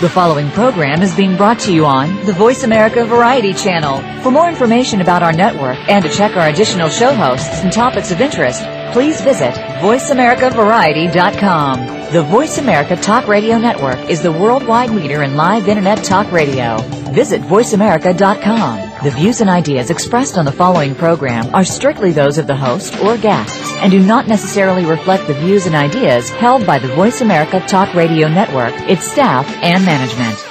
The 0.00 0.08
following 0.08 0.50
program 0.52 1.02
is 1.02 1.14
being 1.14 1.36
brought 1.36 1.58
to 1.60 1.74
you 1.74 1.84
on 1.84 2.24
the 2.24 2.32
Voice 2.32 2.64
America 2.64 3.04
Variety 3.04 3.52
Channel. 3.52 3.98
For 4.22 4.30
more 4.30 4.48
information 4.48 5.02
about 5.02 5.22
our 5.22 5.30
network 5.30 5.76
and 5.90 6.02
to 6.02 6.10
check 6.10 6.38
our 6.38 6.48
additional 6.48 6.88
show 6.88 7.12
hosts 7.12 7.62
and 7.62 7.70
topics 7.70 8.10
of 8.10 8.22
interest, 8.22 8.62
please 8.94 9.20
visit 9.20 9.52
VoiceAmericaVariety.com. 9.82 12.12
The 12.14 12.22
Voice 12.22 12.56
America 12.56 12.96
Talk 12.96 13.28
Radio 13.28 13.58
Network 13.58 13.98
is 14.08 14.22
the 14.22 14.32
worldwide 14.32 14.88
leader 14.88 15.22
in 15.22 15.36
live 15.36 15.68
Internet 15.68 16.02
talk 16.02 16.32
radio. 16.32 16.78
Visit 17.12 17.42
VoiceAmerica.com. 17.42 19.04
The 19.04 19.10
views 19.10 19.42
and 19.42 19.50
ideas 19.50 19.90
expressed 19.90 20.38
on 20.38 20.46
the 20.46 20.52
following 20.52 20.94
program 20.94 21.54
are 21.54 21.64
strictly 21.64 22.12
those 22.12 22.38
of 22.38 22.46
the 22.46 22.56
host 22.56 22.98
or 23.00 23.18
guests 23.18 23.69
and 23.80 23.90
do 23.90 24.00
not 24.00 24.28
necessarily 24.28 24.84
reflect 24.84 25.26
the 25.26 25.34
views 25.34 25.66
and 25.66 25.74
ideas 25.74 26.30
held 26.30 26.66
by 26.66 26.78
the 26.78 26.88
Voice 26.88 27.20
America 27.20 27.60
Talk 27.60 27.94
Radio 27.94 28.28
Network, 28.28 28.74
its 28.88 29.04
staff, 29.10 29.48
and 29.62 29.84
management. 29.84 30.49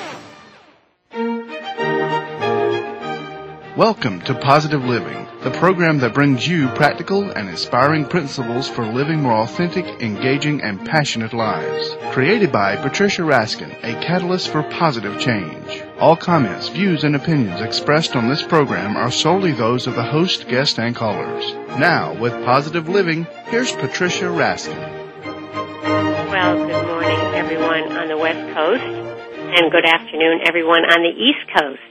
Welcome 3.80 4.20
to 4.24 4.36
Positive 4.36 4.84
Living, 4.84 5.26
the 5.42 5.52
program 5.52 6.00
that 6.00 6.14
brings 6.14 6.46
you 6.46 6.68
practical 6.68 7.32
and 7.32 7.48
inspiring 7.48 8.04
principles 8.04 8.68
for 8.68 8.86
living 8.86 9.22
more 9.22 9.38
authentic, 9.38 9.86
engaging, 10.02 10.62
and 10.62 10.86
passionate 10.86 11.32
lives. 11.32 11.96
Created 12.12 12.52
by 12.52 12.76
Patricia 12.76 13.22
Raskin, 13.22 13.72
a 13.82 13.94
catalyst 14.04 14.50
for 14.50 14.64
positive 14.64 15.18
change. 15.18 15.82
All 15.98 16.18
comments, 16.18 16.68
views, 16.68 17.06
and 17.06 17.16
opinions 17.16 17.62
expressed 17.62 18.18
on 18.18 18.28
this 18.28 18.44
program 18.44 18.98
are 18.98 19.10
solely 19.10 19.54
those 19.54 19.88
of 19.88 19.96
the 19.96 20.04
host, 20.04 20.50
guest, 20.50 20.78
and 20.78 20.94
callers. 20.94 21.54
Now, 21.80 22.14
with 22.20 22.34
Positive 22.44 22.90
Living, 22.90 23.28
here's 23.46 23.72
Patricia 23.72 24.26
Raskin. 24.26 24.76
Well, 25.24 26.68
good 26.68 26.86
morning, 26.86 27.20
everyone 27.34 27.98
on 27.98 28.10
the 28.10 28.18
West 28.18 28.54
Coast, 28.54 28.84
and 28.84 29.72
good 29.72 29.86
afternoon, 29.86 30.42
everyone 30.46 30.84
on 30.84 31.02
the 31.02 31.16
East 31.18 31.48
Coast 31.58 31.89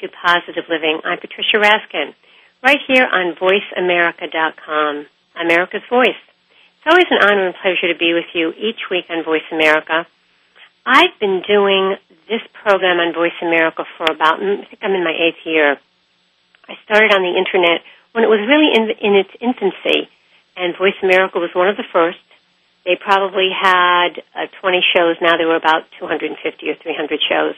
to 0.00 0.08
Positive 0.12 0.64
Living. 0.68 1.00
I'm 1.04 1.18
Patricia 1.18 1.56
Raskin, 1.56 2.12
right 2.62 2.80
here 2.86 3.08
on 3.08 3.34
VoiceAmerica.com, 3.40 5.06
America's 5.40 5.86
Voice. 5.88 6.20
It's 6.76 6.88
always 6.88 7.08
an 7.08 7.24
honor 7.24 7.46
and 7.46 7.56
pleasure 7.56 7.88
to 7.88 7.98
be 7.98 8.12
with 8.12 8.28
you 8.34 8.52
each 8.60 8.90
week 8.90 9.06
on 9.08 9.24
Voice 9.24 9.46
America. 9.50 10.06
I've 10.84 11.16
been 11.18 11.40
doing 11.48 11.96
this 12.28 12.44
program 12.62 13.00
on 13.00 13.14
Voice 13.14 13.36
America 13.40 13.84
for 13.96 14.04
about, 14.04 14.42
I 14.42 14.68
think 14.68 14.78
I'm 14.82 14.92
in 14.92 15.04
my 15.04 15.16
eighth 15.16 15.40
year. 15.46 15.80
I 16.68 16.74
started 16.84 17.14
on 17.14 17.24
the 17.24 17.32
internet 17.32 17.80
when 18.12 18.24
it 18.24 18.28
was 18.28 18.44
really 18.44 18.76
in, 18.76 18.92
in 19.00 19.16
its 19.16 19.32
infancy, 19.40 20.12
and 20.56 20.76
Voice 20.76 20.98
America 21.02 21.38
was 21.38 21.50
one 21.54 21.68
of 21.68 21.76
the 21.76 21.88
first. 21.90 22.20
They 22.84 23.00
probably 23.00 23.48
had 23.48 24.20
uh, 24.36 24.46
20 24.60 24.80
shows. 24.92 25.16
Now 25.22 25.36
there 25.36 25.48
were 25.48 25.56
about 25.56 25.88
250 25.98 26.36
or 26.68 26.76
300 26.76 27.20
shows. 27.28 27.56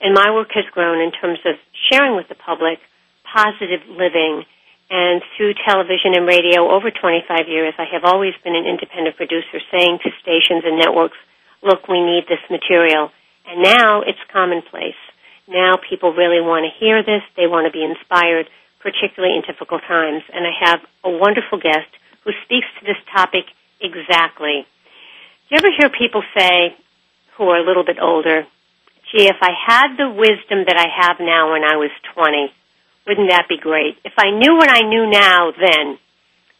And 0.00 0.14
my 0.14 0.32
work 0.32 0.48
has 0.54 0.64
grown 0.72 1.00
in 1.00 1.12
terms 1.12 1.38
of 1.44 1.56
sharing 1.90 2.16
with 2.16 2.28
the 2.28 2.34
public 2.34 2.78
positive 3.24 3.80
living. 3.88 4.44
And 4.90 5.22
through 5.36 5.54
television 5.66 6.14
and 6.14 6.26
radio 6.26 6.66
over 6.70 6.90
25 6.90 7.46
years, 7.46 7.74
I 7.78 7.86
have 7.92 8.02
always 8.04 8.34
been 8.42 8.56
an 8.56 8.66
independent 8.66 9.16
producer 9.16 9.62
saying 9.70 10.00
to 10.02 10.10
stations 10.22 10.64
and 10.66 10.78
networks, 10.78 11.18
look, 11.62 11.86
we 11.86 12.02
need 12.02 12.26
this 12.26 12.42
material. 12.50 13.10
And 13.46 13.62
now 13.62 14.02
it's 14.02 14.18
commonplace. 14.32 14.98
Now 15.46 15.78
people 15.78 16.12
really 16.12 16.40
want 16.40 16.66
to 16.66 16.72
hear 16.78 17.02
this. 17.02 17.22
They 17.36 17.46
want 17.46 17.66
to 17.66 17.72
be 17.72 17.84
inspired, 17.84 18.50
particularly 18.80 19.36
in 19.36 19.42
difficult 19.46 19.82
times. 19.86 20.22
And 20.32 20.46
I 20.46 20.54
have 20.58 20.80
a 21.04 21.10
wonderful 21.10 21.58
guest 21.58 21.90
who 22.24 22.32
speaks 22.44 22.66
to 22.80 22.86
this 22.86 22.98
topic 23.14 23.46
exactly. 23.80 24.66
Do 25.48 25.54
you 25.54 25.58
ever 25.58 25.70
hear 25.76 25.90
people 25.90 26.22
say, 26.36 26.74
who 27.36 27.44
are 27.48 27.58
a 27.58 27.66
little 27.66 27.84
bit 27.84 27.98
older, 28.00 28.46
gee, 29.10 29.26
if 29.26 29.36
I 29.42 29.50
had 29.52 29.96
the 29.98 30.10
wisdom 30.10 30.64
that 30.66 30.78
I 30.78 30.88
have 30.88 31.18
now 31.20 31.52
when 31.52 31.64
I 31.64 31.76
was 31.76 31.90
20, 32.14 32.52
wouldn't 33.06 33.30
that 33.30 33.48
be 33.48 33.58
great? 33.58 33.98
If 34.04 34.14
I 34.18 34.30
knew 34.30 34.54
what 34.56 34.70
I 34.70 34.86
knew 34.86 35.10
now 35.10 35.50
then, 35.50 35.98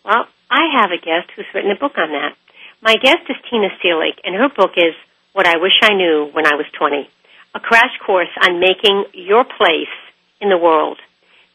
well, 0.04 0.26
I 0.50 0.82
have 0.82 0.90
a 0.90 0.98
guest 0.98 1.30
who's 1.34 1.46
written 1.54 1.70
a 1.70 1.78
book 1.78 1.94
on 1.96 2.10
that. 2.10 2.34
My 2.82 2.96
guest 2.96 3.28
is 3.28 3.36
Tina 3.48 3.68
Seelig, 3.78 4.18
and 4.24 4.34
her 4.34 4.48
book 4.48 4.72
is 4.76 4.94
What 5.32 5.46
I 5.46 5.58
Wish 5.58 5.78
I 5.82 5.94
Knew 5.94 6.30
When 6.32 6.46
I 6.46 6.56
Was 6.56 6.66
20, 6.76 7.08
a 7.54 7.60
crash 7.60 7.94
course 8.04 8.32
on 8.42 8.58
making 8.58 9.04
your 9.14 9.44
place 9.44 9.94
in 10.40 10.48
the 10.48 10.58
world. 10.58 10.98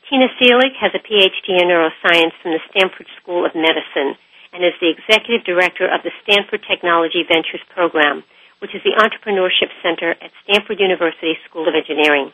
Tina 0.08 0.30
Seelig 0.38 0.78
has 0.80 0.94
a 0.94 1.02
PhD 1.02 1.60
in 1.60 1.68
neuroscience 1.68 2.38
from 2.42 2.54
the 2.54 2.62
Stanford 2.70 3.08
School 3.20 3.44
of 3.44 3.56
Medicine 3.56 4.14
and 4.54 4.64
is 4.64 4.78
the 4.80 4.94
executive 4.94 5.44
director 5.44 5.90
of 5.90 6.06
the 6.06 6.14
Stanford 6.24 6.62
Technology 6.70 7.26
Ventures 7.28 7.66
Program, 7.74 8.24
which 8.66 8.74
is 8.74 8.82
the 8.82 8.98
Entrepreneurship 8.98 9.70
Center 9.86 10.18
at 10.18 10.34
Stanford 10.42 10.82
University 10.82 11.38
School 11.46 11.70
of 11.70 11.78
Engineering. 11.78 12.34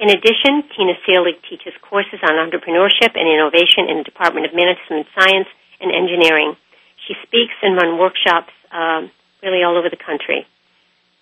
In 0.00 0.08
addition, 0.08 0.64
Tina 0.72 0.96
Seelig 1.04 1.36
teaches 1.44 1.76
courses 1.84 2.16
on 2.24 2.40
entrepreneurship 2.40 3.12
and 3.12 3.28
innovation 3.28 3.84
in 3.92 4.00
the 4.00 4.08
Department 4.08 4.48
of 4.48 4.56
Management 4.56 5.04
Science 5.12 5.44
and 5.76 5.92
Engineering. 5.92 6.56
She 7.04 7.12
speaks 7.28 7.52
and 7.60 7.76
runs 7.76 8.00
workshops 8.00 8.56
um, 8.72 9.12
really 9.44 9.60
all 9.60 9.76
over 9.76 9.92
the 9.92 10.00
country. 10.00 10.48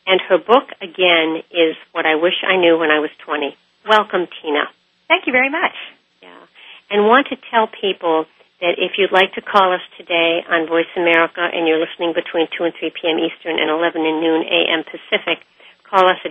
And 0.06 0.22
her 0.30 0.38
book, 0.38 0.70
again, 0.78 1.42
is 1.50 1.74
What 1.90 2.06
I 2.06 2.14
Wish 2.14 2.38
I 2.46 2.54
Knew 2.54 2.78
When 2.78 2.94
I 2.94 3.02
Was 3.02 3.10
20. 3.26 3.58
Welcome, 3.90 4.30
Tina. 4.38 4.70
Thank 5.10 5.26
you 5.26 5.32
very 5.34 5.50
much. 5.50 5.74
Yeah. 6.22 6.30
And 6.94 7.10
want 7.10 7.26
to 7.34 7.36
tell 7.50 7.66
people 7.66 8.26
that 8.60 8.78
if 8.78 8.98
you'd 8.98 9.12
like 9.12 9.32
to 9.34 9.42
call 9.42 9.72
us 9.74 9.82
today 9.98 10.44
on 10.46 10.66
Voice 10.68 10.90
America 10.96 11.42
and 11.42 11.66
you're 11.66 11.80
listening 11.80 12.14
between 12.14 12.46
2 12.56 12.64
and 12.64 12.74
3 12.78 12.90
p.m. 12.94 13.18
Eastern 13.18 13.58
and 13.58 13.70
11 13.70 14.06
and 14.06 14.20
noon 14.20 14.42
a.m. 14.46 14.84
Pacific, 14.84 15.42
call 15.88 16.06
us 16.06 16.18
at 16.24 16.30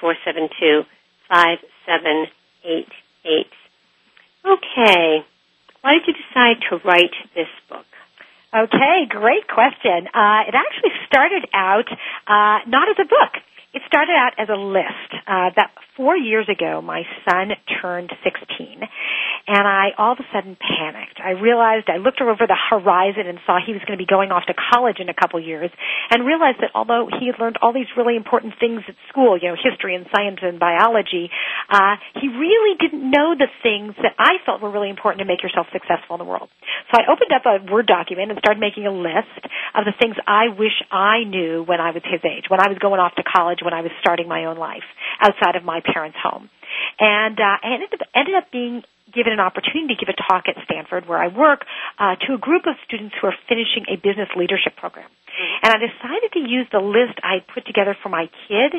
866-472-5788. 0.00 0.86
Okay. 4.44 5.24
Why 5.82 5.92
did 5.98 6.06
you 6.06 6.14
decide 6.14 6.62
to 6.70 6.78
write 6.86 7.14
this 7.34 7.50
book? 7.68 7.86
Okay, 8.54 9.06
great 9.08 9.48
question. 9.48 10.08
Uh, 10.12 10.44
it 10.46 10.54
actually 10.54 10.92
started 11.06 11.48
out 11.54 11.88
uh, 12.28 12.58
not 12.68 12.88
as 12.90 12.96
a 13.00 13.08
book. 13.08 13.40
It 13.72 13.80
started 13.86 14.12
out 14.12 14.32
as 14.36 14.48
a 14.50 14.60
list. 14.60 15.08
Uh, 15.26 15.48
that 15.56 15.72
four 15.96 16.16
years 16.16 16.46
ago, 16.50 16.82
my 16.82 17.04
son 17.24 17.52
turned 17.80 18.12
16, 18.22 18.82
and 19.52 19.68
I 19.68 19.92
all 20.00 20.16
of 20.16 20.20
a 20.24 20.28
sudden 20.32 20.56
panicked. 20.56 21.20
I 21.20 21.36
realized 21.36 21.92
I 21.92 22.00
looked 22.00 22.24
over 22.24 22.48
the 22.48 22.56
horizon 22.56 23.28
and 23.28 23.36
saw 23.44 23.60
he 23.60 23.76
was 23.76 23.84
going 23.84 24.00
to 24.00 24.00
be 24.00 24.08
going 24.08 24.32
off 24.32 24.48
to 24.48 24.56
college 24.56 24.96
in 24.96 25.12
a 25.12 25.14
couple 25.14 25.36
years, 25.44 25.68
and 26.08 26.24
realized 26.24 26.64
that 26.64 26.72
although 26.72 27.12
he 27.12 27.28
had 27.28 27.36
learned 27.36 27.60
all 27.60 27.76
these 27.76 27.92
really 27.92 28.16
important 28.16 28.56
things 28.56 28.80
at 28.88 28.96
school, 29.12 29.36
you 29.36 29.52
know, 29.52 29.56
history 29.60 29.92
and 29.92 30.08
science 30.08 30.40
and 30.40 30.56
biology, 30.56 31.28
uh, 31.68 32.00
he 32.16 32.32
really 32.32 32.80
didn't 32.80 33.04
know 33.04 33.36
the 33.36 33.52
things 33.60 33.92
that 34.00 34.16
I 34.16 34.40
felt 34.48 34.64
were 34.64 34.72
really 34.72 34.88
important 34.88 35.20
to 35.20 35.28
make 35.28 35.44
yourself 35.44 35.68
successful 35.68 36.16
in 36.16 36.20
the 36.24 36.28
world. 36.28 36.48
So 36.88 36.96
I 36.96 37.12
opened 37.12 37.36
up 37.36 37.44
a 37.44 37.60
Word 37.68 37.84
document 37.84 38.32
and 38.32 38.40
started 38.40 38.58
making 38.58 38.88
a 38.88 38.94
list 38.94 39.44
of 39.76 39.84
the 39.84 39.92
things 40.00 40.16
I 40.24 40.48
wish 40.48 40.80
I 40.88 41.28
knew 41.28 41.60
when 41.68 41.80
I 41.80 41.92
was 41.92 42.00
his 42.08 42.24
age, 42.24 42.48
when 42.48 42.60
I 42.60 42.72
was 42.72 42.80
going 42.80 43.00
off 43.00 43.14
to 43.20 43.22
college 43.22 43.60
when 43.60 43.74
I 43.74 43.82
was 43.82 43.92
starting 44.00 44.28
my 44.28 44.46
own 44.46 44.56
life 44.56 44.86
outside 45.20 45.56
of 45.56 45.64
my 45.64 45.80
parents' 45.84 46.16
home. 46.22 46.48
And 46.98 47.38
uh, 47.38 47.56
I 47.60 47.74
ended 47.74 47.92
up, 47.92 48.00
ended 48.14 48.34
up 48.34 48.50
being 48.50 48.82
given 49.14 49.32
an 49.32 49.40
opportunity 49.40 49.94
to 49.94 49.98
give 50.00 50.10
a 50.12 50.18
talk 50.18 50.48
at 50.48 50.56
Stanford, 50.64 51.06
where 51.06 51.18
I 51.18 51.28
work, 51.28 51.64
uh, 51.98 52.16
to 52.26 52.34
a 52.34 52.38
group 52.38 52.66
of 52.66 52.76
students 52.84 53.14
who 53.20 53.28
are 53.28 53.36
finishing 53.48 53.86
a 53.88 53.96
business 53.96 54.28
leadership 54.36 54.76
program. 54.76 55.08
Mm-hmm. 55.08 55.58
And 55.62 55.68
I 55.72 55.78
decided 55.78 56.30
to 56.32 56.42
use 56.42 56.66
the 56.72 56.80
list 56.80 57.20
I 57.22 57.44
put 57.44 57.66
together 57.66 57.96
for 58.02 58.08
my 58.08 58.28
kid 58.48 58.72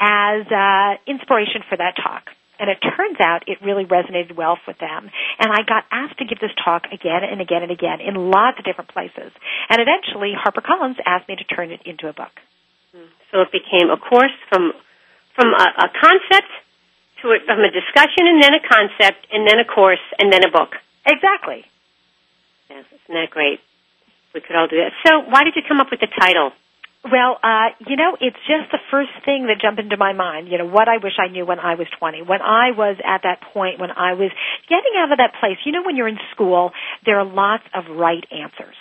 as 0.00 0.46
uh, 0.50 0.98
inspiration 1.06 1.62
for 1.68 1.76
that 1.76 1.94
talk. 1.96 2.30
And 2.58 2.68
it 2.68 2.82
turns 2.82 3.22
out 3.22 3.46
it 3.46 3.62
really 3.62 3.86
resonated 3.86 4.34
well 4.34 4.58
with 4.66 4.78
them. 4.78 5.10
And 5.38 5.48
I 5.54 5.62
got 5.62 5.86
asked 5.94 6.18
to 6.18 6.26
give 6.26 6.42
this 6.42 6.50
talk 6.58 6.90
again 6.90 7.22
and 7.22 7.40
again 7.40 7.62
and 7.62 7.70
again 7.70 8.02
in 8.02 8.18
lots 8.18 8.58
of 8.58 8.64
different 8.66 8.90
places. 8.90 9.30
And 9.70 9.78
eventually, 9.78 10.34
HarperCollins 10.34 10.98
asked 11.06 11.28
me 11.28 11.36
to 11.36 11.44
turn 11.44 11.70
it 11.70 11.86
into 11.86 12.08
a 12.08 12.12
book. 12.12 12.34
So 13.30 13.40
it 13.42 13.52
became 13.52 13.90
a 13.90 13.96
course 13.96 14.34
from 14.48 14.72
from 15.36 15.54
a, 15.54 15.66
a 15.86 15.88
concept 15.94 16.50
to 17.22 17.34
a, 17.34 17.38
from 17.44 17.60
a 17.60 17.70
discussion 17.70 18.26
and 18.26 18.42
then 18.42 18.54
a 18.54 18.62
concept 18.62 19.26
and 19.32 19.46
then 19.46 19.58
a 19.58 19.66
course 19.66 20.02
and 20.18 20.32
then 20.32 20.44
a 20.44 20.50
book. 20.50 20.74
Exactly. 21.06 21.64
Yes, 22.70 22.84
isn't 22.86 23.14
that 23.14 23.30
great? 23.30 23.60
We 24.34 24.40
could 24.40 24.56
all 24.56 24.68
do 24.68 24.76
that. 24.76 24.92
So 25.06 25.24
why 25.28 25.44
did 25.44 25.54
you 25.56 25.62
come 25.66 25.80
up 25.80 25.88
with 25.90 26.00
the 26.00 26.08
title? 26.08 26.52
Well, 27.04 27.38
uh, 27.42 27.72
you 27.86 27.96
know, 27.96 28.16
it's 28.20 28.38
just 28.44 28.70
the 28.70 28.82
first 28.90 29.14
thing 29.24 29.46
that 29.46 29.62
jumped 29.62 29.80
into 29.80 29.96
my 29.96 30.12
mind. 30.12 30.48
You 30.48 30.58
know, 30.58 30.66
what 30.66 30.88
I 30.88 30.98
wish 30.98 31.14
I 31.18 31.28
knew 31.28 31.46
when 31.46 31.58
I 31.58 31.76
was 31.76 31.86
20. 31.98 32.22
When 32.22 32.42
I 32.42 32.72
was 32.76 32.98
at 33.06 33.22
that 33.22 33.40
point, 33.54 33.78
when 33.78 33.90
I 33.90 34.14
was 34.14 34.30
getting 34.68 34.92
out 34.98 35.12
of 35.12 35.18
that 35.18 35.38
place. 35.40 35.56
You 35.64 35.72
know, 35.72 35.82
when 35.86 35.96
you're 35.96 36.08
in 36.08 36.18
school, 36.34 36.72
there 37.06 37.18
are 37.18 37.24
lots 37.24 37.64
of 37.72 37.86
right 37.96 38.26
answers 38.30 38.76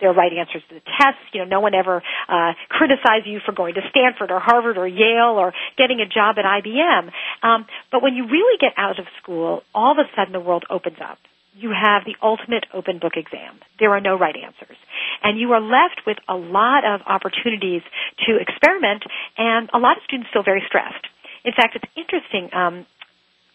their 0.00 0.12
right 0.12 0.32
answers 0.32 0.62
to 0.68 0.74
the 0.74 0.80
tests. 0.80 1.22
You 1.32 1.40
know, 1.40 1.58
no 1.58 1.60
one 1.60 1.74
ever 1.74 2.02
uh, 2.28 2.52
criticized 2.68 3.26
you 3.26 3.40
for 3.44 3.52
going 3.52 3.74
to 3.74 3.82
Stanford 3.90 4.30
or 4.30 4.40
Harvard 4.40 4.78
or 4.78 4.86
Yale 4.86 5.36
or 5.36 5.52
getting 5.76 6.00
a 6.00 6.06
job 6.06 6.36
at 6.38 6.44
IBM. 6.44 7.10
Um, 7.42 7.66
but 7.90 8.02
when 8.02 8.14
you 8.14 8.26
really 8.26 8.58
get 8.60 8.72
out 8.76 8.98
of 8.98 9.06
school, 9.22 9.62
all 9.74 9.92
of 9.92 9.98
a 9.98 10.08
sudden 10.16 10.32
the 10.32 10.40
world 10.40 10.64
opens 10.70 10.98
up. 11.00 11.18
You 11.58 11.72
have 11.72 12.04
the 12.04 12.16
ultimate 12.22 12.66
open 12.74 12.98
book 12.98 13.16
exam. 13.16 13.58
There 13.80 13.90
are 13.96 14.00
no 14.00 14.18
right 14.18 14.36
answers. 14.36 14.76
And 15.22 15.40
you 15.40 15.52
are 15.52 15.60
left 15.60 16.02
with 16.06 16.18
a 16.28 16.36
lot 16.36 16.84
of 16.84 17.00
opportunities 17.06 17.80
to 18.26 18.36
experiment, 18.36 19.04
and 19.38 19.70
a 19.72 19.78
lot 19.78 19.96
of 19.96 20.02
students 20.04 20.28
feel 20.32 20.42
very 20.42 20.62
stressed. 20.66 21.06
In 21.44 21.52
fact, 21.54 21.76
it's 21.76 21.88
interesting. 21.96 22.52
Um, 22.52 22.84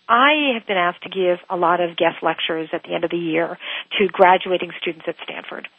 I 0.09 0.55
have 0.55 0.67
been 0.67 0.77
asked 0.77 1.03
to 1.03 1.09
give 1.09 1.39
a 1.49 1.55
lot 1.55 1.79
of 1.79 1.95
guest 1.95 2.23
lectures 2.23 2.69
at 2.73 2.83
the 2.83 2.93
end 2.93 3.03
of 3.03 3.11
the 3.11 3.17
year 3.17 3.57
to 3.97 4.07
graduating 4.07 4.71
students 4.81 5.05
at 5.07 5.15
Stanford. 5.23 5.69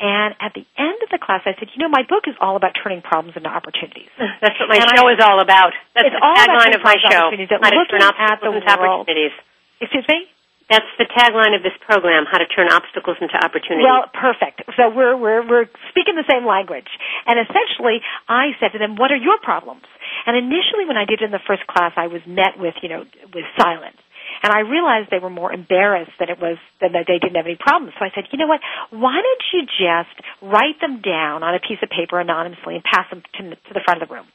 And 0.00 0.34
at 0.42 0.52
the 0.52 0.66
end 0.74 0.98
of 1.06 1.08
the 1.08 1.22
class, 1.22 1.46
I 1.46 1.54
said, 1.54 1.70
you 1.70 1.78
know, 1.78 1.88
my 1.88 2.02
book 2.02 2.26
is 2.26 2.34
all 2.42 2.56
about 2.58 2.74
turning 2.74 3.00
problems 3.00 3.38
into 3.38 3.48
opportunities. 3.48 4.10
That's 4.42 4.58
what 4.58 4.68
my 4.68 4.82
and 4.82 4.90
show 4.90 5.06
I, 5.06 5.14
is 5.14 5.22
all 5.22 5.38
about. 5.38 5.72
That's 5.94 6.10
the 6.10 6.18
tagline 6.18 6.74
of 6.74 6.82
my 6.82 6.98
show. 6.98 7.30
How 7.30 7.30
to 7.30 7.86
turn 7.86 8.02
the 8.02 8.58
into 8.58 8.66
world. 8.74 9.06
opportunities. 9.06 9.34
Excuse 9.80 10.06
me? 10.10 10.26
That's 10.70 10.88
the 10.96 11.04
tagline 11.04 11.52
of 11.52 11.62
this 11.62 11.76
program, 11.84 12.24
how 12.24 12.40
to 12.40 12.48
turn 12.48 12.72
obstacles 12.72 13.20
into 13.20 13.36
opportunities. 13.36 13.84
Well, 13.84 14.08
perfect. 14.16 14.64
So 14.80 14.88
we're, 14.88 15.12
we're, 15.12 15.44
we're 15.44 15.68
speaking 15.92 16.16
the 16.16 16.24
same 16.24 16.48
language. 16.48 16.88
And 17.28 17.36
essentially, 17.36 18.00
I 18.28 18.56
said 18.58 18.72
to 18.72 18.80
them, 18.80 18.96
what 18.96 19.12
are 19.12 19.20
your 19.20 19.36
problems? 19.44 19.84
And 20.24 20.36
initially 20.36 20.88
when 20.88 20.96
I 20.96 21.04
did 21.04 21.20
it 21.20 21.24
in 21.28 21.36
the 21.36 21.44
first 21.44 21.66
class, 21.68 21.92
I 21.96 22.08
was 22.08 22.24
met 22.24 22.56
with, 22.56 22.74
you 22.80 22.88
know, 22.88 23.04
with 23.34 23.44
silence. 23.60 24.00
And 24.42 24.52
I 24.52 24.60
realized 24.60 25.10
they 25.10 25.22
were 25.22 25.30
more 25.30 25.52
embarrassed 25.52 26.16
than 26.18 26.28
it 26.28 26.38
was 26.40 26.58
than 26.80 26.92
that 26.92 27.06
they 27.06 27.18
didn't 27.18 27.36
have 27.36 27.46
any 27.46 27.58
problems. 27.58 27.94
So 27.98 28.04
I 28.04 28.10
said, 28.14 28.24
you 28.32 28.38
know 28.38 28.48
what? 28.48 28.60
Why 28.90 29.20
don't 29.20 29.44
you 29.52 29.62
just 29.68 30.16
write 30.42 30.80
them 30.80 31.00
down 31.00 31.42
on 31.42 31.54
a 31.54 31.60
piece 31.60 31.78
of 31.82 31.90
paper 31.90 32.20
anonymously 32.20 32.74
and 32.76 32.84
pass 32.84 33.08
them 33.10 33.22
to, 33.38 33.42
to 33.56 33.72
the 33.72 33.82
front 33.84 34.02
of 34.02 34.08
the 34.08 34.12
room? 34.12 34.26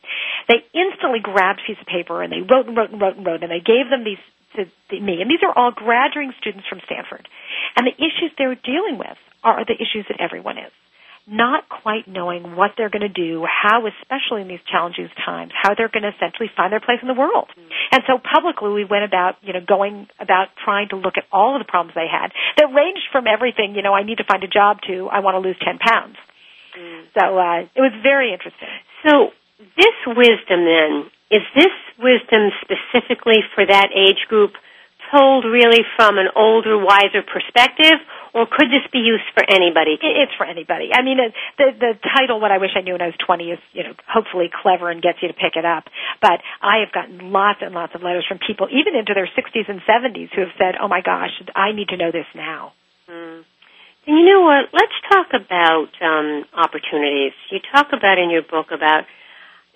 They 0.47 0.65
instantly 0.73 1.19
grabbed 1.19 1.61
a 1.61 1.67
piece 1.67 1.81
of 1.81 1.87
paper 1.87 2.23
and 2.23 2.31
they 2.31 2.41
wrote 2.41 2.67
and 2.67 2.77
wrote 2.77 2.91
and 2.91 3.01
wrote 3.01 3.17
and 3.17 3.25
wrote 3.25 3.43
and 3.43 3.51
they 3.51 3.61
gave 3.61 3.89
them 3.89 4.03
these 4.03 4.21
to 4.57 4.65
me. 4.99 5.21
And 5.21 5.29
these 5.29 5.43
are 5.43 5.53
all 5.53 5.71
graduating 5.71 6.33
students 6.41 6.67
from 6.67 6.81
Stanford. 6.85 7.27
And 7.77 7.85
the 7.85 7.93
issues 7.93 8.33
they're 8.37 8.55
dealing 8.55 8.97
with 8.97 9.17
are 9.43 9.63
the 9.63 9.77
issues 9.77 10.05
that 10.09 10.19
everyone 10.19 10.57
is 10.57 10.73
not 11.29 11.69
quite 11.69 12.07
knowing 12.09 12.57
what 12.57 12.73
they're 12.75 12.89
going 12.89 13.05
to 13.05 13.13
do, 13.13 13.45
how, 13.45 13.85
especially 13.85 14.41
in 14.41 14.47
these 14.49 14.63
challenging 14.65 15.07
times, 15.25 15.51
how 15.53 15.75
they're 15.77 15.93
going 15.93 16.03
to 16.03 16.09
essentially 16.09 16.49
find 16.57 16.73
their 16.73 16.81
place 16.81 16.97
in 17.01 17.07
the 17.07 17.13
world. 17.13 17.53
Mm. 17.53 17.69
And 17.93 18.01
so 18.09 18.17
publicly 18.17 18.73
we 18.73 18.83
went 18.83 19.05
about, 19.05 19.37
you 19.45 19.53
know, 19.53 19.61
going 19.61 20.07
about 20.19 20.49
trying 20.65 20.89
to 20.89 20.97
look 20.97 21.21
at 21.21 21.29
all 21.31 21.55
of 21.55 21.61
the 21.61 21.69
problems 21.69 21.93
they 21.93 22.09
had 22.09 22.33
that 22.57 22.73
ranged 22.73 23.05
from 23.13 23.29
everything, 23.29 23.77
you 23.77 23.85
know, 23.85 23.93
I 23.93 24.01
need 24.03 24.17
to 24.17 24.25
find 24.25 24.43
a 24.43 24.49
job 24.49 24.81
to 24.89 25.07
I 25.07 25.21
want 25.21 25.37
to 25.37 25.43
lose 25.45 25.57
10 25.61 25.77
pounds. 25.77 26.17
Mm. 26.73 27.05
So 27.13 27.37
uh, 27.37 27.59
it 27.77 27.81
was 27.81 27.93
very 28.01 28.33
interesting. 28.33 28.73
So 29.05 29.29
this 29.77 29.97
wisdom 30.09 30.65
then, 30.65 31.13
is 31.29 31.45
this 31.53 31.75
wisdom 32.01 32.49
specifically 32.65 33.45
for 33.53 33.65
that 33.65 33.93
age 33.93 34.25
group 34.27 34.57
told 35.11 35.45
really 35.45 35.81
from 35.95 36.17
an 36.17 36.29
older, 36.35 36.77
wiser 36.77 37.21
perspective, 37.21 37.99
or 38.33 38.45
could 38.45 38.69
this 38.69 38.85
be 38.93 38.99
used 38.99 39.25
for 39.33 39.43
anybody? 39.43 39.97
It's 39.97 40.33
for 40.37 40.45
anybody. 40.45 40.89
I 40.93 41.01
mean, 41.01 41.17
the 41.57 41.67
the 41.73 41.93
title 42.15 42.39
"What 42.39 42.51
I 42.51 42.57
Wish 42.57 42.71
I 42.75 42.81
Knew 42.81 42.93
When 42.93 43.01
I 43.01 43.09
Was 43.09 43.19
20" 43.25 43.51
is, 43.51 43.59
you 43.73 43.83
know, 43.83 43.93
hopefully 44.05 44.49
clever 44.53 44.89
and 44.89 45.01
gets 45.01 45.19
you 45.21 45.27
to 45.27 45.33
pick 45.33 45.57
it 45.57 45.65
up. 45.65 45.89
But 46.21 46.41
I 46.61 46.85
have 46.85 46.93
gotten 46.93 47.31
lots 47.31 47.59
and 47.61 47.73
lots 47.73 47.95
of 47.95 48.03
letters 48.03 48.25
from 48.27 48.37
people, 48.37 48.67
even 48.69 48.95
into 48.95 49.13
their 49.13 49.27
60s 49.27 49.67
and 49.67 49.81
70s, 49.81 50.29
who 50.33 50.41
have 50.41 50.53
said, 50.57 50.75
"Oh 50.79 50.87
my 50.87 51.01
gosh, 51.01 51.33
I 51.55 51.71
need 51.73 51.89
to 51.89 51.97
know 51.97 52.11
this 52.11 52.29
now." 52.35 52.73
Mm. 53.09 53.43
And 54.07 54.17
you 54.17 54.25
know 54.25 54.41
what? 54.41 54.69
Let's 54.73 54.97
talk 55.09 55.33
about 55.33 55.89
um, 56.01 56.45
opportunities. 56.53 57.33
You 57.51 57.59
talk 57.73 57.93
about 57.93 58.17
in 58.17 58.29
your 58.29 58.43
book 58.43 58.71
about 58.71 59.05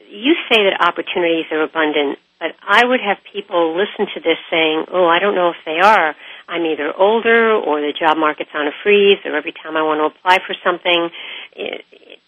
you 0.10 0.36
say 0.50 0.62
that 0.70 0.78
opportunities 0.80 1.46
are 1.52 1.64
abundant, 1.64 2.20
but 2.44 2.60
I 2.60 2.84
would 2.84 3.00
have 3.00 3.24
people 3.31 3.72
listen 3.72 4.12
to 4.12 4.19
this 4.19 4.36
saying, 4.51 4.92
"Oh, 4.92 5.07
I 5.07 5.19
don't 5.24 5.34
know 5.34 5.56
if 5.56 5.62
they 5.63 5.80
are." 5.80 6.12
I'm 6.51 6.66
either 6.68 6.92
older 6.92 7.56
or 7.56 7.80
the 7.80 7.95
job 7.95 8.18
market's 8.18 8.51
on 8.54 8.68
a 8.68 8.75
freeze 8.84 9.24
or 9.24 9.31
every 9.31 9.54
time 9.54 9.80
I 9.80 9.84
want 9.88 10.04
to 10.04 10.12
apply 10.12 10.44
for 10.44 10.51
something, 10.60 11.07
it, 11.56 11.86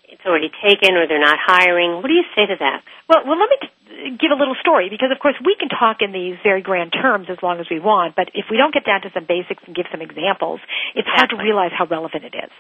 it's 0.08 0.24
already 0.26 0.48
taken 0.64 0.96
or 0.96 1.04
they're 1.06 1.20
not 1.20 1.36
hiring. 1.36 2.00
What 2.00 2.08
do 2.08 2.14
you 2.16 2.24
say 2.32 2.48
to 2.48 2.56
that? 2.56 2.80
Well, 3.12 3.28
well, 3.28 3.36
let 3.36 3.52
me 3.52 4.16
give 4.16 4.32
a 4.32 4.40
little 4.40 4.56
story 4.56 4.88
because, 4.88 5.12
of 5.12 5.20
course, 5.20 5.36
we 5.44 5.60
can 5.60 5.68
talk 5.68 6.00
in 6.00 6.16
these 6.16 6.40
very 6.48 6.62
grand 6.62 6.94
terms 6.96 7.28
as 7.30 7.44
long 7.44 7.60
as 7.60 7.68
we 7.70 7.80
want, 7.84 8.16
but 8.16 8.32
if 8.34 8.46
we 8.50 8.56
don't 8.56 8.74
get 8.74 8.86
down 8.86 9.02
to 9.02 9.12
some 9.12 9.26
basics 9.28 9.64
and 9.68 9.76
give 9.76 9.86
some 9.92 10.02
examples, 10.02 10.64
it's 10.96 11.04
exactly. 11.04 11.20
hard 11.20 11.30
to 11.32 11.38
realize 11.44 11.72
how 11.76 11.86
relevant 11.86 12.24
it 12.24 12.36
is. 12.40 12.52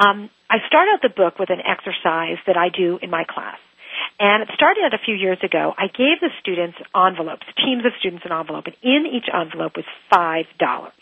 Um, 0.00 0.30
I 0.48 0.64
start 0.66 0.88
out 0.88 1.04
the 1.04 1.12
book 1.12 1.38
with 1.38 1.50
an 1.50 1.60
exercise 1.60 2.40
that 2.48 2.56
I 2.56 2.72
do 2.72 2.98
in 3.04 3.10
my 3.10 3.28
class. 3.28 3.60
And 4.20 4.46
it 4.46 4.50
started 4.54 4.86
out 4.86 4.94
a 4.94 5.02
few 5.02 5.14
years 5.14 5.38
ago. 5.42 5.74
I 5.74 5.90
gave 5.90 6.22
the 6.22 6.30
students 6.38 6.78
envelopes, 6.94 7.46
teams 7.58 7.84
of 7.84 7.92
students 7.98 8.22
an 8.24 8.30
envelope, 8.30 8.66
and 8.70 8.76
in 8.82 9.10
each 9.10 9.26
envelope 9.26 9.74
was 9.74 9.86
five 10.12 10.46
dollars. 10.58 10.94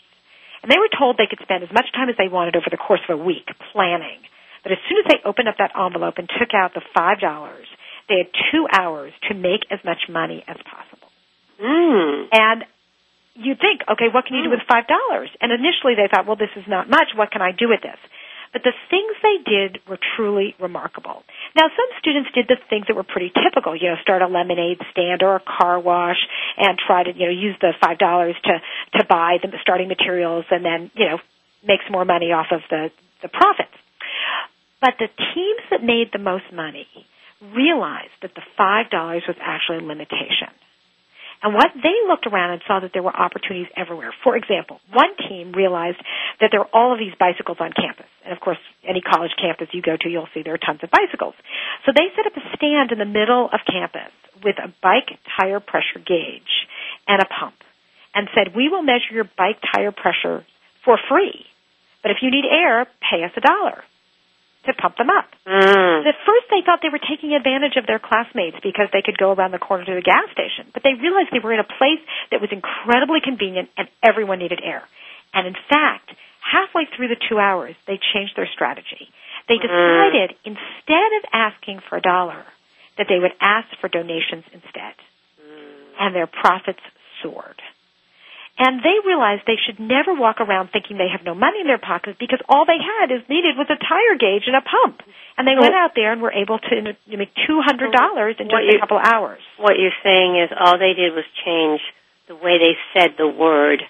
And 0.63 0.71
they 0.71 0.79
were 0.79 0.89
told 0.89 1.17
they 1.19 1.29
could 1.29 1.43
spend 1.43 1.61
as 1.61 1.71
much 1.71 1.91
time 1.93 2.09
as 2.09 2.15
they 2.17 2.31
wanted 2.31 2.55
over 2.55 2.71
the 2.71 2.79
course 2.79 3.03
of 3.07 3.19
a 3.19 3.21
week 3.21 3.45
planning. 3.71 4.23
But 4.63 4.71
as 4.71 4.81
soon 4.87 5.03
as 5.03 5.07
they 5.11 5.19
opened 5.27 5.51
up 5.51 5.59
that 5.59 5.75
envelope 5.75 6.15
and 6.17 6.25
took 6.25 6.55
out 6.55 6.73
the 6.73 6.81
five 6.95 7.19
dollars, 7.19 7.67
they 8.09 8.17
had 8.23 8.31
two 8.49 8.65
hours 8.71 9.13
to 9.29 9.35
make 9.35 9.67
as 9.69 9.79
much 9.85 10.09
money 10.09 10.43
as 10.47 10.57
possible. 10.63 11.11
Mm. 11.61 12.27
And 12.31 12.59
you'd 13.35 13.59
think, 13.59 13.81
okay, 13.91 14.09
what 14.09 14.25
can 14.25 14.37
you 14.37 14.43
do 14.43 14.49
with 14.49 14.65
five 14.65 14.87
dollars? 14.87 15.29
And 15.37 15.51
initially 15.51 15.93
they 15.93 16.09
thought, 16.09 16.25
well, 16.25 16.39
this 16.39 16.53
is 16.55 16.65
not 16.65 16.89
much. 16.89 17.13
What 17.13 17.29
can 17.29 17.41
I 17.41 17.51
do 17.51 17.69
with 17.69 17.81
this? 17.83 17.99
But 18.53 18.61
the 18.63 18.71
things 18.89 19.13
they 19.25 19.41
did 19.49 19.79
were 19.89 19.97
truly 20.15 20.53
remarkable. 20.61 21.23
Now, 21.55 21.73
some 21.73 21.89
students 21.99 22.29
did 22.35 22.45
the 22.47 22.57
things 22.69 22.85
that 22.87 22.95
were 22.95 23.03
pretty 23.03 23.33
typical, 23.33 23.75
you 23.75 23.89
know, 23.89 23.95
start 24.03 24.21
a 24.21 24.27
lemonade 24.27 24.77
stand 24.91 25.23
or 25.23 25.35
a 25.35 25.41
car 25.41 25.79
wash 25.79 26.21
and 26.57 26.77
try 26.77 27.03
to, 27.03 27.11
you 27.11 27.25
know, 27.25 27.33
use 27.33 27.57
the 27.59 27.73
$5 27.81 27.97
to, 27.97 28.53
to 28.99 29.05
buy 29.05 29.37
the 29.41 29.49
starting 29.61 29.87
materials 29.87 30.45
and 30.51 30.63
then, 30.63 30.91
you 30.93 31.09
know, 31.09 31.17
make 31.65 31.81
some 31.83 31.93
more 31.93 32.05
money 32.05 32.31
off 32.31 32.47
of 32.51 32.61
the, 32.69 32.91
the 33.23 33.27
profits. 33.27 33.73
But 34.79 34.95
the 34.99 35.07
teams 35.07 35.63
that 35.71 35.83
made 35.83 36.11
the 36.13 36.19
most 36.19 36.45
money 36.53 36.87
realized 37.41 38.13
that 38.21 38.35
the 38.35 38.43
$5 38.59 38.91
was 39.27 39.37
actually 39.41 39.77
a 39.79 39.87
limitation. 39.87 40.53
And 41.43 41.53
what 41.53 41.75
they 41.75 41.93
looked 42.07 42.25
around 42.25 42.51
and 42.55 42.61
saw 42.65 42.79
that 42.79 42.91
there 42.93 43.03
were 43.03 43.13
opportunities 43.13 43.67
everywhere. 43.75 44.15
For 44.23 44.37
example, 44.37 44.79
one 44.91 45.11
team 45.27 45.51
realized 45.51 45.99
that 46.39 46.49
there 46.55 46.61
are 46.61 46.71
all 46.71 46.93
of 46.93 46.99
these 46.99 47.13
bicycles 47.19 47.57
on 47.59 47.75
campus. 47.75 48.07
And 48.23 48.31
of 48.31 48.39
course, 48.39 48.57
any 48.87 49.01
college 49.01 49.35
campus 49.35 49.67
you 49.73 49.81
go 49.81 49.97
to, 49.99 50.09
you'll 50.09 50.31
see 50.33 50.41
there 50.41 50.55
are 50.55 50.65
tons 50.65 50.79
of 50.81 50.89
bicycles. 50.89 51.35
So 51.85 51.91
they 51.91 52.07
set 52.15 52.25
up 52.25 52.39
a 52.39 52.43
stand 52.55 52.95
in 52.95 52.97
the 52.97 53.05
middle 53.05 53.51
of 53.51 53.59
campus 53.67 54.15
with 54.41 54.55
a 54.55 54.71
bike 54.81 55.19
tire 55.35 55.59
pressure 55.59 55.99
gauge 55.99 56.63
and 57.07 57.21
a 57.21 57.27
pump 57.27 57.59
and 58.15 58.29
said, 58.33 58.55
we 58.55 58.69
will 58.69 58.81
measure 58.81 59.11
your 59.11 59.27
bike 59.37 59.59
tire 59.75 59.91
pressure 59.91 60.47
for 60.85 60.97
free. 61.11 61.43
But 62.01 62.11
if 62.11 62.17
you 62.21 62.31
need 62.31 62.47
air, 62.47 62.87
pay 63.03 63.23
us 63.23 63.31
a 63.35 63.41
dollar 63.41 63.83
to 64.65 64.73
pump 64.73 64.95
them 64.95 65.11
up. 65.11 65.27
Mm. 65.43 66.07
At 66.07 66.15
first 66.23 66.47
they 66.49 66.63
thought 66.63 66.79
they 66.79 66.93
were 66.93 67.03
taking 67.03 67.35
advantage 67.35 67.75
of 67.75 67.85
their 67.85 67.99
classmates 67.99 68.57
because 68.63 68.87
they 68.95 69.03
could 69.03 69.17
go 69.17 69.35
around 69.35 69.51
the 69.51 69.59
corner 69.59 69.83
to 69.83 69.95
the 69.95 70.05
gas 70.05 70.31
station. 70.31 70.71
But 70.71 70.83
they 70.83 70.95
realized 70.95 71.35
they 71.35 71.43
were 71.43 71.53
in 71.53 71.59
a 71.59 71.67
place 71.67 72.01
that 72.31 72.39
was 72.39 72.51
incredibly 72.51 73.19
convenient 73.19 73.69
and 73.75 73.91
everyone 74.01 74.39
needed 74.39 74.63
air. 74.63 74.87
And 75.33 75.47
in 75.47 75.57
fact, 75.67 76.15
halfway 76.39 76.87
through 76.95 77.11
the 77.11 77.19
two 77.29 77.39
hours, 77.39 77.75
they 77.87 77.99
changed 78.13 78.39
their 78.39 78.47
strategy. 78.51 79.11
They 79.51 79.59
mm. 79.59 79.67
decided 79.67 80.37
mm. 80.39 80.55
instead 80.55 81.11
of 81.19 81.23
asking 81.33 81.83
for 81.89 81.97
a 81.97 82.03
dollar, 82.03 82.45
that 82.97 83.07
they 83.09 83.19
would 83.19 83.33
ask 83.41 83.67
for 83.81 83.89
donations 83.89 84.45
instead. 84.53 84.95
Mm. 85.41 85.97
And 85.99 86.15
their 86.15 86.27
profits 86.27 86.81
soared. 87.21 87.61
And 88.53 88.85
they 88.85 89.01
realized 89.01 89.43
they 89.49 89.57
should 89.57 89.81
never 89.81 90.13
walk 90.13 90.37
around 90.37 90.69
thinking 90.69 90.97
they 90.97 91.09
have 91.09 91.25
no 91.25 91.33
money 91.33 91.61
in 91.61 91.67
their 91.67 91.81
pockets 91.81 92.17
because 92.19 92.37
all 92.47 92.65
they 92.69 92.77
had 92.77 93.09
is 93.09 93.25
needed 93.25 93.57
was 93.57 93.65
a 93.73 93.81
tire 93.81 94.15
gauge 94.19 94.45
and 94.45 94.55
a 94.55 94.61
pump. 94.61 95.01
And 95.37 95.47
they 95.47 95.57
went 95.57 95.73
out 95.73 95.97
there 95.97 96.13
and 96.13 96.21
were 96.21 96.31
able 96.31 96.59
to 96.59 96.75
make 97.09 97.33
two 97.49 97.61
hundred 97.65 97.91
dollars 97.91 98.37
in 98.37 98.53
just 98.53 98.61
a 98.61 98.79
couple 98.79 99.01
of 99.01 99.05
hours. 99.09 99.41
What 99.57 99.81
you're 99.81 99.97
saying 100.05 100.37
is 100.37 100.53
all 100.53 100.77
they 100.77 100.93
did 100.93 101.17
was 101.17 101.25
change 101.41 101.81
the 102.27 102.35
way 102.35 102.61
they 102.61 102.77
said 102.93 103.17
the 103.17 103.27
word 103.27 103.81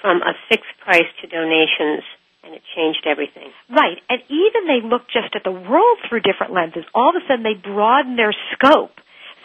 from 0.00 0.22
a 0.22 0.32
fixed 0.48 0.72
price 0.80 1.08
to 1.20 1.26
donations 1.28 2.02
and 2.42 2.54
it 2.54 2.62
changed 2.74 3.04
everything. 3.04 3.52
Right. 3.68 4.00
And 4.08 4.22
even 4.32 4.64
they 4.64 4.80
looked 4.80 5.12
just 5.12 5.36
at 5.36 5.44
the 5.44 5.52
world 5.52 5.98
through 6.08 6.20
different 6.24 6.54
lenses. 6.54 6.84
All 6.94 7.10
of 7.10 7.16
a 7.20 7.26
sudden 7.28 7.44
they 7.44 7.60
broadened 7.60 8.18
their 8.18 8.32
scope 8.54 8.96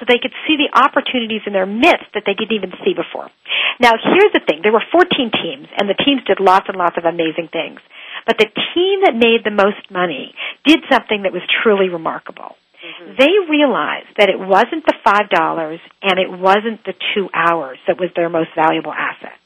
so 0.04 0.12
they 0.12 0.20
could 0.20 0.36
see 0.44 0.60
the 0.60 0.68
opportunities 0.76 1.48
in 1.48 1.56
their 1.56 1.66
midst 1.66 2.12
that 2.12 2.28
they 2.28 2.36
didn't 2.36 2.60
even 2.60 2.76
see 2.84 2.92
before. 2.92 3.32
Now, 3.80 3.96
here's 3.96 4.36
the 4.36 4.44
thing. 4.44 4.60
There 4.60 4.76
were 4.76 4.84
14 4.92 5.32
teams, 5.32 5.72
and 5.80 5.88
the 5.88 5.96
teams 5.96 6.28
did 6.28 6.44
lots 6.44 6.68
and 6.68 6.76
lots 6.76 7.00
of 7.00 7.08
amazing 7.08 7.48
things. 7.48 7.80
But 8.28 8.38
the 8.38 8.52
team 8.52 9.08
that 9.08 9.16
made 9.16 9.48
the 9.48 9.56
most 9.56 9.88
money 9.88 10.36
did 10.68 10.84
something 10.92 11.24
that 11.24 11.32
was 11.32 11.42
truly 11.64 11.88
remarkable. 11.88 12.60
Mm-hmm. 12.84 13.16
They 13.16 13.32
realized 13.48 14.12
that 14.20 14.28
it 14.28 14.40
wasn't 14.40 14.84
the 14.84 14.96
$5 15.08 15.80
and 16.04 16.20
it 16.20 16.28
wasn't 16.28 16.84
the 16.84 16.94
two 17.16 17.32
hours 17.34 17.80
that 17.88 18.00
was 18.00 18.12
their 18.16 18.30
most 18.30 18.52
valuable 18.56 18.92
asset. 18.92 19.40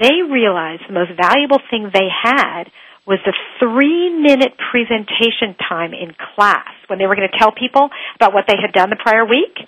They 0.00 0.20
realized 0.20 0.84
the 0.88 0.94
most 0.94 1.12
valuable 1.16 1.60
thing 1.70 1.90
they 1.92 2.08
had 2.12 2.68
was 3.06 3.18
the 3.26 3.34
three 3.58 4.10
minute 4.10 4.54
presentation 4.70 5.56
time 5.58 5.92
in 5.92 6.14
class 6.34 6.70
when 6.86 6.98
they 6.98 7.06
were 7.06 7.16
going 7.16 7.28
to 7.28 7.38
tell 7.38 7.50
people 7.50 7.90
about 8.16 8.32
what 8.32 8.44
they 8.46 8.54
had 8.60 8.72
done 8.72 8.90
the 8.90 9.00
prior 9.00 9.24
week. 9.24 9.58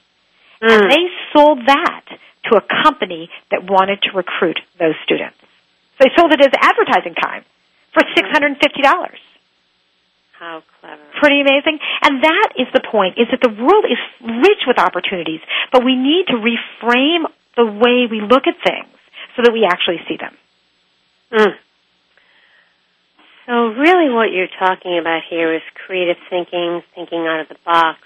Mm. 0.62 0.70
And 0.70 0.90
they 0.90 1.04
sold 1.34 1.58
that 1.66 2.04
to 2.50 2.56
a 2.56 2.62
company 2.84 3.30
that 3.50 3.64
wanted 3.64 4.02
to 4.02 4.16
recruit 4.16 4.60
those 4.78 4.94
students. 5.04 5.36
So 5.98 6.06
they 6.06 6.12
sold 6.16 6.32
it 6.32 6.40
as 6.40 6.52
advertising 6.54 7.14
time 7.14 7.44
for 7.92 8.02
$650. 8.02 8.58
How 10.38 10.62
clever. 10.80 11.02
Pretty 11.20 11.40
amazing. 11.40 11.78
And 12.02 12.22
that 12.22 12.48
is 12.58 12.66
the 12.74 12.82
point, 12.82 13.18
is 13.18 13.26
that 13.30 13.40
the 13.40 13.54
world 13.54 13.86
is 13.86 13.98
rich 14.20 14.66
with 14.66 14.78
opportunities, 14.78 15.40
but 15.72 15.84
we 15.84 15.96
need 15.96 16.26
to 16.28 16.34
reframe 16.34 17.30
the 17.56 17.64
way 17.64 18.06
we 18.10 18.20
look 18.20 18.46
at 18.46 18.54
things 18.62 18.90
so 19.36 19.42
that 19.42 19.52
we 19.52 19.64
actually 19.64 20.02
see 20.08 20.18
them. 20.18 20.34
Mm. 21.32 21.54
So 23.46 23.52
really 23.52 24.08
what 24.08 24.32
you're 24.32 24.52
talking 24.58 24.98
about 24.98 25.20
here 25.28 25.54
is 25.54 25.62
creative 25.86 26.16
thinking, 26.30 26.82
thinking 26.94 27.26
out 27.26 27.40
of 27.40 27.48
the 27.48 27.56
box, 27.64 27.98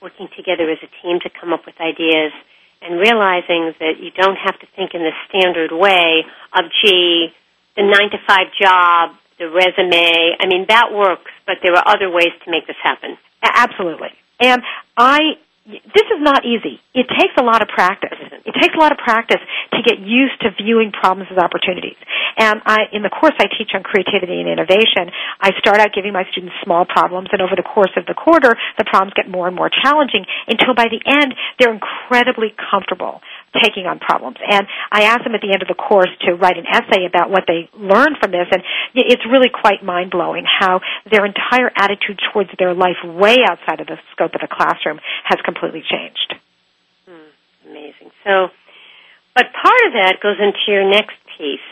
working 0.00 0.28
together 0.36 0.70
as 0.70 0.78
a 0.82 0.88
team 1.02 1.20
to 1.20 1.30
come 1.30 1.52
up 1.52 1.66
with 1.66 1.74
ideas, 1.80 2.32
and 2.80 2.98
realizing 2.98 3.74
that 3.78 4.00
you 4.00 4.10
don't 4.10 4.36
have 4.36 4.58
to 4.58 4.66
think 4.74 4.94
in 4.94 5.02
the 5.02 5.12
standard 5.28 5.70
way 5.70 6.24
of, 6.56 6.64
gee, 6.82 7.28
the 7.76 7.82
nine 7.82 8.10
to 8.10 8.18
five 8.26 8.48
job, 8.58 9.16
the 9.38 9.48
resume. 9.50 10.36
I 10.40 10.46
mean, 10.46 10.64
that 10.68 10.92
works, 10.92 11.30
but 11.46 11.56
there 11.62 11.74
are 11.74 11.84
other 11.86 12.10
ways 12.10 12.32
to 12.44 12.50
make 12.50 12.66
this 12.66 12.76
happen. 12.82 13.18
Absolutely. 13.42 14.08
And 14.40 14.62
I, 14.96 15.36
this 15.68 16.08
is 16.08 16.20
not 16.24 16.44
easy. 16.48 16.80
It 16.96 17.06
takes 17.12 17.36
a 17.38 17.44
lot 17.44 17.60
of 17.60 17.68
practice. 17.68 18.16
Mm-hmm. 18.16 18.48
It 18.48 18.54
takes 18.56 18.74
a 18.74 18.80
lot 18.80 18.92
of 18.92 18.98
practice 18.98 19.40
to 19.76 19.80
get 19.84 20.00
used 20.00 20.40
to 20.40 20.50
viewing 20.56 20.90
problems 20.90 21.28
as 21.30 21.38
opportunities. 21.38 22.00
And 22.38 22.62
I, 22.64 22.88
in 22.92 23.02
the 23.02 23.12
course 23.12 23.36
I 23.38 23.46
teach 23.52 23.76
on 23.76 23.84
creativity 23.84 24.40
and 24.40 24.48
innovation, 24.48 25.12
I 25.40 25.52
start 25.60 25.78
out 25.78 25.92
giving 25.92 26.12
my 26.12 26.24
students 26.32 26.56
small 26.64 26.88
problems, 26.88 27.28
and 27.32 27.42
over 27.42 27.54
the 27.54 27.66
course 27.66 27.92
of 27.96 28.06
the 28.06 28.16
quarter, 28.16 28.56
the 28.78 28.88
problems 28.88 29.12
get 29.14 29.28
more 29.28 29.46
and 29.46 29.54
more 29.54 29.68
challenging 29.68 30.24
until 30.48 30.72
by 30.74 30.88
the 30.88 31.02
end, 31.04 31.34
they're 31.58 31.74
incredibly 31.74 32.56
comfortable 32.56 33.20
taking 33.54 33.86
on 33.86 33.98
problems. 33.98 34.38
And 34.38 34.66
I 34.92 35.10
ask 35.10 35.24
them 35.24 35.34
at 35.34 35.42
the 35.42 35.50
end 35.52 35.62
of 35.62 35.68
the 35.68 35.74
course 35.74 36.10
to 36.26 36.34
write 36.34 36.56
an 36.56 36.66
essay 36.70 37.06
about 37.06 37.30
what 37.30 37.44
they 37.46 37.68
learned 37.74 38.18
from 38.22 38.30
this, 38.30 38.46
and 38.50 38.62
it's 38.94 39.26
really 39.26 39.50
quite 39.50 39.82
mind 39.82 40.10
blowing 40.10 40.46
how 40.46 40.80
their 41.10 41.26
entire 41.26 41.70
attitude 41.74 42.20
towards 42.32 42.50
their 42.58 42.74
life, 42.74 42.98
way 43.04 43.38
outside 43.42 43.80
of 43.80 43.86
the 43.86 43.98
scope 44.12 44.34
of 44.34 44.40
the 44.40 44.50
classroom, 44.50 45.00
has 45.24 45.38
completely 45.44 45.82
changed. 45.82 46.34
Hmm, 47.06 47.70
amazing. 47.70 48.10
So, 48.22 48.54
but 49.34 49.50
part 49.50 49.82
of 49.86 49.92
that 49.98 50.22
goes 50.22 50.38
into 50.38 50.62
your 50.68 50.88
next 50.88 51.16
piece, 51.38 51.66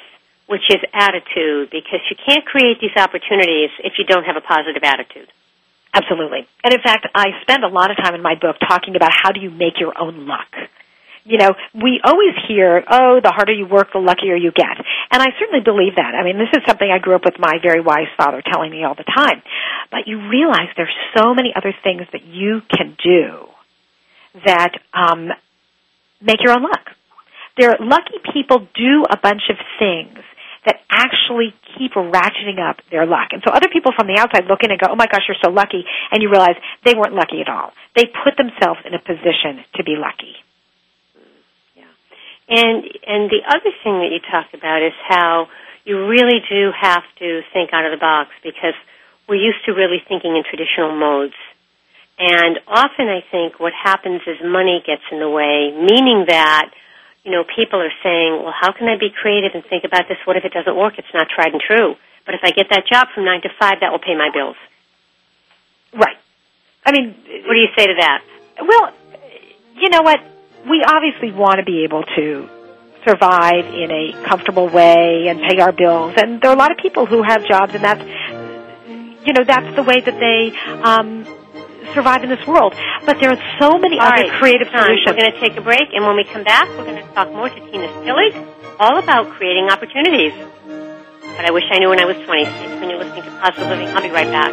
which 0.47 0.67
is 0.71 0.83
attitude, 0.93 1.71
because 1.71 2.03
you 2.11 2.17
can't 2.27 2.45
create 2.45 2.81
these 2.81 2.97
opportunities 2.97 3.71
if 3.85 3.99
you 3.99 4.05
don't 4.05 4.25
have 4.25 4.37
a 4.37 4.43
positive 4.43 4.83
attitude. 4.83 5.31
Absolutely. 5.95 6.47
And 6.65 6.75
in 6.75 6.81
fact, 6.81 7.07
I 7.15 7.33
spend 7.43 7.65
a 7.65 7.69
lot 7.69 7.91
of 7.91 7.97
time 7.97 8.15
in 8.15 8.23
my 8.23 8.35
book 8.35 8.57
talking 8.61 8.95
about 8.97 9.11
how 9.13 9.33
do 9.33 9.41
you 9.41 9.51
make 9.51 9.81
your 9.81 9.93
own 9.99 10.27
luck 10.27 10.49
you 11.29 11.37
know, 11.37 11.53
we 11.77 12.01
always 12.03 12.33
hear, 12.49 12.83
oh, 12.89 13.21
the 13.23 13.31
harder 13.31 13.53
you 13.53 13.69
work, 13.69 13.93
the 13.93 14.01
luckier 14.01 14.35
you 14.35 14.51
get. 14.51 14.81
And 15.13 15.21
I 15.21 15.29
certainly 15.39 15.61
believe 15.61 16.01
that. 16.01 16.17
I 16.17 16.25
mean, 16.25 16.41
this 16.41 16.49
is 16.57 16.65
something 16.67 16.89
I 16.89 16.99
grew 16.99 17.15
up 17.15 17.25
with 17.25 17.37
my 17.39 17.61
very 17.61 17.85
wise 17.85 18.09
father 18.17 18.41
telling 18.41 18.73
me 18.73 18.83
all 18.83 18.97
the 18.97 19.05
time. 19.05 19.45
But 19.93 20.09
you 20.09 20.25
realize 20.29 20.73
there's 20.77 20.97
so 21.15 21.35
many 21.35 21.53
other 21.55 21.77
things 21.85 22.09
that 22.17 22.25
you 22.25 22.65
can 22.73 22.97
do 22.97 23.45
that 24.49 24.73
um, 24.97 25.29
make 26.25 26.41
your 26.41 26.57
own 26.57 26.65
luck. 26.65 26.97
There, 27.61 27.77
lucky 27.79 28.25
people 28.33 28.65
do 28.73 29.05
a 29.05 29.21
bunch 29.21 29.53
of 29.53 29.57
things 29.79 30.17
that 30.65 30.81
actually 30.89 31.53
keep 31.77 31.93
ratcheting 31.93 32.57
up 32.57 32.81
their 32.91 33.05
luck. 33.05 33.37
And 33.37 33.43
so 33.45 33.53
other 33.53 33.69
people 33.69 33.93
from 33.93 34.09
the 34.09 34.17
outside 34.17 34.49
look 34.49 34.65
in 34.65 34.71
and 34.71 34.81
go, 34.81 34.89
oh 34.91 34.97
my 34.97 35.07
gosh, 35.07 35.29
you're 35.29 35.43
so 35.45 35.51
lucky. 35.51 35.85
And 36.11 36.23
you 36.23 36.31
realize 36.31 36.57
they 36.85 36.95
weren't 36.97 37.15
lucky 37.15 37.45
at 37.45 37.49
all. 37.53 37.73
They 37.95 38.09
put 38.09 38.41
themselves 38.41 38.81
in 38.89 38.95
a 38.95 39.03
position 39.03 39.61
to 39.77 39.85
be 39.85 39.97
lucky. 40.01 40.41
And 42.49 42.85
and 43.07 43.29
the 43.29 43.45
other 43.45 43.73
thing 43.85 44.01
that 44.01 44.09
you 44.11 44.21
talked 44.25 44.55
about 44.55 44.83
is 44.83 44.97
how 45.07 45.49
you 45.85 46.09
really 46.09 46.41
do 46.49 46.73
have 46.73 47.05
to 47.19 47.43
think 47.53 47.73
out 47.73 47.85
of 47.85 47.93
the 47.93 48.01
box 48.01 48.31
because 48.43 48.75
we're 49.29 49.41
used 49.41 49.65
to 49.67 49.73
really 49.73 50.01
thinking 50.09 50.37
in 50.37 50.43
traditional 50.45 50.97
modes. 50.97 51.37
And 52.19 52.59
often 52.67 53.09
I 53.09 53.21
think 53.31 53.61
what 53.61 53.73
happens 53.73 54.23
is 54.27 54.37
money 54.43 54.83
gets 54.85 55.03
in 55.13 55.21
the 55.21 55.29
way, 55.31 55.71
meaning 55.71 56.25
that, 56.27 56.73
you 57.23 57.31
know, 57.31 57.45
people 57.45 57.79
are 57.79 57.93
saying, 58.03 58.43
well, 58.43 58.53
how 58.53 58.73
can 58.73 58.89
I 58.89 58.99
be 58.99 59.11
creative 59.13 59.53
and 59.55 59.63
think 59.65 59.85
about 59.85 60.09
this? 60.09 60.19
What 60.25 60.37
if 60.37 60.45
it 60.45 60.53
doesn't 60.53 60.75
work? 60.75 60.95
It's 60.99 61.13
not 61.15 61.29
tried 61.29 61.53
and 61.53 61.61
true. 61.61 61.95
But 62.27 62.35
if 62.35 62.41
I 62.43 62.51
get 62.51 62.69
that 62.71 62.85
job 62.91 63.09
from 63.15 63.25
nine 63.25 63.41
to 63.43 63.49
five, 63.61 63.81
that 63.81 63.93
will 63.93 64.03
pay 64.03 64.17
my 64.17 64.31
bills. 64.35 64.57
Right. 65.95 66.17
I 66.85 66.93
mean, 66.93 67.15
what 67.47 67.55
do 67.55 67.61
you 67.61 67.73
say 67.77 67.87
to 67.87 67.95
that? 68.01 68.25
Well, 68.61 68.93
you 69.77 69.89
know 69.91 70.03
what? 70.03 70.21
We 70.65 70.83
obviously 70.83 71.33
want 71.33 71.59
to 71.59 71.65
be 71.65 71.85
able 71.85 72.03
to 72.03 72.49
survive 73.07 73.67
in 73.67 73.91
a 73.91 74.13
comfortable 74.27 74.69
way 74.69 75.27
and 75.29 75.41
pay 75.41 75.61
our 75.61 75.73
bills. 75.73 76.15
And 76.17 76.41
there 76.41 76.51
are 76.51 76.55
a 76.55 76.59
lot 76.59 76.73
of 76.73 76.79
people 76.79 77.05
who 77.07 77.23
have 77.23 77.47
jobs, 77.47 77.75
and 77.75 77.85
that's 77.85 78.03
you 79.27 79.35
know 79.35 79.45
that's 79.45 79.77
the 79.77 79.83
way 79.83 80.01
that 80.01 80.19
they 80.19 80.57
um, 80.83 81.25
survive 81.95 82.25
in 82.25 82.31
this 82.31 82.45
world. 82.47 82.75
But 83.07 83.21
there 83.21 83.31
are 83.31 83.41
so 83.61 83.79
many 83.79 83.99
all 83.99 84.07
other 84.07 84.29
right, 84.29 84.41
creative 84.41 84.69
Tom, 84.69 84.85
solutions. 84.85 85.07
We're 85.07 85.17
going 85.17 85.33
to 85.33 85.41
take 85.41 85.57
a 85.57 85.61
break, 85.61 85.89
and 85.93 86.05
when 86.05 86.17
we 86.17 86.25
come 86.25 86.43
back, 86.45 86.69
we're 86.69 86.85
going 86.85 86.97
to 86.97 87.03
talk 87.15 87.31
more 87.33 87.49
to 87.49 87.61
Tina 87.71 87.89
Seelig 88.03 88.35
all 88.79 88.99
about 88.99 89.31
creating 89.31 89.71
opportunities. 89.71 90.33
But 91.37 91.47
I 91.47 91.51
wish 91.53 91.65
I 91.71 91.79
knew 91.79 91.89
when 91.89 92.01
I 92.01 92.05
was 92.05 92.17
20. 92.17 92.45
When 92.81 92.91
you're 92.91 92.99
listening 92.99 93.23
to 93.25 93.31
Positive 93.41 93.69
Living, 93.69 93.89
I'll 93.89 94.03
be 94.03 94.11
right 94.11 94.31
back. 94.31 94.53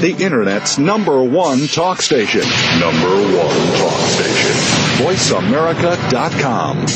The 0.00 0.16
Internet's 0.16 0.78
number 0.78 1.22
one 1.22 1.66
talk 1.66 2.00
station. 2.00 2.40
Number 2.80 3.10
one 3.36 3.56
talk 3.76 4.00
station. 4.08 4.56
VoiceAmerica.com. 4.96 6.86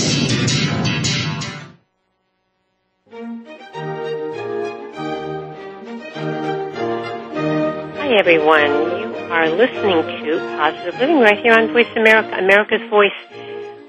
Hi, 7.98 8.16
everyone. 8.18 8.72
You 8.72 9.14
are 9.28 9.50
listening 9.50 10.00
to 10.24 10.38
Positive 10.56 10.98
Living 10.98 11.20
right 11.20 11.38
here 11.42 11.52
on 11.52 11.74
Voice 11.74 11.94
America, 11.94 12.38
America's 12.38 12.88
Voice. 12.88 13.12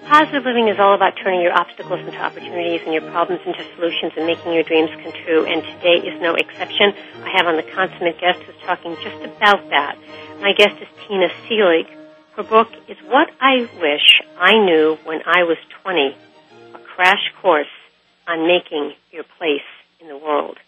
Positive 0.06 0.46
living 0.46 0.70
is 0.70 0.78
all 0.78 0.94
about 0.94 1.18
turning 1.18 1.42
your 1.42 1.58
obstacles 1.58 2.00
into 2.00 2.22
opportunities 2.22 2.82
and 2.86 2.94
your 2.94 3.02
problems 3.10 3.42
into 3.42 3.66
solutions 3.74 4.14
and 4.16 4.28
making 4.28 4.54
your 4.54 4.62
dreams 4.62 4.94
come 5.02 5.12
true. 5.26 5.50
And 5.50 5.66
today 5.66 5.98
is 6.06 6.22
no 6.22 6.36
exception. 6.36 6.94
I 7.26 7.34
have 7.34 7.48
on 7.50 7.58
the 7.58 7.66
consummate 7.74 8.22
guest 8.22 8.38
who's 8.46 8.56
talking 8.62 8.96
just 9.02 9.18
about 9.26 9.68
that. 9.74 9.98
My 10.42 10.54
guest 10.54 10.78
is 10.78 10.88
Tina 11.08 11.34
Seelig. 11.50 11.90
Her 12.38 12.44
book 12.44 12.70
is 12.88 12.98
What 13.10 13.34
I 13.42 13.66
Wish 13.82 14.22
I 14.38 14.54
Knew 14.54 14.96
When 15.06 15.22
I 15.26 15.42
Was 15.42 15.58
20, 15.82 16.16
a 16.76 16.80
crash 16.86 17.34
course 17.42 17.74
on 18.28 18.46
making 18.46 18.94
your 19.12 19.26
place 19.40 19.66
in 20.00 20.08
the 20.08 20.18
world. 20.18 20.60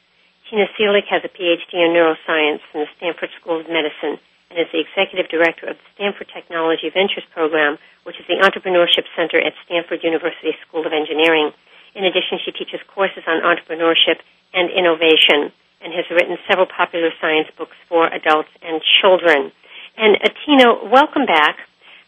Tina 0.50 0.66
Seelig 0.74 1.06
has 1.12 1.22
a 1.24 1.30
PhD 1.30 1.78
in 1.78 1.94
neuroscience 1.94 2.66
from 2.72 2.82
the 2.82 2.90
Stanford 2.98 3.30
School 3.40 3.62
of 3.62 3.68
Medicine 3.70 4.18
and 4.50 4.60
is 4.60 4.68
the 4.72 4.80
executive 4.80 5.30
director 5.30 5.68
of 5.68 5.78
the 5.78 5.88
Stanford 5.96 6.30
Technology 6.34 6.90
Ventures 6.90 7.26
Program, 7.34 7.78
which 8.04 8.20
is 8.20 8.26
the 8.28 8.40
entrepreneurship 8.40 9.06
center 9.16 9.38
at 9.38 9.54
Stanford 9.66 10.04
University 10.04 10.56
School 10.68 10.86
of 10.86 10.94
Engineering. 10.94 11.52
In 11.96 12.06
addition, 12.06 12.40
she 12.44 12.52
teaches 12.52 12.80
courses 12.88 13.24
on 13.28 13.42
entrepreneurship 13.42 14.24
and 14.54 14.70
innovation 14.72 15.52
and 15.82 15.94
has 15.94 16.06
written 16.10 16.38
several 16.48 16.66
popular 16.66 17.12
science 17.20 17.48
books 17.58 17.76
for 17.90 18.08
adults 18.08 18.50
and 18.62 18.82
children. 19.02 19.52
And 19.98 20.16
uh, 20.16 20.30
Tina, 20.46 20.90
welcome 20.90 21.26
back. 21.26 21.58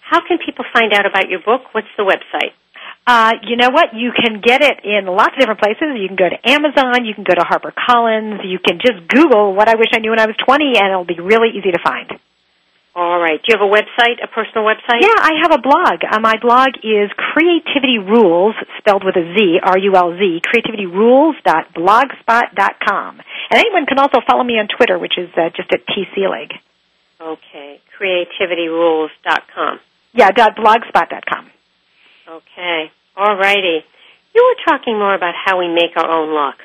How 0.01 0.25
can 0.25 0.37
people 0.39 0.65
find 0.73 0.93
out 0.93 1.05
about 1.05 1.29
your 1.29 1.39
book? 1.39 1.73
What's 1.73 1.91
the 1.97 2.03
website? 2.03 2.53
Uh, 3.05 3.33
you 3.43 3.55
know 3.55 3.69
what? 3.69 3.93
You 3.93 4.11
can 4.11 4.41
get 4.41 4.61
it 4.61 4.85
in 4.85 5.05
lots 5.05 5.33
of 5.33 5.39
different 5.39 5.59
places. 5.59 5.97
You 5.97 6.07
can 6.07 6.17
go 6.17 6.29
to 6.29 6.37
Amazon. 6.49 7.05
You 7.05 7.13
can 7.13 7.23
go 7.23 7.33
to 7.33 7.41
HarperCollins. 7.41 8.45
You 8.45 8.59
can 8.59 8.79
just 8.79 9.07
Google 9.07 9.53
"What 9.55 9.67
I 9.67 9.75
Wish 9.75 9.89
I 9.93 9.99
Knew 9.99 10.11
When 10.11 10.19
I 10.19 10.25
Was 10.25 10.35
20," 10.37 10.77
and 10.77 10.91
it'll 10.91 11.05
be 11.05 11.19
really 11.19 11.49
easy 11.57 11.71
to 11.71 11.79
find. 11.83 12.19
All 12.99 13.15
right. 13.17 13.39
Do 13.39 13.47
you 13.47 13.55
have 13.57 13.63
a 13.63 13.71
website, 13.71 14.19
a 14.21 14.27
personal 14.27 14.67
website? 14.67 14.99
Yeah, 14.99 15.15
I 15.15 15.39
have 15.41 15.53
a 15.53 15.59
blog. 15.61 16.03
Uh, 16.03 16.19
my 16.19 16.35
blog 16.41 16.71
is 16.83 17.09
Creativity 17.15 17.97
Rules, 17.97 18.55
spelled 18.77 19.05
with 19.05 19.15
a 19.15 19.23
Z, 19.23 19.61
R-U-L-Z, 19.63 20.41
creativityrulz.blogspot.com. 20.43 23.21
And 23.51 23.57
anyone 23.57 23.85
can 23.85 23.99
also 23.99 24.19
follow 24.27 24.43
me 24.43 24.59
on 24.59 24.67
Twitter, 24.67 24.99
which 24.99 25.17
is 25.17 25.29
uh, 25.37 25.49
just 25.55 25.71
at 25.71 25.87
T 25.87 26.03
Seelig. 26.11 26.51
Okay. 27.21 27.79
Creativityrules.com. 27.97 29.79
Yeah, 30.11 30.31
dot 30.31 30.57
blogspot.com. 30.57 31.49
Okay. 32.27 32.91
All 33.15 33.37
righty. 33.37 33.85
You 34.35 34.43
were 34.43 34.55
talking 34.77 34.99
more 34.99 35.15
about 35.15 35.35
how 35.45 35.57
we 35.57 35.69
make 35.69 35.95
our 35.95 36.11
own 36.11 36.33
luck. 36.35 36.57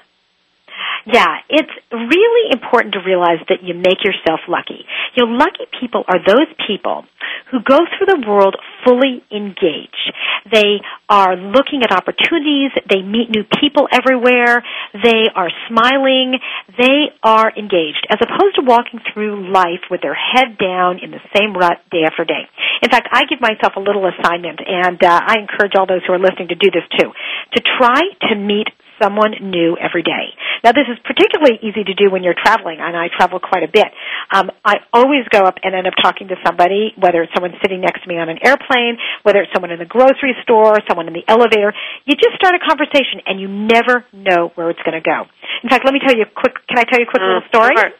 Yeah, 1.06 1.36
it's 1.50 1.72
really 1.92 2.52
important 2.52 2.94
to 2.94 3.00
realize 3.04 3.44
that 3.48 3.62
you 3.62 3.74
make 3.74 4.00
yourself 4.04 4.40
lucky. 4.48 4.84
You 5.14 5.26
know, 5.26 5.32
lucky 5.36 5.68
people 5.80 6.04
are 6.08 6.18
those 6.18 6.48
people 6.66 7.04
who 7.50 7.60
go 7.60 7.78
through 7.92 8.08
the 8.08 8.24
world 8.26 8.56
fully 8.84 9.22
engaged. 9.30 10.12
They 10.50 10.80
are 11.08 11.36
looking 11.36 11.82
at 11.84 11.92
opportunities, 11.92 12.72
they 12.88 13.02
meet 13.02 13.28
new 13.28 13.44
people 13.60 13.88
everywhere, 13.92 14.64
they 14.92 15.28
are 15.34 15.50
smiling, 15.68 16.40
they 16.76 17.12
are 17.22 17.52
engaged, 17.52 18.06
as 18.08 18.18
opposed 18.20 18.56
to 18.56 18.62
walking 18.64 19.00
through 19.12 19.52
life 19.52 19.88
with 19.90 20.00
their 20.00 20.16
head 20.16 20.56
down 20.58 21.00
in 21.04 21.10
the 21.10 21.20
same 21.36 21.54
rut 21.54 21.84
day 21.90 22.04
after 22.04 22.24
day. 22.24 22.48
In 22.82 22.90
fact, 22.90 23.08
I 23.12 23.24
give 23.28 23.40
myself 23.40 23.74
a 23.76 23.80
little 23.80 24.04
assignment, 24.08 24.60
and 24.64 24.98
uh, 25.02 25.20
I 25.22 25.38
encourage 25.38 25.72
all 25.78 25.86
those 25.86 26.02
who 26.06 26.12
are 26.12 26.18
listening 26.18 26.48
to 26.48 26.54
do 26.58 26.70
this 26.70 26.84
too, 26.98 27.10
to 27.54 27.60
try 27.78 28.00
to 28.30 28.34
meet 28.34 28.68
someone 29.02 29.34
new 29.42 29.76
every 29.76 30.02
day. 30.06 30.30
Now, 30.62 30.70
this 30.70 30.86
is 30.86 30.96
particularly 31.02 31.58
easy 31.66 31.82
to 31.82 31.94
do 31.94 32.10
when 32.14 32.22
you're 32.22 32.38
traveling, 32.38 32.78
and 32.80 32.94
I 32.96 33.08
travel 33.10 33.40
quite 33.42 33.62
a 33.66 33.70
bit. 33.70 33.90
Um, 34.30 34.50
I 34.64 34.86
always 34.92 35.26
go 35.34 35.40
up 35.42 35.58
and 35.62 35.74
end 35.74 35.86
up 35.86 35.94
talking 36.00 36.28
to 36.28 36.36
somebody, 36.46 36.94
whether 36.96 37.22
it's 37.22 37.34
someone 37.34 37.52
sitting 37.60 37.80
next 37.82 38.02
to 38.04 38.08
me 38.08 38.18
on 38.22 38.28
an 38.30 38.38
airplane, 38.46 38.96
whether 39.26 39.42
it's 39.42 39.50
someone 39.52 39.72
in 39.72 39.78
the 39.82 39.84
grocery 39.90 40.34
store, 40.42 40.78
someone 40.88 41.08
in 41.08 41.12
the 41.14 41.26
elevator. 41.26 41.74
You 42.06 42.14
just 42.14 42.38
start 42.38 42.54
a 42.54 42.62
conversation, 42.62 43.20
and 43.26 43.40
you 43.40 43.48
never 43.48 44.06
know 44.14 44.52
where 44.54 44.70
it's 44.70 44.80
going 44.86 44.96
to 44.96 45.04
go. 45.04 45.26
In 45.62 45.68
fact, 45.68 45.84
let 45.84 45.92
me 45.92 46.00
tell 46.00 46.14
you 46.14 46.22
a 46.22 46.30
quick. 46.30 46.54
Can 46.70 46.78
I 46.78 46.84
tell 46.86 46.98
you 47.02 47.06
a 47.06 47.10
quick 47.10 47.22
Mm, 47.22 47.34
little 47.34 47.48
story? 47.50 47.74
sure. 47.76 47.90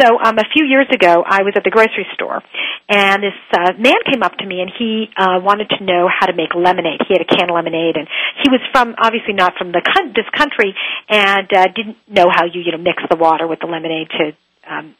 So 0.00 0.18
um, 0.18 0.38
a 0.38 0.48
few 0.52 0.66
years 0.66 0.86
ago, 0.92 1.22
I 1.26 1.42
was 1.42 1.54
at 1.56 1.64
the 1.64 1.70
grocery 1.70 2.06
store, 2.14 2.42
and 2.88 3.22
this 3.22 3.38
uh, 3.52 3.72
man 3.78 4.00
came 4.10 4.22
up 4.22 4.36
to 4.38 4.46
me, 4.46 4.60
and 4.60 4.70
he 4.70 5.08
uh, 5.16 5.40
wanted 5.40 5.70
to 5.78 5.84
know 5.84 6.08
how 6.08 6.26
to 6.26 6.34
make 6.34 6.54
lemonade. 6.54 7.00
He 7.06 7.14
had 7.14 7.22
a 7.22 7.28
can 7.28 7.50
of 7.50 7.54
lemonade, 7.54 7.96
and 7.96 8.08
he 8.42 8.50
was 8.50 8.60
from 8.72 8.94
obviously 8.98 9.34
not 9.34 9.54
from 9.56 9.72
the 9.72 9.82
con- 9.82 10.12
this 10.16 10.28
country, 10.34 10.74
and 11.08 11.48
uh, 11.52 11.66
didn't 11.74 11.96
know 12.08 12.28
how 12.28 12.44
you 12.44 12.60
you 12.60 12.72
know 12.72 12.82
mix 12.82 13.02
the 13.08 13.16
water 13.16 13.46
with 13.46 13.60
the 13.60 13.66
lemonade 13.70 14.08
to 14.10 14.24
um, 14.66 14.94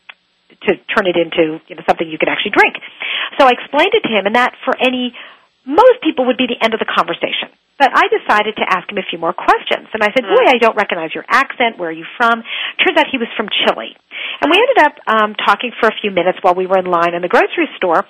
to 0.68 0.76
turn 0.92 1.06
it 1.06 1.16
into 1.16 1.60
you 1.68 1.76
know 1.76 1.82
something 1.88 2.08
you 2.08 2.18
could 2.18 2.28
actually 2.28 2.52
drink. 2.52 2.76
So 3.38 3.46
I 3.46 3.52
explained 3.56 3.92
it 3.92 4.06
to 4.06 4.12
him, 4.12 4.26
and 4.26 4.34
that 4.36 4.54
for 4.64 4.74
any 4.78 5.12
most 5.66 6.04
people 6.04 6.26
would 6.26 6.36
be 6.36 6.46
the 6.46 6.60
end 6.62 6.74
of 6.74 6.80
the 6.80 6.88
conversation. 6.88 7.50
But 7.78 7.90
I 7.90 8.06
decided 8.06 8.54
to 8.62 8.64
ask 8.70 8.86
him 8.86 8.98
a 8.98 9.06
few 9.10 9.18
more 9.18 9.34
questions. 9.34 9.90
And 9.90 10.02
I 10.02 10.14
said, 10.14 10.22
boy, 10.22 10.46
I 10.46 10.62
don't 10.62 10.78
recognize 10.78 11.10
your 11.10 11.26
accent. 11.26 11.74
Where 11.74 11.90
are 11.90 11.96
you 11.96 12.06
from? 12.16 12.46
Turns 12.78 12.96
out 12.98 13.10
he 13.10 13.18
was 13.18 13.26
from 13.36 13.50
Chile. 13.50 13.98
And 14.40 14.46
we 14.46 14.56
ended 14.62 14.78
up 14.78 14.94
um, 15.10 15.34
talking 15.34 15.74
for 15.82 15.90
a 15.90 15.96
few 15.98 16.14
minutes 16.14 16.38
while 16.42 16.54
we 16.54 16.66
were 16.70 16.78
in 16.78 16.86
line 16.86 17.14
in 17.14 17.22
the 17.22 17.28
grocery 17.28 17.66
store. 17.76 18.06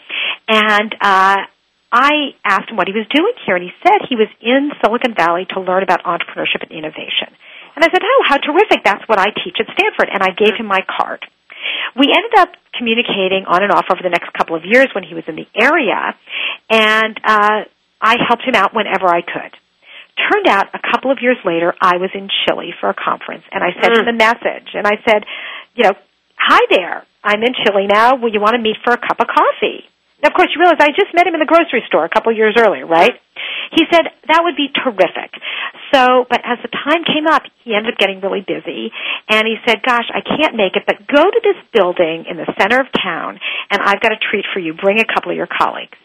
And 0.49 0.93
uh, 1.01 1.49
I 1.89 2.37
asked 2.45 2.69
him 2.69 2.77
what 2.77 2.89
he 2.89 2.95
was 2.95 3.09
doing 3.09 3.33
here. 3.49 3.57
And 3.57 3.65
he 3.65 3.73
said 3.81 4.05
he 4.05 4.21
was 4.21 4.29
in 4.45 4.69
Silicon 4.85 5.17
Valley 5.17 5.49
to 5.57 5.65
learn 5.65 5.83
about 5.83 6.05
entrepreneurship 6.05 6.61
and 6.61 6.73
innovation. 6.73 7.33
And 7.75 7.83
I 7.83 7.89
said, 7.89 8.05
oh, 8.05 8.21
how 8.29 8.37
terrific. 8.37 8.85
That's 8.85 9.03
what 9.09 9.19
I 9.19 9.33
teach 9.33 9.57
at 9.59 9.67
Stanford. 9.73 10.13
And 10.13 10.23
I 10.23 10.37
gave 10.37 10.55
him 10.61 10.67
my 10.67 10.85
card. 10.85 11.25
We 11.97 12.13
ended 12.13 12.37
up 12.39 12.53
communicating 12.77 13.47
on 13.47 13.63
and 13.63 13.73
off 13.73 13.87
over 13.91 14.03
the 14.03 14.11
next 14.11 14.33
couple 14.37 14.57
of 14.57 14.63
years 14.65 14.89
when 14.95 15.05
he 15.05 15.15
was 15.15 15.25
in 15.27 15.37
the 15.37 15.49
area. 15.57 16.15
And 16.69 17.19
uh, 17.25 17.65
I 18.05 18.21
helped 18.21 18.45
him 18.45 18.55
out 18.55 18.77
whenever 18.77 19.09
I 19.09 19.25
could. 19.25 19.57
Turned 20.15 20.47
out 20.47 20.69
a 20.77 20.83
couple 20.93 21.11
of 21.11 21.19
years 21.25 21.41
later, 21.43 21.73
I 21.81 21.97
was 21.97 22.13
in 22.13 22.29
Chile 22.45 22.71
for 22.79 22.93
a 22.93 22.95
conference, 22.95 23.43
and 23.51 23.65
I 23.65 23.73
sent 23.81 23.97
him 23.97 24.05
mm. 24.05 24.15
a 24.15 24.17
message, 24.21 24.77
and 24.77 24.87
I 24.87 25.01
said, 25.09 25.25
you 25.75 25.89
know, 25.89 25.97
hi 26.37 26.61
there, 26.71 27.03
I'm 27.25 27.43
in 27.43 27.57
Chile 27.65 27.89
now. 27.89 28.21
Will 28.21 28.31
you 28.31 28.45
want 28.45 28.55
to 28.55 28.63
meet 28.63 28.77
for 28.85 28.93
a 28.93 29.01
cup 29.01 29.19
of 29.19 29.27
coffee? 29.27 29.89
And 30.23 30.31
of 30.31 30.37
course, 30.37 30.53
you 30.55 30.61
realize 30.61 30.79
I 30.79 30.93
just 30.93 31.17
met 31.17 31.27
him 31.27 31.35
in 31.35 31.41
the 31.41 31.49
grocery 31.49 31.83
store 31.89 32.05
a 32.05 32.13
couple 32.13 32.31
of 32.31 32.39
years 32.39 32.55
earlier, 32.61 32.87
right? 32.87 33.17
He 33.73 33.83
said 33.91 34.07
that 34.29 34.41
would 34.45 34.55
be 34.55 34.69
terrific. 34.71 35.35
So, 35.93 36.25
but 36.31 36.41
as 36.45 36.63
the 36.63 36.71
time 36.71 37.03
came 37.05 37.27
up, 37.27 37.43
he 37.65 37.75
ended 37.75 37.95
up 37.95 37.99
getting 37.99 38.21
really 38.21 38.41
busy, 38.41 38.93
and 39.29 39.49
he 39.49 39.57
said, 39.67 39.83
"Gosh, 39.83 40.07
I 40.15 40.21
can't 40.21 40.55
make 40.55 40.77
it, 40.77 40.85
but 40.87 41.07
go 41.09 41.23
to 41.25 41.41
this 41.43 41.59
building 41.75 42.25
in 42.31 42.37
the 42.37 42.47
center 42.61 42.81
of 42.81 42.87
town, 42.93 43.41
and 43.71 43.83
I've 43.83 44.01
got 44.01 44.13
a 44.13 44.21
treat 44.31 44.45
for 44.53 44.61
you. 44.61 44.75
Bring 44.75 45.01
a 45.01 45.05
couple 45.05 45.33
of 45.33 45.37
your 45.37 45.49
colleagues." 45.49 45.99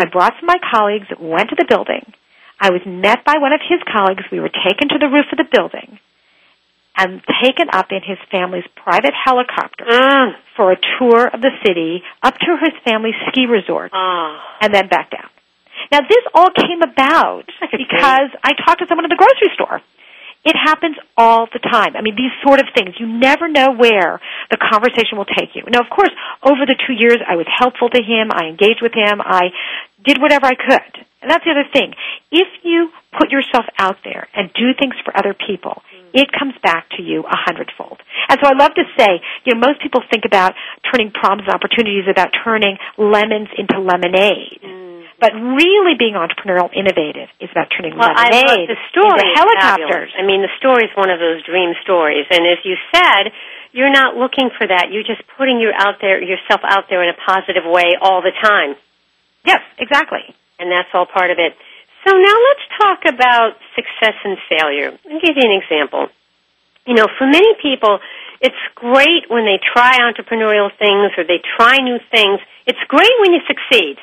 I 0.00 0.06
brought 0.06 0.34
some 0.40 0.48
of 0.48 0.54
my 0.54 0.60
colleagues, 0.72 1.06
went 1.18 1.50
to 1.50 1.56
the 1.56 1.66
building. 1.68 2.12
I 2.60 2.70
was 2.70 2.80
met 2.86 3.24
by 3.24 3.38
one 3.38 3.52
of 3.52 3.60
his 3.68 3.80
colleagues. 3.92 4.22
We 4.32 4.40
were 4.40 4.48
taken 4.50 4.88
to 4.90 4.98
the 4.98 5.08
roof 5.08 5.26
of 5.32 5.38
the 5.38 5.48
building 5.50 5.98
and 6.96 7.20
taken 7.42 7.66
up 7.72 7.90
in 7.90 8.00
his 8.06 8.18
family's 8.30 8.64
private 8.76 9.12
helicopter 9.14 9.84
Mm. 9.84 10.36
for 10.56 10.70
a 10.72 10.76
tour 10.98 11.26
of 11.26 11.40
the 11.40 11.50
city 11.66 12.02
up 12.22 12.38
to 12.38 12.56
his 12.62 12.72
family's 12.84 13.16
ski 13.28 13.46
resort 13.46 13.90
Oh. 13.92 14.38
and 14.60 14.72
then 14.72 14.86
back 14.86 15.10
down. 15.10 15.28
Now 15.90 16.00
this 16.02 16.24
all 16.32 16.50
came 16.50 16.82
about 16.82 17.46
because 17.72 18.30
I 18.44 18.52
talked 18.64 18.78
to 18.80 18.86
someone 18.86 19.04
at 19.04 19.10
the 19.10 19.16
grocery 19.16 19.52
store. 19.54 19.80
It 20.44 20.56
happens 20.56 20.96
all 21.16 21.48
the 21.52 21.58
time. 21.58 21.96
I 21.96 22.02
mean, 22.02 22.16
these 22.16 22.32
sort 22.44 22.60
of 22.60 22.66
things. 22.76 22.94
You 23.00 23.06
never 23.06 23.48
know 23.48 23.72
where 23.72 24.20
the 24.50 24.58
conversation 24.60 25.16
will 25.16 25.28
take 25.28 25.56
you. 25.56 25.64
Now, 25.68 25.80
of 25.80 25.88
course, 25.88 26.12
over 26.44 26.68
the 26.68 26.76
two 26.86 26.92
years, 26.92 27.18
I 27.26 27.36
was 27.36 27.46
helpful 27.48 27.88
to 27.88 28.02
him. 28.02 28.28
I 28.30 28.52
engaged 28.52 28.82
with 28.82 28.92
him. 28.92 29.20
I 29.24 29.50
did 30.04 30.20
whatever 30.20 30.46
I 30.46 30.54
could. 30.54 31.04
And 31.24 31.30
that's 31.30 31.44
the 31.44 31.56
other 31.56 31.64
thing. 31.72 31.94
If 32.30 32.48
you 32.62 32.92
put 33.18 33.32
yourself 33.32 33.64
out 33.78 33.96
there 34.04 34.28
and 34.36 34.52
do 34.52 34.76
things 34.78 34.92
for 35.04 35.16
other 35.16 35.32
people, 35.32 35.80
it 36.12 36.28
comes 36.30 36.52
back 36.62 36.88
to 36.96 37.02
you 37.02 37.24
a 37.24 37.36
hundredfold. 37.48 37.98
And 38.28 38.38
so 38.42 38.48
I 38.48 38.52
love 38.52 38.74
to 38.76 38.84
say, 38.98 39.20
you 39.44 39.54
know, 39.54 39.60
most 39.60 39.80
people 39.80 40.02
think 40.12 40.24
about 40.26 40.52
turning 40.92 41.10
problems 41.10 41.48
and 41.48 41.54
opportunities 41.54 42.04
about 42.08 42.28
turning 42.44 42.76
lemons 42.98 43.48
into 43.56 43.80
lemonade. 43.80 44.60
Mm. 44.62 44.93
But 45.20 45.32
really 45.34 45.94
being 45.98 46.14
entrepreneurial 46.14 46.68
innovative 46.74 47.30
is 47.40 47.48
about 47.52 47.70
turning 47.70 47.96
Well, 47.96 48.10
I 48.10 48.28
love 48.28 48.44
lemonade 48.44 48.68
the 48.68 48.80
story. 48.90 49.22
into 49.22 49.34
helicopters. 49.38 50.10
fabulous. 50.10 50.12
I 50.18 50.22
mean, 50.26 50.42
the 50.42 50.52
story 50.58 50.84
is 50.90 50.92
one 50.96 51.08
of 51.10 51.18
those 51.22 51.42
dream 51.46 51.72
stories, 51.82 52.26
and 52.30 52.42
as 52.46 52.58
you 52.66 52.76
said, 52.92 53.32
you're 53.72 53.90
not 53.94 54.16
looking 54.16 54.50
for 54.58 54.66
that. 54.66 54.90
You're 54.90 55.06
just 55.06 55.22
putting 55.38 55.60
your 55.60 55.72
out 55.74 55.98
there 56.00 56.22
yourself 56.22 56.60
out 56.66 56.86
there 56.90 57.02
in 57.02 57.10
a 57.10 57.18
positive 57.18 57.64
way 57.66 57.94
all 58.00 58.22
the 58.22 58.32
time, 58.42 58.74
Yes, 59.46 59.62
exactly. 59.78 60.22
and 60.58 60.70
that's 60.70 60.88
all 60.94 61.06
part 61.06 61.30
of 61.30 61.38
it. 61.38 61.54
So 62.06 62.12
now 62.12 62.36
let's 62.50 62.66
talk 62.78 63.00
about 63.08 63.56
success 63.74 64.14
and 64.24 64.36
failure. 64.50 64.92
I'll 65.10 65.20
give 65.20 65.36
you 65.36 65.46
an 65.46 65.56
example. 65.62 66.08
You 66.86 66.94
know, 66.94 67.06
for 67.18 67.26
many 67.26 67.54
people, 67.62 67.98
it's 68.42 68.60
great 68.74 69.30
when 69.30 69.46
they 69.46 69.58
try 69.72 69.98
entrepreneurial 70.04 70.68
things 70.78 71.12
or 71.16 71.24
they 71.24 71.40
try 71.56 71.78
new 71.78 71.98
things. 72.10 72.40
It's 72.66 72.78
great 72.88 73.10
when 73.20 73.32
you 73.32 73.40
succeed. 73.48 73.96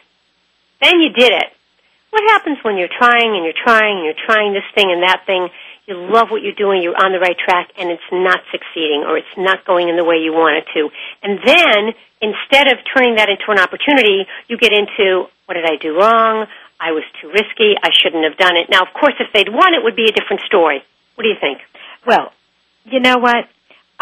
Then 0.82 1.00
you 1.00 1.10
did 1.10 1.32
it. 1.32 1.50
What 2.10 2.24
happens 2.32 2.58
when 2.64 2.78
you're 2.78 2.92
trying 2.92 3.36
and 3.38 3.46
you're 3.46 3.64
trying 3.64 3.98
and 3.98 4.06
you're 4.06 4.26
trying 4.26 4.54
this 4.54 4.68
thing 4.76 4.92
and 4.92 5.04
that 5.04 5.24
thing? 5.26 5.48
You 5.88 5.96
love 5.96 6.30
what 6.30 6.42
you're 6.42 6.58
doing, 6.58 6.84
you're 6.84 6.98
on 6.98 7.12
the 7.12 7.20
right 7.20 7.38
track, 7.38 7.72
and 7.78 7.90
it's 7.90 8.10
not 8.12 8.42
succeeding 8.52 9.04
or 9.08 9.18
it's 9.18 9.36
not 9.38 9.66
going 9.66 9.90
in 9.90 9.96
the 9.96 10.04
way 10.04 10.18
you 10.18 10.34
want 10.34 10.58
it 10.58 10.68
to. 10.76 10.90
And 11.24 11.40
then, 11.40 11.94
instead 12.22 12.68
of 12.68 12.80
turning 12.94 13.16
that 13.16 13.30
into 13.30 13.50
an 13.50 13.60
opportunity, 13.60 14.28
you 14.48 14.58
get 14.58 14.74
into, 14.74 15.26
what 15.46 15.56
did 15.56 15.66
I 15.66 15.78
do 15.78 15.98
wrong? 15.98 16.48
I 16.80 16.92
was 16.92 17.04
too 17.22 17.30
risky, 17.30 17.78
I 17.82 17.90
shouldn't 17.94 18.24
have 18.24 18.38
done 18.38 18.58
it. 18.58 18.70
Now, 18.70 18.82
of 18.82 18.94
course, 18.94 19.16
if 19.20 19.32
they'd 19.34 19.50
won, 19.50 19.74
it 19.74 19.84
would 19.84 19.96
be 19.96 20.06
a 20.06 20.12
different 20.12 20.42
story. 20.46 20.84
What 21.16 21.24
do 21.24 21.30
you 21.30 21.38
think? 21.40 21.60
Well, 22.06 22.34
you 22.86 23.00
know 23.00 23.18
what? 23.18 23.48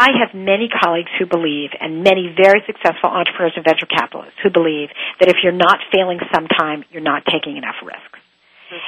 I 0.00 0.16
have 0.16 0.32
many 0.32 0.70
colleagues 0.72 1.12
who 1.18 1.26
believe, 1.26 1.76
and 1.78 2.02
many 2.02 2.32
very 2.32 2.64
successful 2.64 3.12
entrepreneurs 3.12 3.52
and 3.54 3.64
venture 3.64 3.84
capitalists 3.84 4.40
who 4.42 4.48
believe 4.48 4.88
that 5.20 5.28
if 5.28 5.44
you're 5.44 5.52
not 5.52 5.76
failing 5.92 6.18
sometime, 6.32 6.88
you're 6.90 7.04
not 7.04 7.28
taking 7.28 7.58
enough 7.58 7.76
risks. 7.84 8.18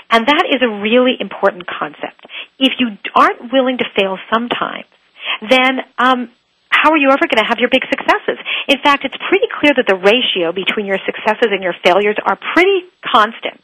And 0.08 0.24
that 0.26 0.48
is 0.48 0.62
a 0.64 0.80
really 0.80 1.20
important 1.20 1.66
concept. 1.68 2.24
If 2.58 2.80
you 2.80 2.96
aren't 3.14 3.52
willing 3.52 3.76
to 3.78 3.84
fail 3.94 4.16
sometimes, 4.32 4.88
then 5.44 5.84
um, 5.98 6.32
how 6.72 6.90
are 6.90 6.96
you 6.96 7.12
ever 7.12 7.28
going 7.28 7.44
to 7.44 7.48
have 7.48 7.60
your 7.60 7.68
big 7.68 7.84
successes? 7.92 8.40
In 8.66 8.80
fact, 8.80 9.04
it's 9.04 9.16
pretty 9.28 9.52
clear 9.52 9.76
that 9.76 9.84
the 9.84 10.00
ratio 10.00 10.56
between 10.56 10.86
your 10.86 10.98
successes 11.04 11.52
and 11.52 11.62
your 11.62 11.76
failures 11.84 12.16
are 12.24 12.38
pretty 12.54 12.88
constant. 13.04 13.60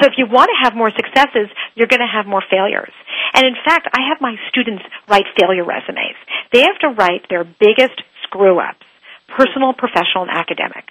So 0.00 0.06
if 0.06 0.14
you 0.16 0.30
want 0.30 0.54
to 0.54 0.58
have 0.62 0.78
more 0.78 0.92
successes, 0.94 1.50
you're 1.74 1.90
going 1.90 2.04
to 2.04 2.08
have 2.08 2.30
more 2.30 2.42
failures. 2.48 2.94
And 3.34 3.46
in 3.46 3.56
fact, 3.64 3.88
I 3.92 4.08
have 4.08 4.20
my 4.20 4.36
students 4.48 4.82
write 5.08 5.26
failure 5.38 5.64
resumes. 5.64 6.16
They 6.52 6.60
have 6.60 6.78
to 6.80 6.88
write 6.88 7.26
their 7.30 7.44
biggest 7.44 8.02
screw 8.24 8.58
ups, 8.60 8.86
personal, 9.28 9.72
professional, 9.72 10.28
and 10.28 10.30
academic. 10.30 10.88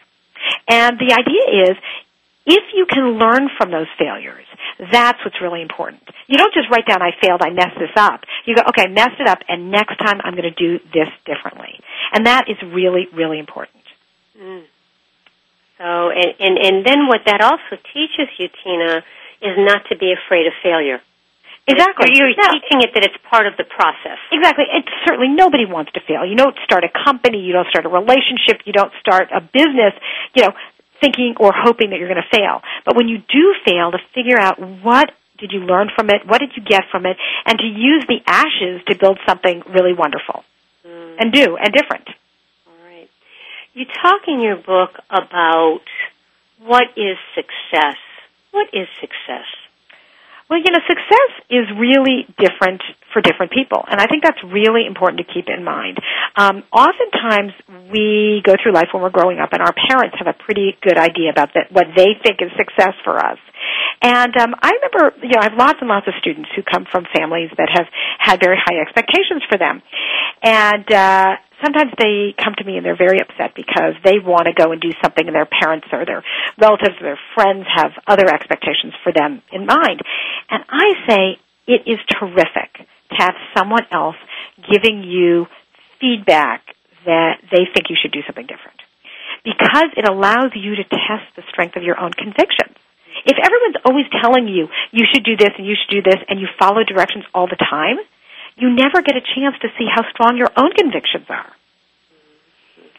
And 0.68 0.98
the 0.98 1.14
idea 1.14 1.72
is, 1.72 1.78
if 2.46 2.64
you 2.74 2.88
can 2.90 3.20
learn 3.20 3.50
from 3.58 3.70
those 3.70 3.88
failures, 4.00 4.46
that's 4.92 5.20
what's 5.24 5.40
really 5.42 5.62
important. 5.62 6.02
You 6.28 6.38
don't 6.38 6.54
just 6.54 6.70
write 6.72 6.88
down, 6.88 7.02
I 7.02 7.12
failed, 7.22 7.42
I 7.44 7.52
messed 7.52 7.78
this 7.78 7.94
up. 7.96 8.22
You 8.46 8.56
go, 8.56 8.64
okay, 8.70 8.84
I 8.84 8.88
messed 8.88 9.20
it 9.20 9.28
up, 9.28 9.40
and 9.48 9.70
next 9.70 9.98
time 9.98 10.20
I'm 10.24 10.34
going 10.34 10.50
to 10.50 10.58
do 10.58 10.80
this 10.92 11.10
differently. 11.26 11.80
And 12.14 12.26
that 12.26 12.50
is 12.50 12.58
really, 12.64 13.08
really 13.14 13.38
important. 13.38 13.84
Mm. 14.36 14.64
So, 15.78 16.10
and, 16.10 16.34
and, 16.40 16.58
and 16.58 16.86
then 16.86 17.08
what 17.08 17.22
that 17.26 17.42
also 17.42 17.82
teaches 17.94 18.30
you, 18.40 18.50
Tina, 18.64 19.04
is 19.42 19.58
not 19.58 19.84
to 19.90 19.98
be 19.98 20.14
afraid 20.14 20.48
of 20.48 20.54
failure. 20.64 21.02
Exactly. 21.68 22.10
You're 22.18 22.30
Yeah. 22.30 22.52
teaching 22.52 22.82
it 22.82 22.94
that 22.94 23.06
it's 23.06 23.18
part 23.30 23.46
of 23.46 23.56
the 23.58 23.64
process. 23.64 24.18
Exactly. 24.32 24.66
It's 24.72 24.90
certainly 25.06 25.30
nobody 25.30 25.66
wants 25.66 25.92
to 25.94 26.00
fail. 26.02 26.26
You 26.26 26.36
don't 26.36 26.58
start 26.64 26.84
a 26.84 26.90
company, 26.90 27.40
you 27.40 27.54
don't 27.54 27.68
start 27.70 27.86
a 27.86 27.90
relationship, 27.90 28.62
you 28.66 28.74
don't 28.74 28.92
start 29.00 29.30
a 29.32 29.42
business, 29.42 29.94
you 30.34 30.44
know, 30.44 30.54
thinking 31.00 31.36
or 31.40 31.52
hoping 31.54 31.90
that 31.90 32.00
you're 32.00 32.10
going 32.10 32.22
to 32.22 32.38
fail. 32.38 32.62
But 32.86 32.96
when 32.96 33.08
you 33.08 33.18
do 33.18 33.56
fail, 33.66 33.92
to 33.92 34.00
figure 34.14 34.40
out 34.40 34.60
what 34.60 35.12
did 35.38 35.52
you 35.52 35.62
learn 35.62 35.90
from 35.96 36.10
it, 36.10 36.26
what 36.26 36.40
did 36.40 36.52
you 36.56 36.64
get 36.64 36.84
from 36.92 37.06
it, 37.06 37.18
and 37.46 37.58
to 37.58 37.66
use 37.66 38.06
the 38.08 38.22
ashes 38.28 38.82
to 38.88 38.96
build 38.96 39.20
something 39.28 39.64
really 39.68 39.94
wonderful 39.94 40.46
mm. 40.86 41.16
and 41.20 41.34
do 41.34 41.58
and 41.58 41.74
different. 41.74 42.08
All 42.68 42.86
right. 42.86 43.10
You 43.74 43.86
talk 43.86 44.22
in 44.28 44.40
your 44.42 44.58
book 44.58 45.00
about 45.10 45.82
what 46.60 46.84
is 46.96 47.18
success. 47.34 47.98
What 48.52 48.68
is 48.74 48.88
success? 49.00 49.48
Well, 50.52 50.60
you 50.60 50.68
know, 50.68 50.84
success 50.84 51.32
is 51.48 51.64
really 51.80 52.28
different 52.36 52.84
for 53.16 53.24
different 53.24 53.56
people, 53.56 53.88
and 53.88 54.04
I 54.04 54.08
think 54.12 54.20
that's 54.22 54.44
really 54.44 54.84
important 54.84 55.24
to 55.24 55.28
keep 55.34 55.48
in 55.48 55.64
mind. 55.64 55.96
Um, 56.36 56.68
oftentimes, 56.76 57.56
we 57.88 58.44
go 58.44 58.60
through 58.60 58.76
life 58.76 58.92
when 58.92 59.02
we're 59.02 59.16
growing 59.16 59.40
up, 59.40 59.56
and 59.56 59.64
our 59.64 59.72
parents 59.72 60.20
have 60.20 60.28
a 60.28 60.36
pretty 60.36 60.76
good 60.84 61.00
idea 61.00 61.32
about 61.32 61.56
that, 61.56 61.72
what 61.72 61.88
they 61.96 62.20
think 62.20 62.44
is 62.44 62.52
success 62.60 62.92
for 63.08 63.16
us. 63.16 63.40
And 64.04 64.36
um, 64.36 64.52
I 64.60 64.76
remember, 64.76 65.16
you 65.24 65.32
know, 65.32 65.40
I 65.40 65.48
have 65.48 65.58
lots 65.58 65.80
and 65.80 65.88
lots 65.88 66.08
of 66.12 66.20
students 66.20 66.50
who 66.52 66.64
come 66.68 66.84
from 66.84 67.06
families 67.16 67.52
that 67.56 67.70
have 67.72 67.88
had 68.20 68.42
very 68.44 68.58
high 68.60 68.82
expectations 68.82 69.48
for 69.48 69.56
them, 69.58 69.80
and 70.42 70.92
uh, 70.92 71.36
sometimes 71.64 71.92
they 71.98 72.34
come 72.38 72.54
to 72.58 72.64
me 72.66 72.78
and 72.78 72.86
they're 72.86 72.98
very 72.98 73.22
upset 73.22 73.54
because 73.56 73.94
they 74.04 74.18
want 74.20 74.46
to 74.46 74.54
go 74.54 74.72
and 74.72 74.82
do 74.82 74.92
something 75.02 75.26
and 75.28 75.36
their 75.36 75.48
parents 75.48 75.88
or 75.92 76.06
their 76.06 76.24
relatives 76.58 76.98
or 77.00 77.04
their 77.14 77.20
friends 77.36 77.66
have 77.74 77.92
other 78.08 78.28
expectations 78.28 78.94
for 79.04 79.14
them 79.14 79.42
in 79.52 79.66
mind. 79.66 80.02
And 80.50 80.64
I 80.70 80.88
say 81.08 81.22
it 81.68 81.86
is 81.86 82.00
terrific 82.10 82.74
to 83.12 83.16
have 83.18 83.36
someone 83.56 83.86
else 83.92 84.18
giving 84.70 85.04
you 85.04 85.48
feedback 86.00 86.66
that 87.06 87.42
they 87.52 87.66
think 87.70 87.90
you 87.90 87.98
should 88.02 88.12
do 88.12 88.22
something 88.26 88.46
different. 88.46 88.82
Because 89.44 89.90
it 89.98 90.08
allows 90.08 90.54
you 90.54 90.76
to 90.76 90.84
test 90.84 91.26
the 91.36 91.42
strength 91.50 91.76
of 91.76 91.84
your 91.84 92.00
own 92.00 92.12
convictions. 92.14 92.78
If 93.26 93.38
everyone's 93.38 93.82
always 93.86 94.06
telling 94.22 94.48
you, 94.48 94.70
you 94.92 95.06
should 95.12 95.24
do 95.24 95.36
this 95.36 95.50
and 95.58 95.66
you 95.66 95.76
should 95.76 96.04
do 96.04 96.10
this, 96.10 96.22
and 96.30 96.40
you 96.40 96.48
follow 96.58 96.84
directions 96.84 97.26
all 97.34 97.48
the 97.48 97.58
time, 97.58 97.98
you 98.58 98.70
never 98.76 99.02
get 99.02 99.16
a 99.16 99.22
chance 99.22 99.56
to 99.62 99.68
see 99.78 99.88
how 99.94 100.04
strong 100.12 100.38
your 100.38 100.50
own 100.58 100.72
convictions 100.74 101.26
are. 101.30 101.52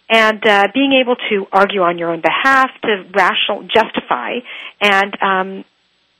And 0.08 0.44
uh, 0.46 0.68
being 0.74 0.92
able 1.00 1.16
to 1.30 1.46
argue 1.52 1.82
on 1.82 1.96
your 1.98 2.10
own 2.10 2.20
behalf, 2.20 2.70
to 2.82 3.04
rational 3.14 3.62
justify, 3.62 4.40
and 4.80 5.16
um, 5.22 5.64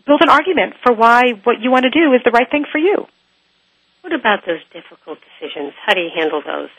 build 0.07 0.23
an 0.23 0.31
argument 0.31 0.75
for 0.83 0.95
why 0.95 1.33
what 1.45 1.61
you 1.61 1.71
want 1.71 1.85
to 1.85 1.91
do 1.91 2.13
is 2.15 2.23
the 2.25 2.31
right 2.31 2.51
thing 2.51 2.65
for 2.71 2.79
you. 2.79 3.07
What 4.01 4.15
about 4.15 4.47
those 4.47 4.61
difficult 4.73 5.19
decisions? 5.21 5.75
How 5.85 5.95
do 5.95 6.01
you 6.01 6.11
handle 6.15 6.43
those? 6.45 6.71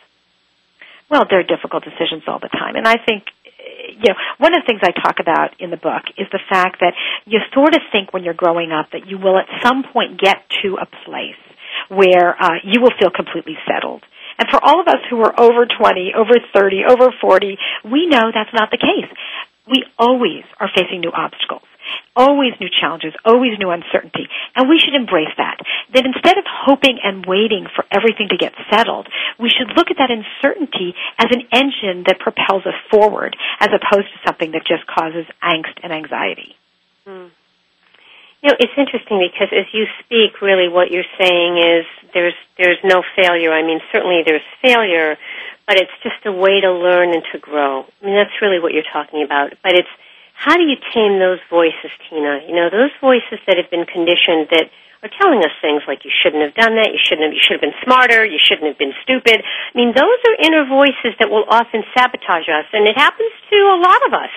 Well, 1.09 1.25
they're 1.29 1.43
difficult 1.43 1.83
decisions 1.83 2.23
all 2.27 2.39
the 2.39 2.49
time, 2.49 2.75
and 2.75 2.87
I 2.87 2.97
think 2.97 3.25
you 3.89 4.09
know, 4.09 4.15
one 4.37 4.53
of 4.55 4.63
the 4.63 4.67
things 4.67 4.81
I 4.83 4.91
talk 4.91 5.19
about 5.19 5.59
in 5.59 5.69
the 5.69 5.77
book 5.77 6.03
is 6.17 6.27
the 6.31 6.39
fact 6.49 6.79
that 6.79 6.93
you 7.25 7.39
sort 7.53 7.75
of 7.75 7.81
think 7.91 8.13
when 8.13 8.23
you're 8.23 8.33
growing 8.33 8.71
up 8.71 8.91
that 8.91 9.07
you 9.07 9.17
will 9.17 9.37
at 9.37 9.47
some 9.61 9.83
point 9.83 10.19
get 10.19 10.43
to 10.63 10.77
a 10.81 10.85
place 11.05 11.39
where 11.95 12.35
uh, 12.41 12.59
you 12.63 12.81
will 12.81 12.93
feel 12.99 13.09
completely 13.09 13.57
settled. 13.67 14.03
And 14.37 14.49
for 14.49 14.59
all 14.63 14.81
of 14.81 14.87
us 14.87 15.01
who 15.09 15.21
are 15.21 15.33
over 15.39 15.65
20, 15.65 16.13
over 16.17 16.33
30, 16.53 16.83
over 16.89 17.13
40, 17.21 17.57
we 17.85 18.07
know 18.07 18.31
that's 18.33 18.53
not 18.53 18.71
the 18.71 18.81
case. 18.81 19.09
We 19.69 19.85
always 19.97 20.43
are 20.59 20.69
facing 20.75 20.99
new 20.99 21.11
obstacles, 21.15 21.63
always 22.17 22.51
new 22.59 22.67
challenges, 22.67 23.13
always 23.23 23.57
new 23.57 23.69
uncertainty, 23.69 24.27
and 24.55 24.67
we 24.67 24.77
should 24.77 24.93
embrace 24.93 25.31
that. 25.37 25.57
That 25.93 26.05
instead 26.05 26.37
of 26.37 26.43
hoping 26.43 26.99
and 27.01 27.25
waiting 27.25 27.67
for 27.73 27.85
everything 27.89 28.27
to 28.29 28.37
get 28.37 28.51
settled, 28.69 29.07
we 29.39 29.49
should 29.49 29.71
look 29.77 29.87
at 29.87 29.97
that 30.03 30.11
uncertainty 30.11 30.93
as 31.17 31.31
an 31.31 31.47
engine 31.53 32.03
that 32.07 32.19
propels 32.19 32.65
us 32.65 32.75
forward, 32.91 33.37
as 33.61 33.69
opposed 33.71 34.11
to 34.11 34.27
something 34.27 34.51
that 34.51 34.67
just 34.67 34.83
causes 34.87 35.25
angst 35.41 35.79
and 35.81 35.93
anxiety. 35.93 36.57
You 38.43 38.51
know, 38.51 38.57
it's 38.59 38.75
interesting 38.75 39.23
because 39.23 39.55
as 39.55 39.71
you 39.71 39.87
speak, 40.03 40.41
really 40.41 40.67
what 40.67 40.91
you're 40.91 41.07
saying 41.17 41.57
is 41.57 41.87
there's 42.13 42.35
there's 42.59 42.77
no 42.83 43.01
failure. 43.15 43.53
I 43.53 43.63
mean, 43.63 43.79
certainly 43.89 44.19
there's 44.25 44.43
failure, 44.61 45.15
but 45.65 45.77
it's 45.77 45.95
just 46.03 46.19
a 46.25 46.31
way 46.31 46.59
to 46.59 46.71
learn 46.71 47.15
and 47.15 47.23
to 47.31 47.39
grow. 47.39 47.87
I 47.87 48.05
mean, 48.05 48.15
that's 48.15 48.35
really 48.41 48.59
what 48.59 48.73
you're 48.73 48.91
talking 48.91 49.23
about. 49.23 49.55
But 49.63 49.79
it's 49.79 49.87
how 50.35 50.57
do 50.59 50.63
you 50.63 50.75
tame 50.93 51.19
those 51.23 51.39
voices, 51.49 51.87
Tina? 52.09 52.43
You 52.43 52.53
know, 52.53 52.67
those 52.69 52.91
voices 52.99 53.39
that 53.47 53.55
have 53.55 53.71
been 53.71 53.87
conditioned 53.87 54.51
that 54.51 54.67
are 55.03 55.11
telling 55.19 55.39
us 55.39 55.55
things 55.63 55.83
like 55.87 56.03
you 56.03 56.11
shouldn't 56.11 56.43
have 56.43 56.55
done 56.55 56.75
that, 56.75 56.91
you 56.91 56.99
shouldn't 56.99 57.27
have, 57.27 57.35
you 57.35 57.39
should 57.39 57.59
have 57.59 57.63
been 57.63 57.79
smarter, 57.83 58.27
you 58.27 58.39
shouldn't 58.39 58.67
have 58.67 58.79
been 58.79 58.95
stupid. 59.03 59.39
I 59.39 59.73
mean, 59.75 59.95
those 59.95 60.19
are 60.27 60.35
inner 60.43 60.67
voices 60.67 61.15
that 61.19 61.31
will 61.31 61.47
often 61.47 61.83
sabotage 61.95 62.51
us, 62.51 62.67
and 62.75 62.87
it 62.87 62.99
happens 62.99 63.31
to 63.51 63.57
a 63.71 63.77
lot 63.79 64.03
of 64.07 64.11
us. 64.15 64.35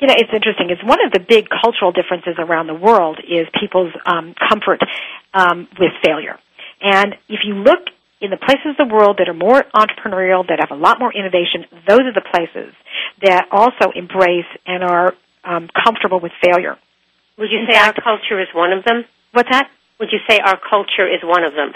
You 0.00 0.08
know, 0.08 0.14
it's 0.16 0.32
interesting. 0.32 0.70
It's 0.70 0.84
one 0.84 0.98
of 1.04 1.12
the 1.12 1.20
big 1.20 1.48
cultural 1.48 1.92
differences 1.92 2.34
around 2.38 2.66
the 2.66 2.74
world 2.74 3.18
is 3.26 3.46
people's 3.58 3.92
um, 4.04 4.34
comfort 4.48 4.80
um, 5.34 5.68
with 5.78 5.92
failure. 6.04 6.38
And 6.80 7.14
if 7.28 7.40
you 7.44 7.54
look 7.54 7.80
in 8.20 8.30
the 8.30 8.36
places 8.36 8.76
of 8.78 8.88
the 8.88 8.94
world 8.94 9.16
that 9.18 9.28
are 9.28 9.34
more 9.34 9.62
entrepreneurial, 9.74 10.46
that 10.48 10.58
have 10.60 10.70
a 10.76 10.80
lot 10.80 10.98
more 10.98 11.12
innovation, 11.12 11.64
those 11.88 12.00
are 12.00 12.12
the 12.12 12.24
places 12.32 12.74
that 13.22 13.48
also 13.50 13.90
embrace 13.94 14.48
and 14.66 14.82
are 14.84 15.14
um, 15.44 15.68
comfortable 15.84 16.20
with 16.20 16.32
failure. 16.44 16.76
Would 17.38 17.50
you 17.50 17.60
In 17.60 17.66
say 17.70 17.78
fact- 17.78 17.98
our 17.98 18.04
culture 18.18 18.40
is 18.40 18.48
one 18.54 18.72
of 18.72 18.84
them? 18.84 19.04
What's 19.32 19.50
that? 19.50 19.70
Would 19.96 20.12
you 20.12 20.20
say 20.28 20.36
our 20.44 20.60
culture 20.60 21.08
is 21.08 21.24
one 21.24 21.40
of 21.40 21.56
them? 21.56 21.72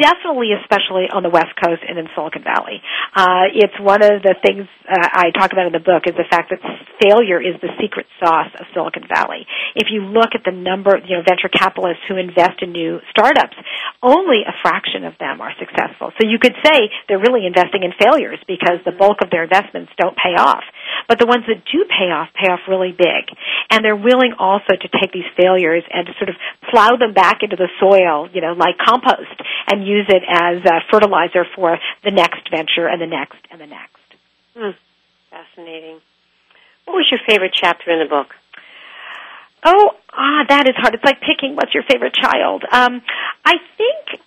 Definitely, 0.00 0.56
especially 0.56 1.12
on 1.12 1.20
the 1.20 1.28
West 1.28 1.52
Coast 1.60 1.84
and 1.84 2.00
in 2.00 2.08
Silicon 2.16 2.40
Valley. 2.40 2.80
Uh, 3.12 3.52
it's 3.52 3.76
one 3.76 4.00
of 4.00 4.24
the 4.24 4.40
things 4.40 4.64
uh, 4.88 4.96
I 4.96 5.28
talk 5.36 5.52
about 5.52 5.68
in 5.68 5.76
the 5.76 5.84
book 5.84 6.08
is 6.08 6.16
the 6.16 6.24
fact 6.32 6.48
that 6.48 6.64
failure 6.96 7.36
is 7.36 7.60
the 7.60 7.68
secret 7.76 8.08
sauce 8.24 8.48
of 8.56 8.64
Silicon 8.72 9.04
Valley. 9.04 9.44
If 9.76 9.92
you 9.92 10.00
look 10.00 10.32
at 10.32 10.48
the 10.48 10.56
number, 10.56 10.96
of 10.96 11.04
you 11.04 11.20
know, 11.20 11.22
venture 11.28 11.52
capitalists 11.52 12.08
who 12.08 12.16
invest 12.16 12.64
in 12.64 12.72
new 12.72 13.04
startups, 13.12 13.60
only 14.00 14.48
a 14.48 14.56
fraction 14.64 15.04
of 15.04 15.20
them 15.20 15.44
are 15.44 15.52
successful. 15.60 16.16
So 16.16 16.24
you 16.24 16.40
could 16.40 16.56
say 16.64 16.88
they're 17.04 17.20
really 17.20 17.44
investing 17.44 17.84
in 17.84 17.92
failures 18.00 18.40
because 18.48 18.80
the 18.88 18.96
bulk 18.96 19.20
of 19.20 19.28
their 19.28 19.44
investments 19.44 19.92
don't 20.00 20.16
pay 20.16 20.40
off. 20.40 20.64
But 21.04 21.20
the 21.20 21.28
ones 21.28 21.44
that 21.52 21.68
do 21.68 21.84
pay 21.84 22.08
off 22.08 22.32
pay 22.32 22.48
off 22.48 22.64
really 22.64 22.96
big. 22.96 23.28
And 23.68 23.84
they're 23.84 23.98
willing 23.98 24.32
also 24.40 24.72
to 24.72 24.88
take 24.88 25.12
these 25.12 25.28
failures 25.36 25.84
and 25.92 26.08
to 26.08 26.16
sort 26.16 26.32
of 26.32 26.36
plow 26.72 26.96
them 26.96 27.12
back 27.12 27.44
into 27.44 27.57
the 27.58 27.68
soil, 27.78 28.28
you 28.32 28.40
know, 28.40 28.52
like 28.52 28.78
compost 28.78 29.36
and 29.70 29.86
use 29.86 30.06
it 30.08 30.22
as 30.26 30.64
uh, 30.64 30.80
fertilizer 30.90 31.44
for 31.54 31.78
the 32.04 32.10
next 32.10 32.48
venture 32.50 32.86
and 32.86 33.02
the 33.02 33.06
next 33.06 33.38
and 33.50 33.60
the 33.60 33.66
next. 33.66 33.98
Hmm. 34.56 34.70
Fascinating. 35.30 36.00
What 36.86 36.94
was 36.94 37.06
your 37.10 37.20
favorite 37.26 37.52
chapter 37.54 37.90
in 37.90 37.98
the 37.98 38.08
book? 38.08 38.28
Oh, 39.64 39.90
ah, 40.12 40.44
that 40.48 40.68
is 40.68 40.74
hard. 40.76 40.94
It's 40.94 41.04
like 41.04 41.20
picking 41.20 41.54
what's 41.56 41.74
your 41.74 41.82
favorite 41.82 42.14
child. 42.14 42.64
Um, 42.70 43.02
I 43.44 43.56
think. 43.76 44.22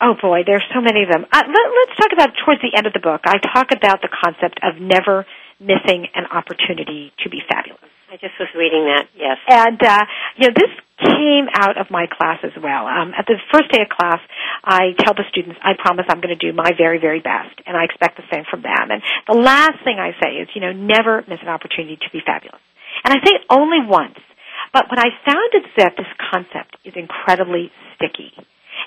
Oh 0.00 0.14
boy, 0.20 0.42
there's 0.44 0.64
so 0.74 0.82
many 0.82 1.04
of 1.04 1.08
them. 1.08 1.24
Uh, 1.32 1.42
let, 1.46 1.66
let's 1.70 1.96
talk 1.96 2.12
about 2.12 2.30
towards 2.44 2.60
the 2.60 2.76
end 2.76 2.86
of 2.86 2.92
the 2.92 3.00
book. 3.00 3.22
I 3.24 3.38
talk 3.38 3.70
about 3.72 4.02
the 4.02 4.10
concept 4.10 4.60
of 4.62 4.80
never 4.82 5.24
missing 5.60 6.08
an 6.14 6.26
opportunity 6.26 7.12
to 7.22 7.30
be 7.30 7.40
fabulous. 7.48 7.93
I 8.14 8.16
just 8.22 8.38
was 8.38 8.46
reading 8.54 8.86
that. 8.86 9.10
Yes. 9.18 9.42
And 9.50 9.74
uh, 9.82 10.06
you 10.38 10.46
know, 10.46 10.54
this 10.54 10.70
came 11.02 11.50
out 11.50 11.74
of 11.74 11.90
my 11.90 12.06
class 12.06 12.38
as 12.46 12.54
well. 12.54 12.86
Um, 12.86 13.10
at 13.10 13.26
the 13.26 13.34
first 13.50 13.74
day 13.74 13.82
of 13.82 13.90
class, 13.90 14.22
I 14.62 14.94
tell 15.02 15.18
the 15.18 15.26
students, 15.34 15.58
I 15.58 15.74
promise 15.74 16.06
I'm 16.06 16.22
going 16.22 16.30
to 16.30 16.38
do 16.38 16.54
my 16.54 16.70
very, 16.78 17.02
very 17.02 17.18
best, 17.18 17.58
and 17.66 17.74
I 17.74 17.82
expect 17.82 18.14
the 18.14 18.22
same 18.30 18.46
from 18.46 18.62
them. 18.62 18.94
And 18.94 19.02
the 19.26 19.34
last 19.34 19.82
thing 19.82 19.98
I 19.98 20.14
say 20.22 20.38
is, 20.38 20.46
you 20.54 20.62
know, 20.62 20.70
never 20.70 21.26
miss 21.26 21.42
an 21.42 21.50
opportunity 21.50 21.98
to 21.98 22.08
be 22.14 22.22
fabulous. 22.22 22.62
And 23.02 23.10
I 23.10 23.18
say 23.18 23.34
it 23.34 23.42
only 23.50 23.82
once. 23.82 24.22
But 24.70 24.86
what 24.86 25.02
I 25.02 25.10
found 25.26 25.50
is 25.58 25.66
that 25.82 25.98
this 25.98 26.06
concept 26.30 26.78
is 26.86 26.94
incredibly 26.94 27.74
sticky. 27.98 28.30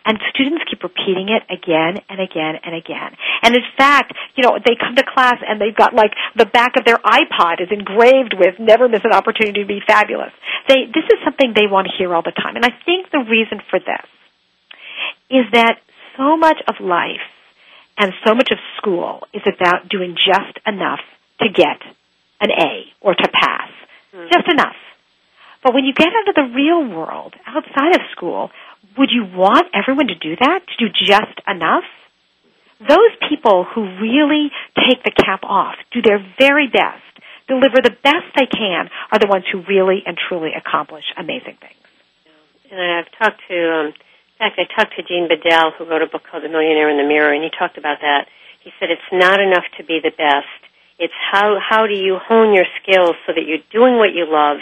And 0.07 0.17
students 0.31 0.63
keep 0.71 0.81
repeating 0.81 1.27
it 1.27 1.43
again 1.51 1.99
and 2.07 2.23
again 2.23 2.55
and 2.63 2.71
again. 2.71 3.11
And 3.43 3.51
in 3.53 3.67
fact, 3.75 4.15
you 4.39 4.43
know, 4.47 4.55
they 4.55 4.79
come 4.79 4.95
to 4.95 5.03
class 5.03 5.43
and 5.43 5.59
they've 5.59 5.75
got 5.75 5.93
like 5.93 6.15
the 6.35 6.47
back 6.47 6.79
of 6.79 6.85
their 6.87 6.95
iPod 6.95 7.59
is 7.59 7.67
engraved 7.69 8.31
with 8.31 8.55
never 8.57 8.87
miss 8.87 9.03
an 9.03 9.11
opportunity 9.11 9.61
to 9.61 9.67
be 9.67 9.83
fabulous. 9.85 10.31
They, 10.71 10.87
this 10.87 11.03
is 11.11 11.19
something 11.27 11.51
they 11.51 11.67
want 11.67 11.91
to 11.91 11.93
hear 11.99 12.15
all 12.15 12.23
the 12.23 12.31
time. 12.31 12.55
And 12.55 12.63
I 12.63 12.71
think 12.87 13.11
the 13.11 13.27
reason 13.27 13.59
for 13.69 13.79
this 13.79 14.07
is 15.29 15.45
that 15.51 15.83
so 16.15 16.37
much 16.37 16.57
of 16.67 16.79
life 16.79 17.27
and 17.97 18.13
so 18.25 18.33
much 18.33 18.49
of 18.51 18.57
school 18.77 19.27
is 19.33 19.43
about 19.43 19.89
doing 19.89 20.15
just 20.15 20.55
enough 20.65 21.03
to 21.41 21.49
get 21.53 21.83
an 22.39 22.51
A 22.51 22.87
or 23.01 23.13
to 23.13 23.27
pass. 23.27 23.69
Mm-hmm. 24.15 24.31
Just 24.31 24.47
enough. 24.47 24.75
But 25.63 25.73
when 25.73 25.85
you 25.85 25.93
get 25.93 26.07
into 26.07 26.33
the 26.35 26.53
real 26.55 26.87
world 26.95 27.33
outside 27.45 27.95
of 27.95 28.01
school, 28.11 28.51
would 28.97 29.09
you 29.11 29.25
want 29.25 29.67
everyone 29.73 30.07
to 30.07 30.15
do 30.15 30.35
that? 30.35 30.59
To 30.67 30.75
do 30.77 30.93
just 30.93 31.39
enough? 31.47 31.85
Those 32.79 33.13
people 33.29 33.63
who 33.63 33.81
really 34.01 34.51
take 34.75 35.03
the 35.03 35.11
cap 35.11 35.41
off, 35.43 35.75
do 35.91 36.01
their 36.01 36.19
very 36.37 36.67
best, 36.67 37.01
deliver 37.47 37.81
the 37.81 37.95
best 38.03 38.27
they 38.37 38.45
can, 38.45 38.89
are 39.11 39.19
the 39.19 39.27
ones 39.27 39.45
who 39.51 39.63
really 39.67 40.03
and 40.05 40.17
truly 40.17 40.51
accomplish 40.53 41.05
amazing 41.17 41.57
things. 41.59 41.73
And 42.69 42.79
I've 42.79 43.11
talked 43.17 43.41
to, 43.47 43.57
um, 43.57 43.85
in 43.87 44.37
fact, 44.37 44.59
I 44.59 44.65
talked 44.75 44.95
to 44.97 45.03
Gene 45.03 45.27
Bedell, 45.27 45.71
who 45.77 45.85
wrote 45.85 46.01
a 46.01 46.07
book 46.07 46.23
called 46.29 46.43
The 46.43 46.49
Millionaire 46.49 46.89
in 46.89 46.97
the 46.97 47.07
Mirror, 47.07 47.33
and 47.33 47.43
he 47.43 47.49
talked 47.49 47.77
about 47.77 48.01
that. 48.01 48.27
He 48.61 48.71
said 48.79 48.91
it's 48.91 49.11
not 49.11 49.39
enough 49.39 49.63
to 49.77 49.83
be 49.83 49.99
the 50.03 50.11
best. 50.11 50.51
It's 50.99 51.13
how 51.31 51.57
how 51.61 51.87
do 51.87 51.93
you 51.93 52.17
hone 52.17 52.53
your 52.53 52.65
skills 52.81 53.15
so 53.25 53.33
that 53.33 53.45
you're 53.45 53.63
doing 53.71 53.97
what 53.97 54.13
you 54.13 54.25
love, 54.27 54.57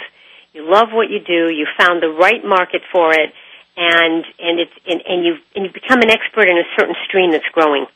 you 0.52 0.62
love 0.68 0.88
what 0.92 1.10
you 1.10 1.18
do, 1.18 1.52
you 1.52 1.66
found 1.76 2.02
the 2.02 2.08
right 2.08 2.44
market 2.44 2.82
for 2.92 3.12
it, 3.12 3.32
and 3.76 4.24
and 4.38 4.60
it's 4.60 4.72
and, 4.86 5.02
and 5.06 5.24
you 5.24 5.36
and 5.54 5.66
you 5.66 5.72
become 5.72 6.00
an 6.00 6.10
expert 6.10 6.48
in 6.48 6.56
a 6.56 6.64
certain 6.78 6.94
stream 7.06 7.30
that's 7.30 7.48
growing. 7.52 7.86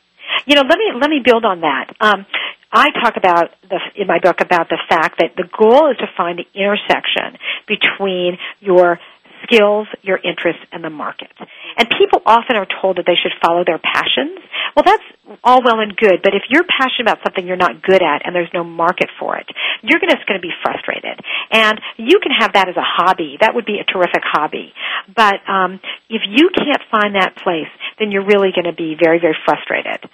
You 0.47 0.55
know, 0.55 0.63
let 0.63 0.79
me 0.79 0.93
let 0.99 1.11
me 1.11 1.21
build 1.25 1.45
on 1.45 1.61
that. 1.61 1.95
Um, 2.01 2.27
I 2.73 2.91
talk 2.91 3.17
about 3.17 3.51
the, 3.69 3.81
in 3.97 4.07
my 4.07 4.21
book 4.21 4.41
about 4.41 4.69
the 4.69 4.79
fact 4.89 5.19
that 5.19 5.35
the 5.37 5.49
goal 5.59 5.91
is 5.91 5.97
to 5.99 6.07
find 6.17 6.39
the 6.39 6.47
intersection 6.55 7.37
between 7.67 8.39
your 8.61 9.01
skills, 9.43 9.89
your 10.03 10.19
interests, 10.19 10.63
and 10.71 10.85
the 10.85 10.91
market. 10.91 11.33
And 11.81 11.89
people 11.97 12.21
often 12.27 12.61
are 12.61 12.69
told 12.69 13.01
that 13.01 13.09
they 13.09 13.17
should 13.17 13.33
follow 13.41 13.65
their 13.65 13.81
passions. 13.81 14.37
Well, 14.77 14.85
that's 14.85 15.41
all 15.43 15.65
well 15.65 15.81
and 15.81 15.97
good, 15.97 16.21
but 16.23 16.37
if 16.37 16.45
you're 16.53 16.69
passionate 16.69 17.09
about 17.09 17.25
something 17.25 17.47
you're 17.47 17.57
not 17.57 17.81
good 17.81 18.03
at 18.05 18.21
and 18.27 18.37
there's 18.37 18.53
no 18.53 18.63
market 18.63 19.09
for 19.19 19.39
it, 19.41 19.49
you're 19.81 19.99
just 19.99 20.29
going 20.29 20.37
to 20.37 20.45
be 20.45 20.53
frustrated. 20.61 21.17
And 21.51 21.81
you 21.97 22.21
can 22.21 22.37
have 22.37 22.53
that 22.53 22.69
as 22.69 22.77
a 22.77 22.85
hobby. 22.85 23.39
That 23.41 23.55
would 23.55 23.65
be 23.65 23.81
a 23.81 23.89
terrific 23.89 24.21
hobby. 24.21 24.75
But 25.09 25.41
um, 25.49 25.81
if 26.13 26.21
you 26.29 26.51
can't 26.53 26.85
find 26.93 27.17
that 27.17 27.41
place, 27.41 27.73
then 27.99 28.13
you're 28.13 28.29
really 28.29 28.53
going 28.53 28.69
to 28.69 28.77
be 28.77 28.95
very, 29.01 29.19
very 29.19 29.37
frustrated. 29.49 30.05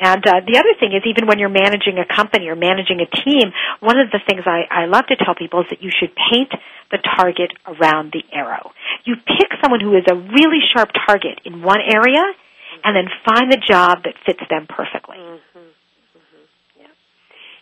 And 0.00 0.24
uh, 0.26 0.40
the 0.46 0.58
other 0.58 0.74
thing 0.78 0.94
is, 0.94 1.02
even 1.06 1.26
when 1.26 1.38
you're 1.38 1.48
managing 1.48 1.98
a 1.98 2.06
company 2.06 2.48
or 2.48 2.54
managing 2.54 3.00
a 3.00 3.08
team, 3.10 3.50
one 3.80 3.98
of 3.98 4.10
the 4.10 4.20
things 4.26 4.42
I, 4.46 4.62
I 4.70 4.86
love 4.86 5.06
to 5.08 5.16
tell 5.16 5.34
people 5.34 5.60
is 5.62 5.66
that 5.70 5.82
you 5.82 5.90
should 5.90 6.14
paint 6.14 6.54
the 6.90 6.98
target 7.18 7.52
around 7.66 8.12
the 8.12 8.22
arrow. 8.32 8.70
You 9.04 9.16
pick 9.16 9.50
someone 9.60 9.80
who 9.80 9.96
is 9.96 10.04
a 10.08 10.14
really 10.14 10.62
sharp 10.72 10.90
target 11.06 11.40
in 11.44 11.62
one 11.62 11.80
area, 11.82 12.22
and 12.84 12.94
then 12.94 13.10
find 13.26 13.50
the 13.50 13.58
job 13.58 14.04
that 14.04 14.14
fits 14.24 14.40
them 14.48 14.66
perfectly. 14.68 15.18
Mm-hmm. 15.18 15.66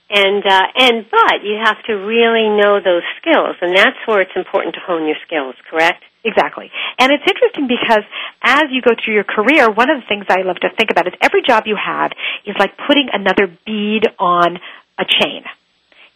And 0.08 0.46
uh, 0.46 0.66
and 0.76 1.06
but 1.10 1.42
you 1.42 1.58
have 1.62 1.82
to 1.86 1.94
really 1.94 2.48
know 2.48 2.78
those 2.78 3.02
skills, 3.18 3.56
and 3.60 3.76
that's 3.76 3.98
where 4.06 4.20
it's 4.20 4.36
important 4.36 4.76
to 4.76 4.80
hone 4.80 5.06
your 5.06 5.16
skills. 5.26 5.56
Correct? 5.68 6.02
Exactly. 6.22 6.70
And 6.98 7.12
it's 7.12 7.22
interesting 7.26 7.66
because 7.66 8.02
as 8.42 8.64
you 8.70 8.82
go 8.82 8.94
through 8.98 9.14
your 9.14 9.24
career, 9.24 9.70
one 9.70 9.90
of 9.90 10.00
the 10.00 10.06
things 10.08 10.26
I 10.28 10.42
love 10.42 10.56
to 10.62 10.70
think 10.76 10.90
about 10.90 11.06
is 11.06 11.14
every 11.22 11.42
job 11.46 11.64
you 11.66 11.76
have 11.78 12.10
is 12.44 12.56
like 12.58 12.76
putting 12.86 13.08
another 13.12 13.46
bead 13.64 14.02
on 14.18 14.58
a 14.98 15.04
chain. 15.04 15.42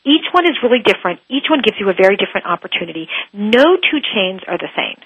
Each 0.05 0.27
one 0.33 0.47
is 0.47 0.57
really 0.63 0.83
different. 0.83 1.21
Each 1.29 1.47
one 1.51 1.61
gives 1.63 1.79
you 1.79 1.89
a 1.91 1.95
very 1.95 2.17
different 2.17 2.47
opportunity. 2.47 3.09
No 3.33 3.77
two 3.77 4.01
chains 4.03 4.41
are 4.49 4.59
the 4.59 4.71
same. 4.75 4.99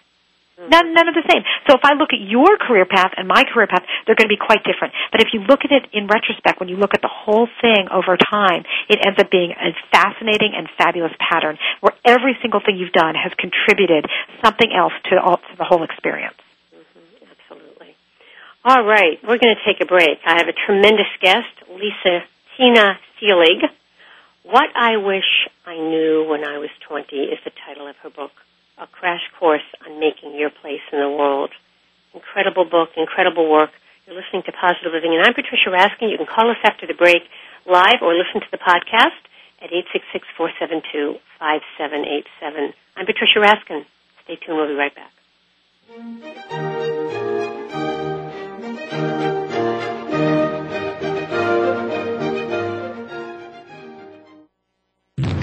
None, 0.55 0.95
none 0.95 1.09
of 1.11 1.15
the 1.15 1.27
same. 1.27 1.43
So 1.67 1.75
if 1.75 1.83
I 1.83 1.99
look 1.99 2.15
at 2.15 2.23
your 2.23 2.57
career 2.57 2.87
path 2.87 3.11
and 3.17 3.27
my 3.27 3.43
career 3.43 3.67
path, 3.67 3.83
they're 4.07 4.15
going 4.15 4.31
to 4.31 4.35
be 4.35 4.39
quite 4.39 4.63
different. 4.63 4.95
But 5.11 5.21
if 5.21 5.35
you 5.35 5.41
look 5.43 5.67
at 5.67 5.73
it 5.75 5.91
in 5.93 6.07
retrospect, 6.07 6.61
when 6.61 6.69
you 6.69 6.77
look 6.77 6.95
at 6.95 7.03
the 7.03 7.11
whole 7.11 7.49
thing 7.61 7.91
over 7.91 8.17
time, 8.17 8.63
it 8.89 9.03
ends 9.03 9.19
up 9.19 9.31
being 9.31 9.51
a 9.51 9.75
fascinating 9.91 10.55
and 10.55 10.71
fabulous 10.79 11.13
pattern 11.19 11.59
where 11.81 11.95
every 12.05 12.39
single 12.41 12.61
thing 12.63 12.79
you've 12.79 12.95
done 12.95 13.19
has 13.19 13.35
contributed 13.35 14.07
something 14.45 14.71
else 14.71 14.95
to, 15.11 15.19
all, 15.19 15.39
to 15.39 15.55
the 15.59 15.67
whole 15.67 15.83
experience. 15.83 16.39
Mm-hmm, 16.71 17.27
absolutely. 17.35 17.99
All 18.65 18.87
right, 18.87 19.19
we're 19.27 19.43
going 19.43 19.59
to 19.59 19.65
take 19.67 19.83
a 19.83 19.87
break. 19.91 20.23
I 20.25 20.39
have 20.39 20.47
a 20.47 20.55
tremendous 20.55 21.11
guest, 21.21 21.51
Lisa 21.67 22.23
Tina 22.57 22.95
Seelig. 23.19 23.67
What 24.45 24.71
I 24.77 24.99
Wish 24.99 25.51
I 25.67 25.75
Knew 25.75 26.27
When 26.31 26.45
I 26.45 26.59
Was 26.59 26.71
20 26.87 27.17
is 27.17 27.39
the 27.45 27.51
title 27.67 27.89
of 27.89 27.97
her 28.05 28.11
book 28.11 28.31
a 28.79 28.87
crash 28.87 29.23
course 29.39 29.65
on 29.87 30.01
making 30.01 30.35
your 30.39 30.51
place 30.51 30.83
in 30.93 30.99
the 30.99 31.09
world. 31.09 31.51
Incredible 32.15 32.65
book, 32.65 32.91
incredible 32.97 33.51
work. 33.51 33.71
You're 34.07 34.17
listening 34.17 34.43
to 34.47 34.53
Positive 34.53 34.93
Living, 34.93 35.15
and 35.15 35.23
I'm 35.25 35.35
Patricia 35.35 35.71
Raskin. 35.71 36.11
You 36.11 36.19
can 36.19 36.27
call 36.27 36.51
us 36.51 36.59
after 36.65 36.87
the 36.87 36.95
break 36.95 37.23
live 37.67 38.03
or 38.03 38.15
listen 38.15 38.41
to 38.41 38.51
the 38.51 38.59
podcast 38.59 39.17
at 39.63 39.71
866-472-5787. 41.41 42.75
I'm 42.97 43.07
Patricia 43.07 43.41
Raskin. 43.41 43.87
Stay 44.25 44.37
tuned. 44.37 44.59
We'll 44.59 44.69
be 44.69 44.75
right 44.75 44.95
back. 44.95 45.13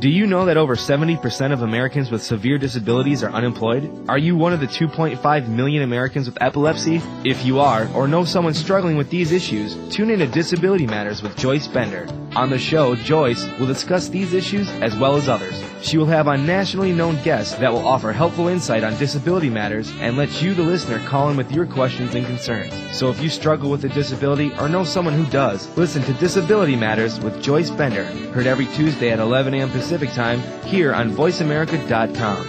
Do 0.00 0.08
you 0.08 0.28
know 0.28 0.44
that 0.44 0.56
over 0.56 0.76
70% 0.76 1.52
of 1.52 1.62
Americans 1.62 2.08
with 2.08 2.22
severe 2.22 2.56
disabilities 2.56 3.24
are 3.24 3.32
unemployed? 3.32 4.08
Are 4.08 4.16
you 4.16 4.36
one 4.36 4.52
of 4.52 4.60
the 4.60 4.68
2.5 4.68 5.48
million 5.48 5.82
Americans 5.82 6.26
with 6.26 6.40
epilepsy? 6.40 7.02
If 7.24 7.44
you 7.44 7.58
are, 7.58 7.88
or 7.96 8.06
know 8.06 8.24
someone 8.24 8.54
struggling 8.54 8.96
with 8.96 9.10
these 9.10 9.32
issues, 9.32 9.74
tune 9.92 10.10
in 10.10 10.20
to 10.20 10.28
Disability 10.28 10.86
Matters 10.86 11.20
with 11.20 11.36
Joyce 11.36 11.66
Bender. 11.66 12.06
On 12.36 12.48
the 12.48 12.60
show, 12.60 12.94
Joyce 12.94 13.44
will 13.58 13.66
discuss 13.66 14.08
these 14.08 14.34
issues 14.34 14.70
as 14.82 14.94
well 14.94 15.16
as 15.16 15.28
others. 15.28 15.60
She 15.82 15.96
will 15.96 16.06
have 16.06 16.28
on 16.28 16.46
nationally 16.46 16.92
known 16.92 17.22
guests 17.22 17.54
that 17.56 17.72
will 17.72 17.86
offer 17.86 18.12
helpful 18.12 18.48
insight 18.48 18.82
on 18.84 18.96
disability 18.98 19.48
matters 19.48 19.90
and 20.00 20.16
let 20.16 20.42
you, 20.42 20.54
the 20.54 20.62
listener, 20.62 20.98
call 21.06 21.30
in 21.30 21.36
with 21.36 21.52
your 21.52 21.66
questions 21.66 22.14
and 22.14 22.26
concerns. 22.26 22.72
So 22.96 23.10
if 23.10 23.22
you 23.22 23.28
struggle 23.28 23.70
with 23.70 23.84
a 23.84 23.88
disability 23.88 24.52
or 24.58 24.68
know 24.68 24.84
someone 24.84 25.14
who 25.14 25.26
does, 25.30 25.68
listen 25.76 26.02
to 26.02 26.12
Disability 26.14 26.76
Matters 26.76 27.20
with 27.20 27.40
Joyce 27.42 27.70
Bender, 27.70 28.04
heard 28.32 28.46
every 28.46 28.66
Tuesday 28.66 29.10
at 29.10 29.20
11 29.20 29.54
a.m. 29.54 29.70
Pacific 29.70 30.10
Time 30.12 30.40
here 30.64 30.92
on 30.92 31.12
VoiceAmerica.com. 31.12 32.48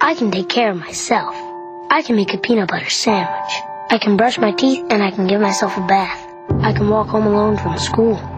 I 0.00 0.14
can 0.14 0.30
take 0.30 0.48
care 0.48 0.70
of 0.70 0.76
myself. 0.76 1.34
I 1.90 2.02
can 2.02 2.16
make 2.16 2.34
a 2.34 2.38
peanut 2.38 2.68
butter 2.68 2.90
sandwich. 2.90 3.52
I 3.90 3.98
can 3.98 4.16
brush 4.16 4.38
my 4.38 4.52
teeth 4.52 4.84
and 4.90 5.02
I 5.02 5.10
can 5.10 5.26
give 5.26 5.40
myself 5.40 5.76
a 5.76 5.80
bath. 5.80 6.24
I 6.62 6.72
can 6.72 6.88
walk 6.88 7.08
home 7.08 7.26
alone 7.26 7.56
from 7.56 7.78
school. 7.78 8.37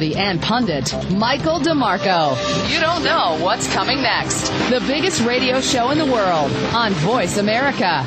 personality 0.00 0.16
and 0.16 0.40
pundit, 0.40 0.94
Michael 1.12 1.60
DeMarco. 1.60 2.72
You 2.72 2.80
don't 2.80 3.04
know 3.04 3.38
what's 3.42 3.70
coming 3.72 4.00
next. 4.02 4.48
The 4.70 4.80
biggest 4.86 5.20
radio 5.22 5.60
show 5.60 5.90
in 5.90 5.98
the 5.98 6.06
world 6.06 6.50
on 6.74 6.92
Voice 6.94 7.36
America. 7.38 8.06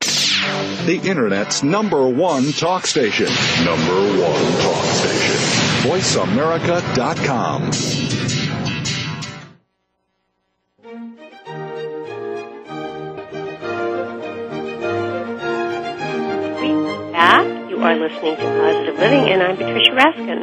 The 0.00 1.00
Internet's 1.04 1.62
number 1.62 2.08
one 2.08 2.50
talk 2.52 2.86
station. 2.86 3.26
Number 3.64 4.22
one 4.22 4.52
talk 4.62 4.84
station. 4.84 5.36
VoiceAmerica.com. 5.90 8.15
are 17.86 17.94
listening 17.94 18.34
to 18.34 18.42
Positive 18.42 18.98
Living, 18.98 19.30
and 19.30 19.40
I'm 19.46 19.54
Patricia 19.54 19.94
Raskin, 19.94 20.42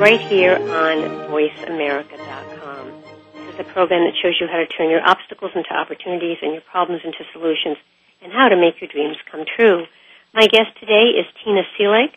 right 0.00 0.20
here 0.24 0.56
on 0.56 1.28
VoiceAmerica.com. 1.28 3.02
This 3.36 3.52
is 3.52 3.60
a 3.60 3.64
program 3.76 4.08
that 4.08 4.16
shows 4.16 4.40
you 4.40 4.48
how 4.48 4.56
to 4.56 4.66
turn 4.66 4.88
your 4.88 5.04
obstacles 5.04 5.52
into 5.54 5.68
opportunities 5.68 6.38
and 6.40 6.56
your 6.56 6.62
problems 6.62 7.02
into 7.04 7.28
solutions, 7.34 7.76
and 8.22 8.32
how 8.32 8.48
to 8.48 8.56
make 8.56 8.80
your 8.80 8.88
dreams 8.88 9.18
come 9.30 9.44
true. 9.44 9.84
My 10.32 10.46
guest 10.48 10.80
today 10.80 11.12
is 11.12 11.28
Tina 11.44 11.60
Seelig. 11.76 12.08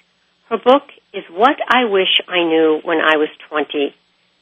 Her 0.47 0.57
book 0.57 0.87
is 1.11 1.27
What 1.27 1.59
I 1.67 1.83
Wish 1.91 2.23
I 2.29 2.39
Knew 2.47 2.79
When 2.81 3.03
I 3.03 3.17
Was 3.17 3.27
20. 3.49 3.93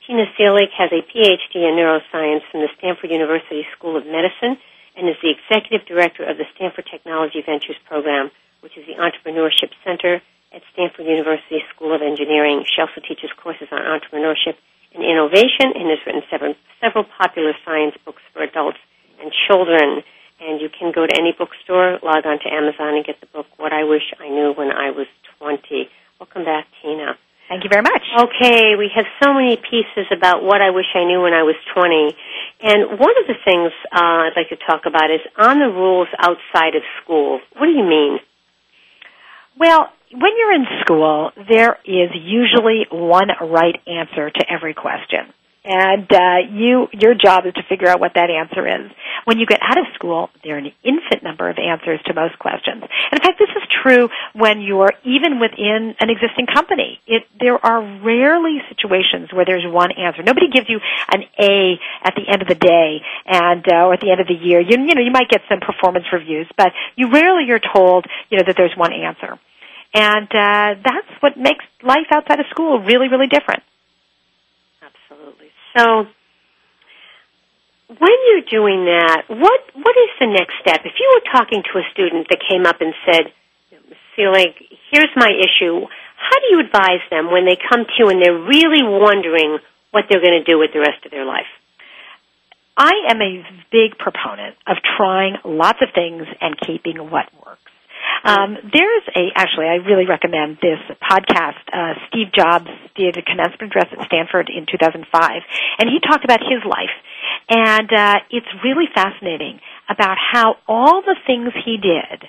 Tina 0.05 0.25
Seelig 0.37 0.69
has 0.77 0.91
a 0.93 1.01
PhD 1.09 1.65
in 1.65 1.73
neuroscience 1.73 2.45
from 2.51 2.61
the 2.61 2.69
Stanford 2.77 3.09
University 3.09 3.65
School 3.75 3.97
of 3.97 4.05
Medicine 4.05 4.61
and 4.95 5.09
is 5.09 5.17
the 5.25 5.33
executive 5.33 5.87
director 5.87 6.21
of 6.21 6.37
the 6.37 6.45
Stanford 6.53 6.85
Technology 6.85 7.41
Ventures 7.41 7.81
Program, 7.89 8.29
which 8.61 8.77
is 8.77 8.85
the 8.85 8.99
Entrepreneurship 8.99 9.71
Center 9.83 10.21
at 10.51 10.61
Stanford 10.73 11.05
University 11.05 11.61
School 11.73 11.93
of 11.93 12.01
Engineering. 12.01 12.65
She 12.65 12.81
also 12.81 13.01
teaches 13.01 13.29
courses 13.37 13.67
on 13.71 13.79
entrepreneurship 13.81 14.57
and 14.93 15.03
innovation 15.03 15.77
and 15.77 15.89
has 15.89 15.99
written 16.05 16.23
several, 16.29 16.55
several 16.81 17.05
popular 17.05 17.53
science 17.63 17.95
books 18.05 18.21
for 18.33 18.41
adults 18.41 18.79
and 19.21 19.31
children. 19.47 20.01
And 20.39 20.61
you 20.61 20.69
can 20.69 20.91
go 20.95 21.05
to 21.05 21.13
any 21.13 21.35
bookstore, 21.37 21.99
log 22.01 22.25
on 22.25 22.39
to 22.39 22.49
Amazon, 22.49 22.95
and 22.95 23.05
get 23.05 23.19
the 23.19 23.27
book 23.27 23.45
What 23.57 23.73
I 23.73 23.83
Wish 23.83 24.13
I 24.19 24.29
Knew 24.29 24.53
When 24.55 24.71
I 24.71 24.91
Was 24.91 25.07
20. 25.39 25.89
Welcome 26.19 26.45
back, 26.45 26.65
Tina. 26.81 27.17
Thank 27.49 27.63
you 27.63 27.69
very 27.69 27.81
much. 27.81 28.05
Okay, 28.13 28.77
we 28.77 28.91
have 28.93 29.05
so 29.21 29.33
many 29.33 29.57
pieces 29.57 30.05
about 30.11 30.43
what 30.43 30.61
I 30.61 30.69
wish 30.69 30.85
I 30.93 31.03
knew 31.03 31.21
when 31.21 31.33
I 31.33 31.41
was 31.41 31.55
20. 31.73 32.15
And 32.61 32.99
one 32.99 33.15
of 33.17 33.25
the 33.25 33.33
things 33.43 33.73
uh, 33.91 34.29
I'd 34.29 34.37
like 34.37 34.49
to 34.49 34.59
talk 34.69 34.85
about 34.85 35.09
is 35.09 35.21
on 35.35 35.57
the 35.57 35.65
rules 35.65 36.07
outside 36.19 36.75
of 36.75 36.83
school. 37.01 37.41
What 37.57 37.65
do 37.65 37.71
you 37.71 37.83
mean? 37.83 38.19
Well, 39.59 39.89
when 40.13 40.31
you're 40.39 40.53
in 40.53 40.65
school, 40.81 41.31
there 41.49 41.77
is 41.83 42.09
usually 42.15 42.87
one 42.89 43.27
right 43.41 43.75
answer 43.85 44.29
to 44.29 44.45
every 44.49 44.73
question. 44.73 45.33
And 45.65 46.07
uh, 46.09 46.49
you, 46.49 46.87
your 46.93 47.13
job 47.13 47.45
is 47.45 47.53
to 47.55 47.63
figure 47.67 47.89
out 47.89 47.99
what 47.99 48.13
that 48.15 48.31
answer 48.31 48.65
is. 48.65 48.89
When 49.25 49.37
you 49.37 49.45
get 49.45 49.59
out 49.61 49.77
of 49.77 49.85
school, 49.93 50.29
there 50.43 50.55
are 50.55 50.57
an 50.57 50.71
infinite 50.81 51.21
number 51.21 51.49
of 51.49 51.57
answers 51.59 51.99
to 52.05 52.13
most 52.13 52.39
questions. 52.39 52.81
And 52.81 53.19
in 53.19 53.21
fact, 53.21 53.37
this 53.37 53.51
is 53.51 53.63
true 53.83 54.07
when 54.33 54.61
you're 54.61 54.93
even 55.03 55.41
within 55.41 55.93
an 55.99 56.09
existing 56.09 56.47
company. 56.47 56.97
It, 57.05 57.23
there 57.37 57.59
are 57.59 57.83
rarely 58.01 58.63
situations 58.69 59.29
where 59.33 59.43
there's 59.43 59.67
one 59.67 59.91
answer. 59.91 60.23
Nobody 60.23 60.47
gives 60.47 60.69
you 60.69 60.79
an 61.11 61.23
A 61.37 61.75
at 62.07 62.15
the 62.15 62.23
end 62.31 62.41
of 62.41 62.47
the 62.47 62.55
day 62.55 63.03
and 63.27 63.61
uh, 63.67 63.91
or 63.91 63.93
at 63.93 63.99
the 63.99 64.09
end 64.09 64.21
of 64.21 64.27
the 64.27 64.39
year. 64.39 64.61
You, 64.61 64.79
you 64.79 64.95
know, 64.95 65.03
you 65.03 65.11
might 65.11 65.29
get 65.29 65.41
some 65.51 65.59
performance 65.59 66.05
reviews, 66.13 66.47
but 66.55 66.71
you 66.95 67.11
rarely 67.11 67.51
are 67.51 67.59
told, 67.59 68.07
you 68.31 68.37
know, 68.37 68.43
that 68.47 68.55
there's 68.55 68.73
one 68.77 68.93
answer. 68.93 69.37
And 69.93 70.29
uh, 70.29 70.81
that's 70.85 71.11
what 71.19 71.37
makes 71.37 71.65
life 71.81 72.07
outside 72.11 72.39
of 72.39 72.45
school 72.51 72.79
really, 72.79 73.09
really 73.09 73.27
different. 73.27 73.63
Absolutely. 74.81 75.49
So, 75.75 76.05
when 77.97 78.17
you're 78.29 78.45
doing 78.45 78.85
that, 78.85 79.23
what 79.27 79.61
what 79.73 79.95
is 79.97 80.11
the 80.19 80.27
next 80.27 80.53
step? 80.61 80.85
If 80.85 80.93
you 80.99 81.09
were 81.09 81.31
talking 81.33 81.63
to 81.73 81.79
a 81.79 81.83
student 81.91 82.27
that 82.29 82.37
came 82.47 82.67
up 82.67 82.81
and 82.81 82.93
said, 83.05 83.33
"Seelig, 84.15 84.53
here's 84.91 85.09
my 85.15 85.31
issue," 85.33 85.87
how 86.17 86.37
do 86.39 86.47
you 86.51 86.59
advise 86.59 87.01
them 87.09 87.31
when 87.31 87.45
they 87.45 87.57
come 87.57 87.85
to 87.85 87.93
you 87.97 88.09
and 88.09 88.21
they're 88.21 88.37
really 88.37 88.83
wondering 88.83 89.57
what 89.89 90.05
they're 90.09 90.21
going 90.21 90.37
to 90.37 90.45
do 90.45 90.59
with 90.59 90.71
the 90.73 90.79
rest 90.79 91.03
of 91.05 91.11
their 91.11 91.25
life? 91.25 91.49
I 92.77 92.93
am 93.09 93.21
a 93.21 93.43
big 93.71 93.97
proponent 93.97 94.55
of 94.67 94.77
trying 94.97 95.35
lots 95.43 95.79
of 95.81 95.89
things 95.93 96.23
and 96.39 96.55
keeping 96.59 97.09
what 97.09 97.25
works. 97.45 97.68
Um, 98.23 98.57
there's 98.73 99.05
a 99.15 99.31
actually 99.35 99.67
I 99.67 99.79
really 99.79 100.05
recommend 100.05 100.57
this 100.61 100.79
podcast. 100.99 101.63
Uh, 101.71 101.93
Steve 102.09 102.31
Jobs 102.35 102.67
did 102.95 103.15
a 103.17 103.23
commencement 103.23 103.71
address 103.71 103.87
at 103.91 104.05
Stanford 104.07 104.49
in 104.49 104.65
2005, 104.67 105.07
and 105.79 105.89
he 105.89 105.99
talked 105.99 106.25
about 106.25 106.41
his 106.41 106.59
life, 106.67 106.93
and 107.49 107.89
uh, 107.91 108.19
it's 108.29 108.49
really 108.63 108.91
fascinating 108.93 109.59
about 109.87 110.17
how 110.19 110.57
all 110.67 111.01
the 111.01 111.15
things 111.25 111.53
he 111.65 111.77
did 111.77 112.27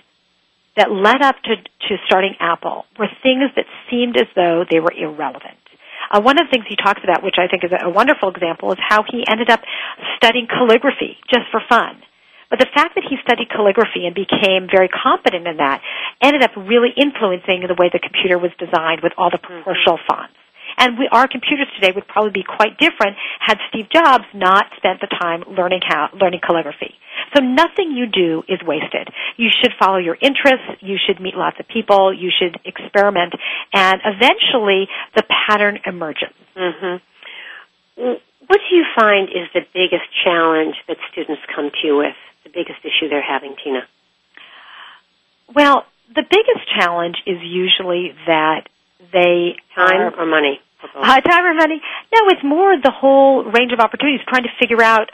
that 0.76 0.90
led 0.90 1.22
up 1.22 1.36
to 1.42 1.56
to 1.56 1.96
starting 2.06 2.34
Apple 2.38 2.84
were 2.98 3.10
things 3.22 3.50
that 3.56 3.66
seemed 3.90 4.16
as 4.16 4.30
though 4.36 4.64
they 4.70 4.78
were 4.78 4.94
irrelevant. 4.94 5.58
Uh, 6.10 6.20
one 6.20 6.38
of 6.40 6.46
the 6.46 6.50
things 6.50 6.66
he 6.68 6.76
talks 6.76 7.02
about, 7.04 7.22
which 7.22 7.38
I 7.38 7.46
think 7.46 7.62
is 7.62 7.70
a 7.70 7.90
wonderful 7.90 8.30
example, 8.30 8.72
is 8.72 8.78
how 8.78 9.04
he 9.06 9.22
ended 9.30 9.50
up 9.50 9.60
studying 10.16 10.46
calligraphy 10.46 11.18
just 11.30 11.50
for 11.50 11.60
fun 11.68 12.02
but 12.50 12.58
the 12.58 12.66
fact 12.74 12.94
that 12.98 13.06
he 13.08 13.16
studied 13.22 13.48
calligraphy 13.48 14.04
and 14.04 14.14
became 14.14 14.66
very 14.66 14.90
competent 14.90 15.46
in 15.46 15.56
that 15.58 15.80
ended 16.20 16.42
up 16.42 16.50
really 16.58 16.90
influencing 16.98 17.62
the 17.64 17.78
way 17.78 17.88
the 17.92 18.02
computer 18.02 18.36
was 18.38 18.50
designed 18.58 19.00
with 19.02 19.12
all 19.16 19.30
the 19.30 19.38
Mm-hmm. 19.38 19.62
proportional 19.62 19.98
fonts. 20.06 20.34
And 20.78 20.98
we, 20.98 21.08
our 21.10 21.26
computers 21.26 21.66
today 21.74 21.90
would 21.94 22.06
probably 22.06 22.30
be 22.30 22.44
quite 22.44 22.78
different 22.78 23.16
had 23.40 23.58
Steve 23.68 23.86
Jobs 23.92 24.24
not 24.34 24.66
spent 24.76 25.00
the 25.00 25.08
time 25.08 25.42
learning 25.48 25.80
how 25.86 26.08
learning 26.14 26.40
calligraphy. 26.46 26.94
So 27.34 27.42
nothing 27.42 27.92
you 27.92 28.06
do 28.06 28.42
is 28.48 28.60
wasted. 28.62 29.08
You 29.36 29.48
should 29.50 29.72
follow 29.82 29.98
your 29.98 30.16
interests. 30.20 30.78
You 30.80 30.96
should 31.04 31.20
meet 31.20 31.34
lots 31.34 31.56
of 31.58 31.66
people. 31.68 32.14
You 32.14 32.30
should 32.30 32.58
experiment, 32.64 33.34
and 33.72 34.00
eventually 34.04 34.88
the 35.16 35.24
pattern 35.48 35.78
emerges. 35.86 36.30
Mm-hmm. 36.56 38.14
What 38.50 38.58
do 38.68 38.74
you 38.74 38.84
find 38.98 39.28
is 39.28 39.46
the 39.54 39.62
biggest 39.72 40.10
challenge 40.24 40.74
that 40.88 40.96
students 41.12 41.40
come 41.54 41.70
to 41.70 41.86
you 41.86 41.98
with? 41.98 42.18
The 42.42 42.50
biggest 42.50 42.82
issue 42.82 43.06
they're 43.08 43.22
having, 43.22 43.54
Tina? 43.62 43.86
Well, 45.54 45.86
the 46.10 46.26
biggest 46.26 46.66
challenge 46.74 47.14
is 47.30 47.38
usually 47.46 48.10
that 48.26 48.66
they 49.12 49.54
time 49.72 50.18
are, 50.18 50.22
or 50.22 50.26
money. 50.26 50.58
Uh, 50.96 51.20
time 51.20 51.44
or 51.44 51.54
money? 51.54 51.78
No, 52.10 52.26
it's 52.34 52.42
more 52.42 52.74
the 52.74 52.90
whole 52.90 53.44
range 53.44 53.70
of 53.70 53.78
opportunities, 53.78 54.20
trying 54.26 54.42
to 54.42 54.54
figure 54.58 54.82
out 54.82 55.10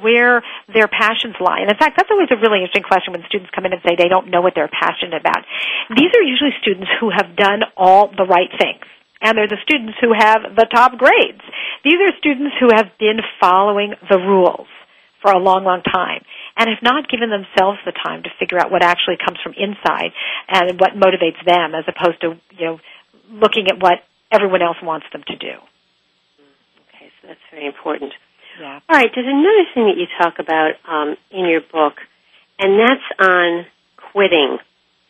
where 0.00 0.44
their 0.72 0.86
passions 0.86 1.34
lie. 1.40 1.58
And 1.58 1.70
in 1.72 1.78
fact, 1.78 1.96
that's 1.96 2.10
always 2.12 2.28
a 2.30 2.36
really 2.36 2.60
interesting 2.62 2.84
question 2.86 3.10
when 3.10 3.24
students 3.26 3.50
come 3.52 3.66
in 3.66 3.72
and 3.72 3.82
say 3.82 3.96
they 3.98 4.06
don't 4.06 4.30
know 4.30 4.40
what 4.40 4.54
they're 4.54 4.70
passionate 4.70 5.18
about. 5.18 5.42
These 5.90 6.14
are 6.14 6.22
usually 6.22 6.54
students 6.62 6.86
who 7.00 7.10
have 7.10 7.34
done 7.34 7.66
all 7.76 8.06
the 8.06 8.22
right 8.22 8.50
things. 8.54 8.86
And 9.20 9.36
they're 9.36 9.48
the 9.48 9.62
students 9.62 9.98
who 10.00 10.14
have 10.16 10.54
the 10.54 10.66
top 10.70 10.96
grades. 10.96 11.42
These 11.84 11.98
are 11.98 12.12
students 12.18 12.54
who 12.60 12.68
have 12.74 12.94
been 12.98 13.18
following 13.40 13.94
the 14.08 14.18
rules 14.18 14.68
for 15.22 15.32
a 15.32 15.38
long, 15.38 15.64
long 15.64 15.82
time 15.82 16.22
and 16.56 16.68
have 16.70 16.82
not 16.82 17.08
given 17.10 17.30
themselves 17.30 17.78
the 17.84 17.92
time 17.92 18.22
to 18.22 18.30
figure 18.38 18.58
out 18.58 18.70
what 18.70 18.82
actually 18.82 19.18
comes 19.18 19.38
from 19.42 19.54
inside 19.58 20.14
and 20.48 20.78
what 20.78 20.94
motivates 20.94 21.42
them 21.44 21.74
as 21.74 21.84
opposed 21.90 22.20
to, 22.20 22.38
you 22.58 22.64
know, 22.66 22.78
looking 23.30 23.66
at 23.68 23.82
what 23.82 24.02
everyone 24.30 24.62
else 24.62 24.78
wants 24.82 25.06
them 25.12 25.22
to 25.26 25.36
do. 25.36 25.54
Okay, 26.94 27.10
so 27.20 27.28
that's 27.28 27.46
very 27.50 27.66
important. 27.66 28.12
Yeah. 28.60 28.80
All 28.88 28.96
right, 28.96 29.10
there's 29.14 29.26
another 29.26 29.66
thing 29.74 29.86
that 29.86 29.98
you 29.98 30.06
talk 30.18 30.38
about 30.38 30.74
um, 30.86 31.16
in 31.30 31.46
your 31.46 31.60
book, 31.60 31.94
and 32.58 32.78
that's 32.78 33.06
on 33.18 33.66
quitting. 34.12 34.58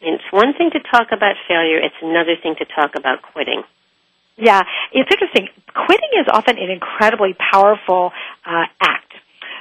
And 0.02 0.14
it's 0.14 0.30
one 0.30 0.52
thing 0.56 0.70
to 0.72 0.80
talk 0.80 1.08
about 1.12 1.34
failure, 1.48 1.78
it's 1.78 1.96
another 2.02 2.36
thing 2.40 2.54
to 2.58 2.64
talk 2.64 2.92
about 2.94 3.22
quitting. 3.22 3.62
Yeah, 4.38 4.62
it's 4.92 5.10
interesting. 5.10 5.48
Quitting 5.74 6.10
is 6.20 6.26
often 6.32 6.58
an 6.58 6.70
incredibly 6.70 7.34
powerful 7.34 8.12
uh, 8.46 8.64
act. 8.80 9.04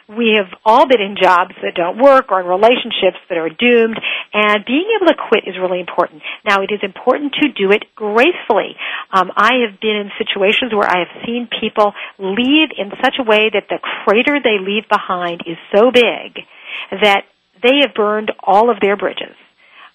We 0.07 0.37
have 0.37 0.47
all 0.63 0.87
been 0.87 1.01
in 1.01 1.17
jobs 1.19 1.51
that 1.61 1.75
don't 1.75 1.97
work 1.97 2.31
or 2.31 2.39
in 2.39 2.47
relationships 2.47 3.19
that 3.27 3.37
are 3.37 3.49
doomed, 3.49 3.99
And 4.33 4.63
being 4.65 4.85
able 4.95 5.11
to 5.11 5.17
quit 5.17 5.43
is 5.47 5.55
really 5.59 5.81
important. 5.81 6.21
Now, 6.45 6.61
it 6.61 6.71
is 6.71 6.79
important 6.81 7.33
to 7.41 7.49
do 7.49 7.71
it 7.71 7.83
gracefully. 7.95 8.77
Um, 9.11 9.31
I 9.35 9.65
have 9.67 9.81
been 9.81 9.97
in 9.97 10.11
situations 10.17 10.71
where 10.71 10.87
I 10.87 10.99
have 10.99 11.25
seen 11.25 11.49
people 11.59 11.93
leave 12.19 12.69
in 12.77 12.91
such 13.03 13.15
a 13.19 13.23
way 13.23 13.49
that 13.51 13.67
the 13.67 13.79
crater 13.81 14.39
they 14.39 14.63
leave 14.63 14.87
behind 14.87 15.41
is 15.45 15.57
so 15.75 15.91
big 15.91 16.45
that 16.91 17.25
they 17.61 17.81
have 17.81 17.93
burned 17.93 18.31
all 18.39 18.69
of 18.69 18.79
their 18.79 18.95
bridges. 18.95 19.35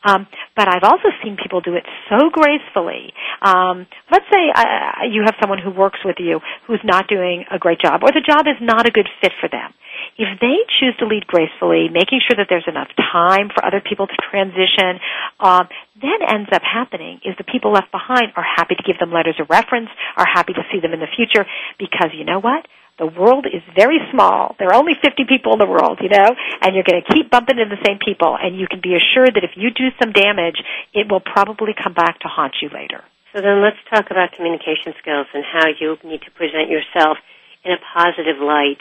Um, 0.05 0.27
but 0.57 0.69
I've 0.69 0.85
also 0.85 1.09
seen 1.23 1.37
people 1.41 1.61
do 1.61 1.75
it 1.75 1.85
so 2.11 2.31
gracefully. 2.31 3.13
Um, 3.41 3.87
let's 4.11 4.27
say 4.31 4.51
uh, 4.55 5.07
you 5.11 5.23
have 5.25 5.35
someone 5.41 5.59
who 5.59 5.71
works 5.71 6.01
with 6.05 6.17
you 6.19 6.41
who's 6.67 6.83
not 6.85 7.09
doing 7.09 7.45
a 7.51 7.59
great 7.59 7.81
job, 7.81 8.03
or 8.03 8.11
the 8.11 8.25
job 8.25 8.47
is 8.47 8.59
not 8.61 8.87
a 8.87 8.91
good 8.91 9.09
fit 9.21 9.33
for 9.41 9.49
them. 9.49 9.73
If 10.19 10.41
they 10.41 10.59
choose 10.81 10.97
to 10.99 11.07
lead 11.07 11.27
gracefully, 11.27 11.89
making 11.89 12.21
sure 12.27 12.37
that 12.37 12.47
there's 12.51 12.67
enough 12.67 12.89
time 13.13 13.49
for 13.55 13.65
other 13.65 13.81
people 13.81 14.07
to 14.07 14.17
transition, 14.31 14.99
um, 15.41 15.69
then 16.01 16.21
ends 16.27 16.51
up 16.53 16.63
happening 16.63 17.21
is 17.25 17.37
the 17.39 17.45
people 17.45 17.73
left 17.73 17.93
behind 17.93 18.33
are 18.37 18.45
happy 18.45 18.75
to 18.75 18.83
give 18.83 18.99
them 18.99 19.13
letters 19.13 19.37
of 19.41 19.49
reference, 19.49 19.89
are 20.17 20.27
happy 20.27 20.53
to 20.53 20.65
see 20.73 20.81
them 20.81 20.93
in 20.93 21.01
the 21.01 21.13
future, 21.15 21.47
because 21.79 22.11
you 22.13 22.25
know 22.25 22.41
what? 22.41 22.67
The 23.03 23.11
world 23.11 23.51
is 23.51 23.67
very 23.75 23.99
small. 24.15 24.55
There 24.63 24.71
are 24.71 24.79
only 24.79 24.95
50 24.95 25.27
people 25.27 25.51
in 25.51 25.59
the 25.59 25.67
world, 25.67 25.99
you 25.99 26.07
know, 26.07 26.31
and 26.63 26.71
you're 26.71 26.87
going 26.87 27.03
to 27.03 27.09
keep 27.11 27.35
bumping 27.35 27.59
into 27.59 27.75
the 27.75 27.83
same 27.83 27.99
people, 27.99 28.39
and 28.39 28.55
you 28.55 28.71
can 28.71 28.79
be 28.79 28.95
assured 28.95 29.35
that 29.35 29.43
if 29.43 29.59
you 29.59 29.75
do 29.75 29.91
some 29.99 30.15
damage, 30.15 30.63
it 30.95 31.11
will 31.11 31.19
probably 31.19 31.75
come 31.75 31.99
back 31.99 32.23
to 32.23 32.31
haunt 32.31 32.63
you 32.63 32.71
later. 32.71 33.03
So 33.35 33.43
then 33.43 33.59
let's 33.59 33.83
talk 33.91 34.15
about 34.15 34.39
communication 34.39 34.95
skills 35.03 35.27
and 35.35 35.43
how 35.43 35.75
you 35.75 35.99
need 36.07 36.23
to 36.23 36.31
present 36.39 36.71
yourself 36.71 37.19
in 37.67 37.75
a 37.75 37.81
positive 37.91 38.39
light 38.39 38.79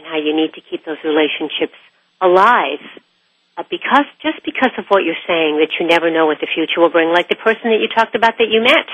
and 0.00 0.08
how 0.08 0.16
you 0.16 0.32
need 0.32 0.56
to 0.56 0.64
keep 0.64 0.88
those 0.88 1.04
relationships 1.04 1.76
alive. 2.24 2.80
Uh, 3.60 3.68
because 3.68 4.08
just 4.24 4.40
because 4.48 4.72
of 4.80 4.88
what 4.88 5.04
you're 5.04 5.24
saying 5.28 5.60
that 5.60 5.76
you 5.76 5.84
never 5.84 6.08
know 6.08 6.24
what 6.24 6.40
the 6.40 6.48
future 6.48 6.80
will 6.80 6.88
bring, 6.88 7.12
like 7.12 7.28
the 7.28 7.36
person 7.36 7.68
that 7.68 7.84
you 7.84 7.92
talked 7.92 8.16
about 8.16 8.40
that 8.40 8.48
you 8.48 8.64
met. 8.64 8.88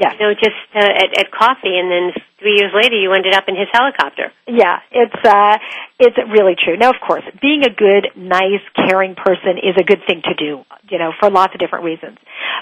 Yeah. 0.00 0.12
You 0.16 0.18
know, 0.18 0.32
just 0.32 0.56
uh, 0.74 0.80
at, 0.80 1.12
at 1.12 1.26
coffee, 1.30 1.76
and 1.76 1.92
then 1.92 2.16
three 2.40 2.56
years 2.56 2.72
later, 2.72 2.96
you 2.96 3.12
ended 3.12 3.34
up 3.34 3.44
in 3.48 3.54
his 3.54 3.68
helicopter. 3.70 4.32
Yeah, 4.48 4.80
it's 4.90 5.20
uh, 5.28 5.58
it's 5.98 6.16
really 6.32 6.56
true. 6.56 6.78
Now, 6.78 6.88
of 6.88 6.96
course, 7.06 7.22
being 7.42 7.62
a 7.64 7.70
good, 7.70 8.08
nice, 8.16 8.64
caring 8.74 9.14
person 9.14 9.60
is 9.60 9.76
a 9.76 9.84
good 9.84 10.00
thing 10.08 10.22
to 10.24 10.34
do. 10.34 10.64
You 10.88 10.98
know, 10.98 11.12
for 11.20 11.30
lots 11.30 11.52
of 11.52 11.60
different 11.60 11.84
reasons. 11.84 12.16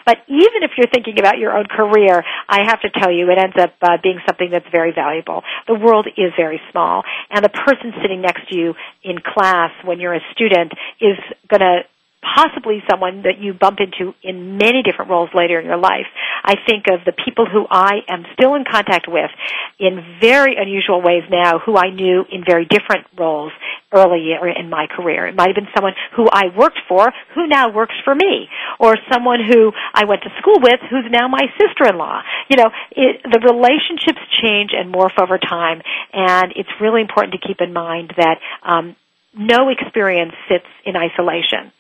But 0.05 0.19
even 0.27 0.67
if 0.67 0.73
you're 0.77 0.91
thinking 0.93 1.19
about 1.19 1.39
your 1.39 1.57
own 1.57 1.67
career, 1.67 2.25
I 2.49 2.67
have 2.67 2.81
to 2.83 2.91
tell 2.91 3.13
you, 3.13 3.31
it 3.31 3.39
ends 3.39 3.57
up 3.57 3.75
uh, 3.83 3.99
being 4.03 4.19
something 4.27 4.51
that's 4.51 4.67
very 4.73 4.93
valuable. 4.93 5.43
The 5.69 5.75
world 5.75 6.09
is 6.17 6.33
very 6.37 6.61
small, 6.73 7.05
and 7.31 7.45
the 7.45 7.55
person 7.55 7.95
sitting 8.03 8.21
next 8.21 8.49
to 8.51 8.59
you 8.59 8.75
in 9.05 9.19
class 9.23 9.71
when 9.85 10.01
you're 10.01 10.15
a 10.15 10.25
student 10.35 10.73
is 11.01 11.17
going 11.49 11.61
to 11.61 11.87
possibly 12.35 12.83
someone 12.91 13.23
that 13.23 13.39
you 13.41 13.55
bump 13.55 13.79
into 13.81 14.15
in 14.23 14.59
many 14.59 14.83
different 14.83 15.11
roles 15.11 15.31
later 15.35 15.59
in 15.61 15.67
your 15.67 15.77
life. 15.77 16.07
I 16.45 16.55
think 16.67 16.85
of 16.91 17.05
the 17.05 17.13
people 17.13 17.47
who 17.47 17.67
I 17.71 18.01
am 18.09 18.25
still 18.35 18.55
in 18.55 18.65
contact 18.65 19.07
with 19.09 19.31
in 19.79 20.19
very 20.21 20.57
unusual 20.57 21.03
ways 21.03 21.23
now 21.31 21.59
who 21.59 21.77
I 21.77 21.91
knew 21.91 22.25
in 22.31 22.45
very 22.45 22.65
different 22.65 23.07
roles 23.19 23.53
earlier 23.93 24.49
in 24.49 24.69
my 24.69 24.87
career. 24.87 25.27
It 25.27 25.35
might 25.35 25.49
have 25.49 25.57
been 25.57 25.73
someone 25.75 25.95
who 26.17 26.29
I 26.31 26.49
worked 26.57 26.79
for 26.89 27.13
who 27.35 27.47
now 27.47 27.73
works 27.73 27.95
for 28.05 28.15
me 28.15 28.49
or 28.79 28.97
someone 29.11 29.41
who 29.41 29.73
I 29.95 30.05
went 30.05 30.23
to 30.23 30.31
school 30.41 30.61
with 30.61 30.81
who's 30.91 31.07
now 31.11 31.29
my 31.29 31.47
sister-in-law. 31.59 32.23
You 32.51 32.57
know, 32.57 32.71
it, 32.93 33.23
the 33.25 33.41
relationships 33.41 34.21
change 34.43 34.71
and 34.73 34.93
morph 34.93 35.17
over 35.21 35.39
time 35.39 35.83
and 36.13 36.53
it's 36.57 36.69
really 36.81 37.01
important 37.01 37.41
to 37.41 37.47
keep 37.47 37.61
in 37.61 37.73
mind 37.73 38.13
that 38.17 38.39
um, 38.63 38.97
no 39.35 39.69
experience 39.69 40.33
sits 40.49 40.67
in 40.85 40.97
isolation 40.97 41.73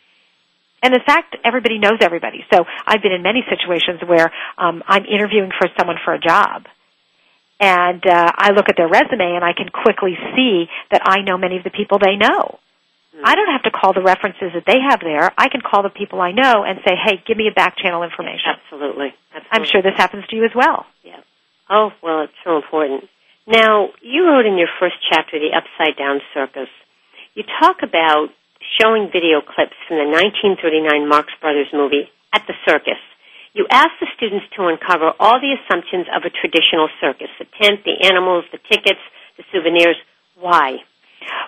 and 0.82 0.94
in 0.94 1.00
fact, 1.04 1.36
everybody 1.44 1.78
knows 1.78 1.98
everybody. 2.00 2.44
So 2.52 2.64
I've 2.86 3.02
been 3.02 3.12
in 3.12 3.22
many 3.22 3.44
situations 3.48 4.00
where 4.06 4.30
um, 4.56 4.82
I'm 4.86 5.04
interviewing 5.04 5.50
for 5.58 5.68
someone 5.78 5.96
for 6.04 6.14
a 6.14 6.20
job, 6.20 6.66
and 7.60 8.04
uh, 8.06 8.32
I 8.36 8.52
look 8.52 8.68
at 8.68 8.76
their 8.76 8.88
resume 8.88 9.34
and 9.34 9.44
I 9.44 9.52
can 9.52 9.68
quickly 9.68 10.16
see 10.36 10.66
that 10.92 11.02
I 11.04 11.22
know 11.22 11.36
many 11.36 11.56
of 11.58 11.64
the 11.64 11.70
people 11.70 11.98
they 11.98 12.16
know. 12.16 12.58
Mm-hmm. 13.18 13.26
I 13.26 13.34
don't 13.34 13.50
have 13.50 13.62
to 13.64 13.70
call 13.70 13.92
the 13.92 14.02
references 14.02 14.54
that 14.54 14.62
they 14.66 14.78
have 14.78 15.00
there. 15.00 15.32
I 15.36 15.48
can 15.48 15.60
call 15.60 15.82
the 15.82 15.90
people 15.90 16.20
I 16.20 16.30
know 16.30 16.62
and 16.62 16.78
say, 16.86 16.94
"Hey, 16.94 17.22
give 17.26 17.36
me 17.36 17.48
a 17.48 17.54
back 17.54 17.76
channel 17.76 18.04
information." 18.04 18.54
Absolutely. 18.54 19.10
Absolutely. 19.34 19.50
I'm 19.50 19.64
sure 19.64 19.82
this 19.82 19.96
happens 19.96 20.24
to 20.30 20.36
you 20.36 20.44
as 20.44 20.54
well. 20.54 20.86
Yeah. 21.02 21.20
Oh 21.68 21.90
well, 22.02 22.22
it's 22.22 22.38
so 22.44 22.56
important. 22.56 23.10
Now, 23.46 23.88
you 24.02 24.26
wrote 24.28 24.46
in 24.46 24.56
your 24.56 24.68
first 24.78 24.96
chapter, 25.10 25.38
"The 25.38 25.56
Upside 25.56 25.96
Down 25.96 26.20
Circus." 26.32 26.68
You 27.34 27.44
talk 27.60 27.82
about 27.82 28.28
showing 28.76 29.08
video 29.08 29.40
clips 29.40 29.76
from 29.86 29.96
the 29.96 30.08
1939 30.08 31.08
Marx 31.08 31.32
Brothers 31.40 31.72
movie 31.72 32.10
at 32.32 32.44
the 32.46 32.54
circus. 32.68 33.00
You 33.54 33.66
ask 33.70 33.90
the 34.00 34.06
students 34.16 34.46
to 34.56 34.68
uncover 34.68 35.12
all 35.18 35.40
the 35.40 35.56
assumptions 35.56 36.06
of 36.14 36.22
a 36.24 36.30
traditional 36.30 36.88
circus 37.00 37.28
the 37.38 37.46
tent, 37.60 37.84
the 37.84 38.04
animals, 38.04 38.44
the 38.52 38.60
tickets, 38.70 39.00
the 39.36 39.44
souvenirs. 39.50 39.96
Why? 40.38 40.78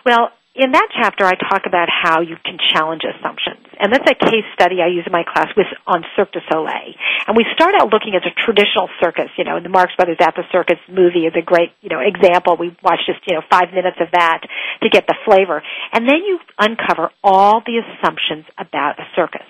Well, 0.05 0.33
in 0.55 0.73
that 0.73 0.89
chapter, 0.91 1.25
I 1.25 1.39
talk 1.39 1.63
about 1.67 1.89
how 1.89 2.21
you 2.21 2.35
can 2.43 2.59
challenge 2.75 3.03
assumptions. 3.07 3.63
And 3.79 3.93
that's 3.93 4.05
a 4.11 4.19
case 4.19 4.45
study 4.53 4.83
I 4.83 4.89
use 4.89 5.07
in 5.07 5.13
my 5.13 5.25
class 5.25 5.49
with, 5.57 5.67
on 5.87 6.05
Cirque 6.17 6.33
du 6.33 6.41
Soleil. 6.51 6.93
And 7.27 7.37
we 7.37 7.47
start 7.55 7.75
out 7.79 7.89
looking 7.93 8.19
at 8.19 8.27
a 8.27 8.35
traditional 8.35 8.91
circus, 9.01 9.31
you 9.39 9.45
know, 9.45 9.63
the 9.63 9.71
Marx 9.71 9.95
Brothers 9.97 10.19
at 10.21 10.35
the 10.35 10.43
Circus 10.53 10.79
movie 10.91 11.25
is 11.25 11.33
a 11.39 11.43
great, 11.43 11.71
you 11.81 11.89
know, 11.89 12.01
example. 12.03 12.57
We 12.59 12.77
watch 12.83 13.01
just, 13.07 13.21
you 13.27 13.35
know, 13.35 13.43
five 13.49 13.73
minutes 13.73 13.97
of 14.01 14.11
that 14.13 14.43
to 14.83 14.89
get 14.91 15.07
the 15.07 15.17
flavor. 15.25 15.63
And 15.93 16.07
then 16.07 16.27
you 16.27 16.41
uncover 16.59 17.11
all 17.23 17.63
the 17.65 17.81
assumptions 17.81 18.45
about 18.59 18.99
a 18.99 19.07
circus 19.15 19.47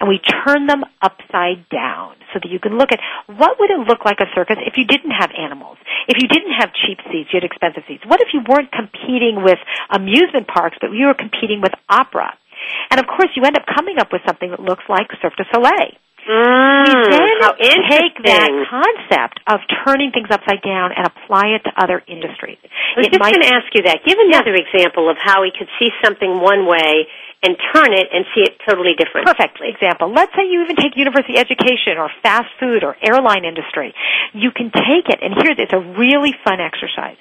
and 0.00 0.08
we 0.08 0.18
turn 0.18 0.66
them 0.66 0.82
upside 1.02 1.68
down 1.68 2.16
so 2.32 2.40
that 2.42 2.48
you 2.50 2.58
can 2.58 2.78
look 2.78 2.90
at 2.92 3.00
what 3.36 3.60
would 3.60 3.70
it 3.70 3.80
look 3.86 4.04
like 4.04 4.18
a 4.20 4.26
circus 4.34 4.56
if 4.64 4.74
you 4.76 4.84
didn't 4.84 5.10
have 5.12 5.30
animals, 5.36 5.76
if 6.08 6.16
you 6.20 6.26
didn't 6.28 6.52
have 6.58 6.72
cheap 6.72 6.98
seats, 7.12 7.28
you 7.32 7.38
had 7.40 7.44
expensive 7.44 7.84
seats. 7.86 8.02
What 8.06 8.20
if 8.20 8.28
you 8.32 8.40
weren't 8.48 8.72
competing 8.72 9.42
with 9.44 9.58
amusement 9.90 10.48
parks, 10.48 10.78
but 10.80 10.90
you 10.92 11.06
were 11.06 11.14
competing 11.14 11.60
with 11.60 11.72
opera? 11.88 12.32
And 12.90 13.00
of 13.00 13.06
course, 13.06 13.28
you 13.36 13.42
end 13.44 13.56
up 13.56 13.64
coming 13.66 13.98
up 13.98 14.12
with 14.12 14.22
something 14.26 14.50
that 14.50 14.60
looks 14.60 14.84
like 14.88 15.08
Cirque 15.22 15.36
du 15.36 15.44
Soleil. 15.52 15.96
Mm, 16.28 16.84
we 17.08 17.64
then 17.64 17.80
take 17.88 18.12
that 18.28 18.50
concept 18.68 19.40
of 19.48 19.60
turning 19.84 20.12
things 20.12 20.28
upside 20.30 20.60
down 20.60 20.92
and 20.92 21.08
apply 21.08 21.56
it 21.56 21.64
to 21.64 21.72
other 21.80 22.02
industries. 22.06 22.58
I 22.62 23.00
was 23.00 23.06
It 23.08 23.12
just 23.16 23.20
might- 23.20 23.32
going 23.34 23.48
to 23.48 23.54
ask 23.56 23.66
you 23.74 23.82
that. 23.88 24.04
Give 24.04 24.18
another 24.20 24.52
example 24.54 25.08
of 25.08 25.16
how 25.18 25.40
we 25.42 25.50
could 25.50 25.68
see 25.80 25.90
something 26.04 26.38
one 26.38 26.66
way 26.66 27.08
and 27.42 27.56
turn 27.72 27.92
it 27.92 28.08
and 28.12 28.24
see 28.34 28.42
it 28.44 28.60
totally 28.68 28.92
different. 28.98 29.26
Perfect 29.26 29.58
example. 29.64 30.12
Let's 30.12 30.32
say 30.36 30.44
you 30.44 30.62
even 30.62 30.76
take 30.76 30.92
university 30.96 31.38
education 31.38 31.96
or 31.96 32.10
fast 32.22 32.48
food 32.60 32.84
or 32.84 32.96
airline 33.00 33.44
industry. 33.44 33.94
You 34.34 34.50
can 34.50 34.70
take 34.70 35.08
it, 35.08 35.20
and 35.22 35.32
here 35.34 35.56
it's 35.56 35.72
a 35.72 35.80
really 35.80 36.34
fun 36.44 36.60
exercise. 36.60 37.16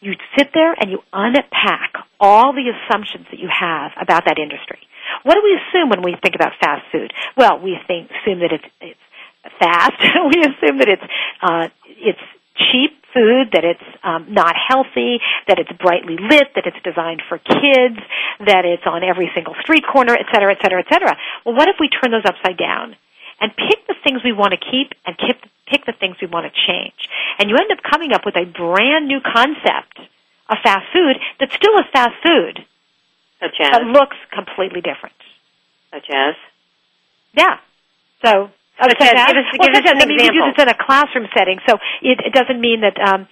You 0.00 0.14
sit 0.38 0.50
there 0.54 0.74
and 0.78 0.90
you 0.90 1.02
unpack 1.12 1.94
all 2.20 2.52
the 2.52 2.70
assumptions 2.70 3.26
that 3.30 3.40
you 3.40 3.48
have 3.50 3.92
about 4.00 4.24
that 4.26 4.38
industry. 4.38 4.78
What 5.22 5.34
do 5.34 5.42
we 5.42 5.58
assume 5.58 5.90
when 5.90 6.02
we 6.02 6.14
think 6.22 6.34
about 6.34 6.52
fast 6.60 6.86
food? 6.92 7.12
Well, 7.36 7.58
we 7.58 7.76
think, 7.86 8.10
assume 8.10 8.40
that 8.40 8.52
it's, 8.52 8.64
it's 8.80 9.04
fast. 9.58 9.98
we 10.34 10.40
assume 10.40 10.78
that 10.78 10.88
it's 10.88 11.08
uh, 11.42 11.68
it's 11.98 12.22
cheap 12.56 12.92
food, 13.12 13.50
that 13.52 13.64
it's 13.64 13.82
um, 14.02 14.26
not 14.28 14.54
healthy, 14.56 15.18
that 15.48 15.58
it's 15.58 15.70
brightly 15.80 16.16
lit, 16.18 16.50
that 16.54 16.66
it's 16.66 16.78
designed 16.82 17.22
for 17.28 17.38
kids, 17.38 17.98
that 18.46 18.64
it's 18.64 18.82
on 18.86 19.02
every 19.04 19.30
single 19.34 19.54
street 19.62 19.84
corner, 19.86 20.14
et 20.14 20.26
cetera, 20.32 20.52
et 20.52 20.58
cetera, 20.62 20.80
et 20.80 20.86
cetera. 20.92 21.16
Well, 21.44 21.54
what 21.54 21.68
if 21.68 21.76
we 21.78 21.88
turn 21.88 22.10
those 22.10 22.26
upside 22.26 22.56
down 22.58 22.96
and 23.40 23.50
pick 23.54 23.86
the 23.86 23.94
things 24.02 24.22
we 24.24 24.32
want 24.32 24.52
to 24.52 24.58
keep 24.58 24.94
and 25.06 25.16
pick, 25.18 25.38
pick 25.66 25.86
the 25.86 25.92
things 25.98 26.16
we 26.20 26.26
want 26.26 26.46
to 26.46 26.52
change? 26.66 27.08
And 27.38 27.50
you 27.50 27.56
end 27.56 27.70
up 27.70 27.82
coming 27.82 28.12
up 28.12 28.24
with 28.24 28.36
a 28.36 28.46
brand 28.46 29.06
new 29.06 29.20
concept 29.20 29.98
of 30.50 30.58
fast 30.62 30.86
food 30.92 31.16
that 31.40 31.50
still 31.52 31.74
is 31.78 31.86
fast 31.92 32.14
food, 32.22 32.64
Such 33.40 33.54
as? 33.60 33.70
but 33.70 33.82
looks 33.86 34.16
completely 34.32 34.80
different. 34.80 35.14
Such 35.92 36.06
as? 36.10 36.34
Yeah. 37.34 37.58
So 38.24 38.50
Such 38.80 38.90
such 38.98 39.02
as- 39.02 39.26
give 39.28 39.36
us- 39.36 39.44
well, 39.58 39.68
give 39.68 39.76
us 39.76 39.86
such 39.86 39.96
an 39.96 40.02
I 40.02 40.06
mean, 40.06 40.18
we 40.18 40.28
do 40.28 40.42
example. 40.44 40.52
this 40.56 40.62
in 40.62 40.68
a 40.68 40.74
classroom 40.74 41.28
setting, 41.36 41.58
so 41.68 41.78
it, 42.02 42.18
it 42.26 42.32
doesn't 42.32 42.60
mean 42.60 42.80
that 42.82 42.98
um, 43.00 43.28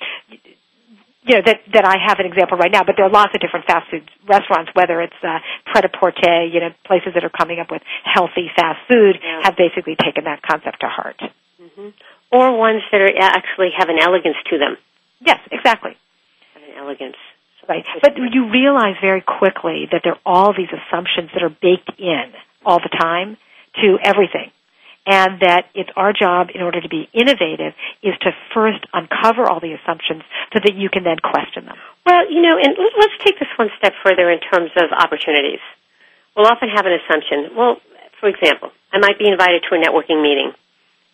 you 1.24 1.34
know 1.36 1.42
that 1.46 1.60
that 1.72 1.84
I 1.84 1.98
have 1.98 2.18
an 2.20 2.26
example 2.26 2.58
right 2.58 2.70
now. 2.70 2.82
But 2.84 2.96
there 2.96 3.06
are 3.06 3.10
lots 3.10 3.34
of 3.34 3.40
different 3.40 3.66
fast 3.66 3.90
food 3.90 4.08
restaurants, 4.26 4.70
whether 4.74 5.00
it's 5.00 5.18
uh, 5.22 5.38
pret-a-porter, 5.66 6.46
you 6.46 6.60
know, 6.60 6.70
places 6.86 7.14
that 7.14 7.24
are 7.24 7.30
coming 7.30 7.58
up 7.60 7.70
with 7.70 7.82
healthy 8.04 8.50
fast 8.54 8.80
food, 8.88 9.18
Yeah. 9.22 9.42
have 9.42 9.56
basically 9.56 9.96
taken 9.96 10.24
that 10.24 10.42
concept 10.42 10.80
to 10.80 10.88
heart. 10.88 11.20
hmm 11.58 11.90
Or 12.30 12.56
ones 12.56 12.82
that 12.90 13.00
are 13.00 13.12
actually 13.20 13.70
have 13.76 13.88
an 13.88 13.98
elegance 14.00 14.36
to 14.50 14.58
them. 14.58 14.76
Yes, 15.20 15.38
exactly. 15.50 15.96
Have 16.54 16.62
an 16.62 16.74
elegance. 16.78 17.16
Right. 17.68 17.84
But 18.02 18.16
you 18.18 18.50
realize 18.50 18.96
very 19.00 19.20
quickly 19.20 19.86
that 19.92 20.00
there 20.02 20.14
are 20.14 20.20
all 20.26 20.52
these 20.52 20.70
assumptions 20.72 21.30
that 21.34 21.42
are 21.44 21.48
baked 21.50 21.90
in 21.98 22.32
all 22.66 22.80
the 22.80 22.88
time 22.88 23.36
to 23.80 23.98
everything. 24.02 24.50
And 25.04 25.40
that 25.40 25.66
it's 25.74 25.90
our 25.96 26.12
job 26.12 26.50
in 26.54 26.62
order 26.62 26.80
to 26.80 26.88
be 26.88 27.08
innovative 27.12 27.74
is 28.02 28.14
to 28.22 28.30
first 28.54 28.86
uncover 28.92 29.50
all 29.50 29.58
the 29.58 29.74
assumptions 29.74 30.22
so 30.52 30.60
that 30.62 30.76
you 30.76 30.88
can 30.90 31.02
then 31.02 31.18
question 31.18 31.66
them. 31.66 31.76
Well, 32.06 32.30
you 32.30 32.40
know, 32.40 32.56
and 32.56 32.78
let- 32.78 32.98
let's 32.98 33.18
take 33.18 33.38
this 33.38 33.48
one 33.56 33.70
step 33.78 33.94
further 34.04 34.30
in 34.30 34.38
terms 34.38 34.70
of 34.76 34.92
opportunities. 34.92 35.60
We'll 36.36 36.46
often 36.46 36.68
have 36.68 36.86
an 36.86 36.92
assumption. 36.92 37.56
Well, 37.56 37.80
for 38.20 38.28
example, 38.28 38.70
I 38.92 38.98
might 38.98 39.18
be 39.18 39.26
invited 39.26 39.64
to 39.68 39.74
a 39.74 39.78
networking 39.78 40.22
meeting, 40.22 40.54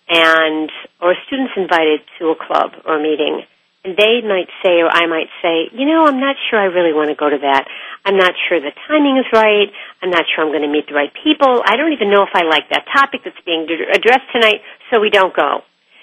and 0.08 0.70
or 1.00 1.12
a 1.12 1.16
student's 1.26 1.54
invited 1.56 2.02
to 2.18 2.28
a 2.28 2.36
club 2.36 2.74
or 2.84 2.96
a 2.96 3.00
meeting, 3.00 3.44
and 3.84 3.96
they 3.96 4.20
might 4.26 4.50
say, 4.62 4.82
or 4.82 4.90
I 4.90 5.06
might 5.06 5.30
say, 5.40 5.70
you 5.72 5.86
know, 5.86 6.06
I'm 6.06 6.20
not 6.20 6.36
sure 6.50 6.58
I 6.58 6.66
really 6.66 6.92
want 6.92 7.10
to 7.10 7.16
go 7.16 7.30
to 7.30 7.38
that. 7.38 7.66
I'm 8.04 8.16
not 8.16 8.34
sure 8.48 8.60
the 8.60 8.74
timing 8.86 9.18
is 9.18 9.26
right. 9.32 9.70
I'm 10.02 10.10
not 10.10 10.24
sure 10.34 10.44
I'm 10.44 10.50
going 10.50 10.66
to 10.66 10.72
meet 10.72 10.88
the 10.88 10.94
right 10.94 11.12
people. 11.24 11.62
I 11.64 11.76
don't 11.76 11.92
even 11.92 12.10
know 12.10 12.22
if 12.22 12.34
I 12.34 12.42
like 12.44 12.68
that 12.70 12.86
topic 12.92 13.22
that's 13.24 13.38
being 13.46 13.66
addressed 13.70 14.28
tonight, 14.32 14.60
so 14.90 15.00
we 15.00 15.10
don't 15.10 15.34
go. 15.34 15.62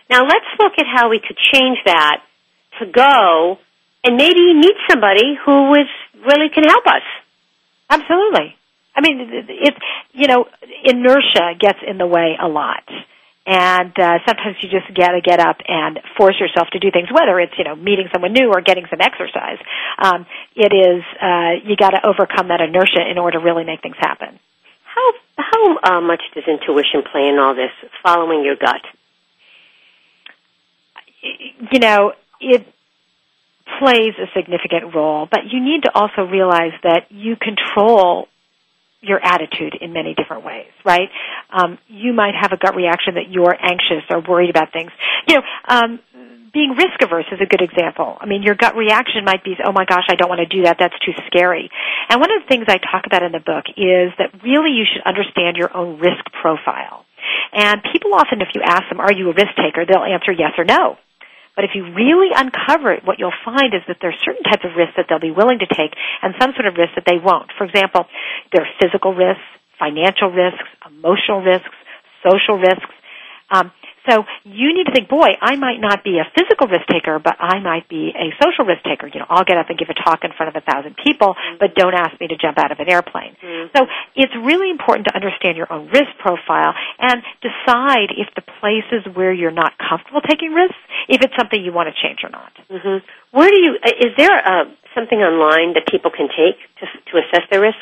Now 0.10 0.24
let's 0.24 0.50
look 0.60 0.74
at 0.78 0.86
how 0.86 1.10
we 1.10 1.20
could 1.20 1.38
change 1.54 1.80
that 1.86 2.22
to 2.80 2.86
go 2.86 3.58
and 4.04 4.18
maybe 4.18 4.54
meet 4.54 4.76
somebody 4.90 5.36
who 5.46 5.74
is 5.74 5.90
really 6.26 6.50
can 6.54 6.64
help 6.64 6.86
us. 6.86 7.04
Absolutely. 7.90 8.56
I 8.96 9.02
mean, 9.02 9.28
it's 9.50 9.78
you 10.14 10.28
know, 10.28 10.46
inertia 10.84 11.60
gets 11.60 11.80
in 11.86 11.98
the 11.98 12.08
way 12.08 12.38
a 12.42 12.48
lot. 12.48 12.84
And 13.46 13.94
uh, 14.00 14.18
sometimes 14.26 14.58
you 14.62 14.70
just 14.70 14.90
got 14.98 15.12
to 15.12 15.22
get 15.22 15.40
up 15.40 15.58
and 15.68 16.00
force 16.18 16.36
yourself 16.40 16.68
to 16.74 16.80
do 16.80 16.90
things, 16.90 17.10
whether 17.14 17.40
it's 17.40 17.54
you 17.58 17.64
know 17.64 17.76
meeting 17.76 18.08
someone 18.12 18.34
new 18.34 18.50
or 18.50 18.62
getting 18.62 18.86
some 18.90 19.02
exercise. 19.02 19.60
Um, 20.02 20.26
it 20.56 20.74
is 20.74 21.04
uh, 21.22 21.62
you 21.64 21.76
got 21.76 21.92
to 21.92 22.02
overcome 22.06 22.48
that 22.48 22.62
inertia 22.62 23.06
in 23.10 23.20
order 23.20 23.38
to 23.38 23.46
really 23.46 23.64
make 23.64 23.82
things 23.82 23.98
happen. 24.00 24.40
How 24.84 25.12
how 25.38 25.98
uh, 25.98 26.02
much 26.02 26.22
does 26.34 26.46
intuition 26.48 27.04
play 27.12 27.28
in 27.28 27.38
all 27.38 27.54
this? 27.54 27.72
Following 28.04 28.44
your 28.44 28.56
gut. 28.56 28.82
You 31.72 31.80
know, 31.80 32.14
it 32.40 32.66
plays 33.80 34.14
a 34.18 34.26
significant 34.36 34.96
role, 34.96 35.28
but 35.30 35.42
you 35.52 35.60
need 35.60 35.84
to 35.84 35.92
also 35.94 36.24
realize 36.24 36.74
that 36.84 37.12
you 37.12 37.36
control 37.36 38.28
your 39.06 39.24
attitude 39.24 39.78
in 39.80 39.94
many 39.94 40.14
different 40.14 40.44
ways, 40.44 40.72
right? 40.84 41.10
Um, 41.52 41.78
you 41.88 42.14
might 42.14 42.34
have 42.40 42.52
a 42.52 42.58
gut 42.58 42.76
reaction 42.76 43.16
that 43.16 43.30
you're 43.30 43.56
anxious 43.56 44.04
or 44.10 44.22
worried 44.22 44.50
about 44.50 44.74
things. 44.74 44.92
You 45.28 45.36
know, 45.36 45.42
um, 45.68 46.00
being 46.56 46.72
risk 46.72 47.02
averse 47.04 47.26
is 47.32 47.40
a 47.42 47.46
good 47.46 47.62
example. 47.62 48.18
I 48.20 48.26
mean, 48.26 48.42
your 48.42 48.56
gut 48.56 48.76
reaction 48.76 49.26
might 49.26 49.44
be, 49.44 49.56
oh 49.60 49.74
my 49.74 49.84
gosh, 49.84 50.08
I 50.08 50.16
don't 50.16 50.30
want 50.30 50.40
to 50.40 50.48
do 50.48 50.64
that. 50.64 50.78
That's 50.80 50.98
too 51.06 51.12
scary. 51.28 51.70
And 52.10 52.22
one 52.22 52.32
of 52.32 52.42
the 52.42 52.48
things 52.48 52.66
I 52.68 52.80
talk 52.80 53.06
about 53.06 53.24
in 53.24 53.34
the 53.34 53.44
book 53.44 53.66
is 53.76 54.16
that 54.18 54.32
really 54.42 54.72
you 54.72 54.88
should 54.88 55.04
understand 55.04 55.58
your 55.58 55.76
own 55.76 56.00
risk 56.00 56.24
profile. 56.42 57.04
And 57.52 57.84
people 57.92 58.14
often, 58.14 58.40
if 58.42 58.50
you 58.56 58.62
ask 58.64 58.88
them, 58.90 59.00
are 59.00 59.12
you 59.12 59.30
a 59.30 59.34
risk 59.34 59.52
taker, 59.60 59.86
they'll 59.86 60.08
answer 60.08 60.32
yes 60.32 60.56
or 60.58 60.64
no. 60.64 60.98
But 61.56 61.64
if 61.64 61.72
you 61.74 61.88
really 61.96 62.36
uncover 62.36 62.92
it, 62.92 63.08
what 63.08 63.18
you'll 63.18 63.36
find 63.48 63.72
is 63.72 63.82
that 63.88 63.98
there 64.04 64.12
are 64.12 64.22
certain 64.28 64.44
types 64.44 64.68
of 64.68 64.76
risks 64.76 65.00
that 65.00 65.08
they'll 65.08 65.24
be 65.24 65.32
willing 65.32 65.60
to 65.60 65.70
take 65.72 65.96
and 66.22 66.36
some 66.40 66.52
sort 66.52 66.68
of 66.68 66.76
risks 66.76 67.00
that 67.00 67.08
they 67.08 67.18
won't. 67.18 67.48
For 67.58 67.64
example, 67.64 68.06
there 68.52 68.68
are 68.68 68.72
physical 68.80 69.16
risks, 69.16 69.44
financial 69.80 70.30
risks, 70.32 70.68
emotional 70.84 71.40
risks, 71.40 71.72
social 72.24 72.60
risks. 72.60 72.92
Um, 73.50 73.72
so 74.10 74.24
you 74.44 74.74
need 74.74 74.86
to 74.86 74.94
think, 74.94 75.10
boy, 75.10 75.34
I 75.42 75.56
might 75.56 75.82
not 75.82 76.04
be 76.04 76.22
a 76.22 76.26
physical 76.38 76.68
risk 76.68 76.86
taker, 76.88 77.18
but 77.18 77.36
I 77.40 77.60
might 77.60 77.90
be 77.90 78.14
a 78.14 78.30
social 78.38 78.66
risk 78.66 78.84
taker. 78.84 79.08
You 79.08 79.20
know, 79.20 79.26
I'll 79.30 79.44
get 79.44 79.58
up 79.58 79.70
and 79.70 79.78
give 79.78 79.90
a 79.90 79.98
talk 79.98 80.24
in 80.24 80.32
front 80.38 80.56
of 80.56 80.62
a 80.62 80.64
thousand 80.66 80.96
people, 81.02 81.34
mm-hmm. 81.34 81.58
but 81.60 81.74
don't 81.76 81.94
ask 81.94 82.20
me 82.22 82.28
to 82.28 82.38
jump 82.38 82.58
out 82.58 82.72
of 82.72 82.80
an 82.80 82.90
airplane. 82.90 83.36
Mm-hmm. 83.42 83.74
So 83.76 83.88
it's 84.16 84.34
really 84.38 84.70
important 84.70 85.08
to 85.08 85.16
understand 85.16 85.58
your 85.58 85.72
own 85.74 85.88
risk 85.90 86.14
profile 86.22 86.74
and 87.00 87.22
decide 87.42 88.14
if 88.14 88.30
the 88.36 88.46
places 88.62 89.10
where 89.14 89.34
you're 89.34 89.56
not 89.56 89.74
comfortable 89.78 90.22
taking 90.22 90.54
risks, 90.54 90.78
if 91.10 91.22
it's 91.22 91.34
something 91.38 91.58
you 91.58 91.74
want 91.74 91.90
to 91.90 91.96
change 91.98 92.22
or 92.24 92.30
not. 92.30 92.54
Mm-hmm. 92.70 93.06
Where 93.32 93.50
do 93.50 93.58
you? 93.58 93.74
Is 93.82 94.14
there 94.18 94.38
uh, 94.38 94.66
something 94.94 95.18
online 95.18 95.74
that 95.74 95.90
people 95.90 96.12
can 96.12 96.30
take 96.30 96.62
to 96.80 96.86
to 97.12 97.14
assess 97.26 97.44
their 97.50 97.62
risk? 97.62 97.82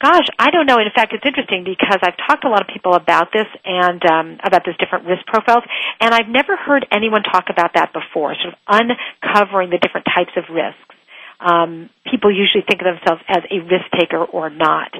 Gosh, 0.00 0.30
I 0.38 0.50
don't 0.50 0.66
know. 0.66 0.78
In 0.78 0.86
fact, 0.94 1.12
it's 1.12 1.26
interesting 1.26 1.64
because 1.66 1.98
I've 2.02 2.16
talked 2.28 2.42
to 2.42 2.48
a 2.48 2.52
lot 2.54 2.62
of 2.62 2.68
people 2.72 2.94
about 2.94 3.32
this 3.32 3.46
and 3.64 3.98
um, 4.06 4.38
about 4.44 4.62
this 4.64 4.76
different 4.78 5.06
risk 5.06 5.26
profiles, 5.26 5.64
and 6.00 6.14
I've 6.14 6.28
never 6.28 6.54
heard 6.56 6.86
anyone 6.92 7.24
talk 7.24 7.50
about 7.50 7.74
that 7.74 7.92
before. 7.92 8.36
Sort 8.38 8.54
of 8.54 8.58
uncovering 8.70 9.70
the 9.70 9.78
different 9.78 10.06
types 10.06 10.30
of 10.36 10.44
risks. 10.54 10.94
Um, 11.40 11.90
people 12.10 12.30
usually 12.30 12.62
think 12.62 12.80
of 12.82 12.86
themselves 12.94 13.22
as 13.28 13.42
a 13.50 13.58
risk 13.58 13.90
taker 13.98 14.22
or 14.22 14.50
not. 14.50 14.90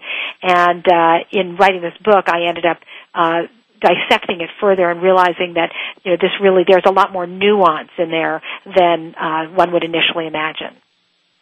And 0.42 0.82
uh, 0.86 1.26
in 1.30 1.56
writing 1.56 1.82
this 1.82 1.98
book, 2.02 2.26
I 2.26 2.46
ended 2.48 2.66
up 2.66 2.78
uh, 3.14 3.42
dissecting 3.80 4.40
it 4.40 4.50
further 4.60 4.90
and 4.90 5.02
realizing 5.02 5.54
that 5.54 5.70
you 6.04 6.12
know 6.12 6.18
this 6.20 6.34
really 6.42 6.64
there's 6.66 6.86
a 6.86 6.92
lot 6.92 7.12
more 7.12 7.26
nuance 7.26 7.90
in 7.98 8.10
there 8.10 8.42
than 8.66 9.14
uh, 9.14 9.46
one 9.54 9.72
would 9.72 9.84
initially 9.84 10.26
imagine. 10.26 10.74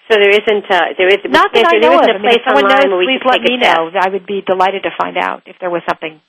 So 0.07 0.15
there 0.15 0.31
isn't 0.31 0.65
uh, 0.71 0.95
there 0.99 1.11
is 1.11 1.19
not 1.27 1.51
that 1.53 1.67
I 1.67 1.79
know 1.83 1.99
of. 1.99 2.07
A 2.07 2.23
place 2.23 2.23
I 2.23 2.23
mean, 2.23 2.39
if 2.39 2.43
someone 2.47 2.69
knows, 2.71 2.87
where 2.87 3.07
please 3.11 3.25
let 3.27 3.43
me 3.43 3.59
know. 3.59 3.91
I 3.91 4.09
would 4.09 4.27
be 4.27 4.41
delighted 4.41 4.85
to 4.85 4.93
find 4.95 5.19
out 5.19 5.43
if 5.47 5.59
there 5.59 5.71
was 5.71 5.83
something. 5.89 6.21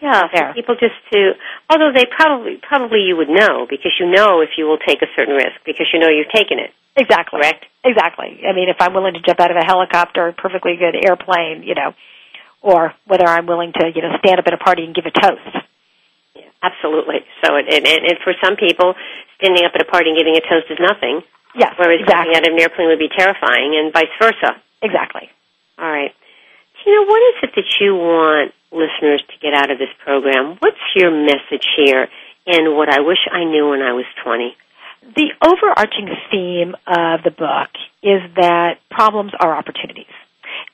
Yeah, 0.00 0.28
there. 0.34 0.52
people 0.54 0.74
just 0.74 0.94
to 1.12 1.32
although 1.70 1.90
they 1.94 2.04
probably 2.04 2.60
probably 2.60 3.06
you 3.08 3.16
would 3.16 3.30
know 3.30 3.66
because 3.68 3.94
you 3.98 4.06
know 4.06 4.42
if 4.42 4.50
you 4.58 4.66
will 4.66 4.78
take 4.78 5.02
a 5.02 5.10
certain 5.16 5.34
risk 5.34 5.64
because 5.64 5.86
you 5.92 5.98
know 5.98 6.08
you've 6.08 6.30
taken 6.30 6.58
it. 6.58 6.70
Exactly. 6.96 7.40
Correct. 7.40 7.66
Exactly. 7.84 8.40
I 8.46 8.54
mean, 8.54 8.68
if 8.68 8.76
I'm 8.78 8.94
willing 8.94 9.14
to 9.14 9.20
jump 9.20 9.40
out 9.40 9.50
of 9.50 9.56
a 9.56 9.64
helicopter, 9.64 10.28
a 10.28 10.32
perfectly 10.32 10.76
good 10.76 10.94
airplane, 10.94 11.62
you 11.62 11.74
know, 11.74 11.94
or 12.62 12.94
whether 13.06 13.26
I'm 13.26 13.46
willing 13.46 13.72
to, 13.74 13.90
you 13.94 14.00
know, 14.00 14.16
stand 14.24 14.38
up 14.38 14.46
at 14.46 14.54
a 14.54 14.58
party 14.58 14.84
and 14.84 14.94
give 14.94 15.04
a 15.04 15.10
toast. 15.10 15.66
Yeah, 16.34 16.48
absolutely. 16.62 17.26
So, 17.44 17.56
and, 17.56 17.68
and, 17.68 17.86
and 18.06 18.16
for 18.22 18.32
some 18.42 18.56
people, 18.56 18.94
standing 19.36 19.64
up 19.64 19.72
at 19.74 19.82
a 19.82 19.90
party 19.90 20.10
and 20.10 20.18
giving 20.18 20.36
a 20.36 20.40
toast 20.40 20.70
is 20.70 20.78
nothing. 20.80 21.20
Yes, 21.56 21.74
Whereas 21.78 22.00
exactly. 22.00 22.34
out 22.36 22.46
of 22.46 22.52
an 22.52 22.60
airplane 22.60 22.88
would 22.88 22.98
be 22.98 23.08
terrifying, 23.08 23.78
and 23.78 23.92
vice 23.92 24.10
versa. 24.20 24.60
Exactly. 24.82 25.30
All 25.78 25.90
right. 25.90 26.12
Tina, 26.82 27.00
what 27.06 27.22
is 27.34 27.36
it 27.44 27.50
that 27.56 27.68
you 27.80 27.94
want 27.94 28.52
listeners 28.72 29.22
to 29.28 29.34
get 29.40 29.54
out 29.54 29.70
of 29.70 29.78
this 29.78 29.88
program? 30.04 30.56
What's 30.60 30.82
your 30.96 31.10
message 31.10 31.66
here 31.76 32.08
in 32.46 32.74
what 32.76 32.88
I 32.90 33.00
wish 33.00 33.18
I 33.30 33.44
knew 33.44 33.70
when 33.70 33.80
I 33.82 33.92
was 33.92 34.04
20? 34.22 34.56
The 35.16 35.30
overarching 35.40 36.08
theme 36.30 36.74
of 36.86 37.22
the 37.22 37.30
book 37.30 37.70
is 38.02 38.20
that 38.36 38.78
problems 38.90 39.32
are 39.38 39.56
opportunities 39.56 40.12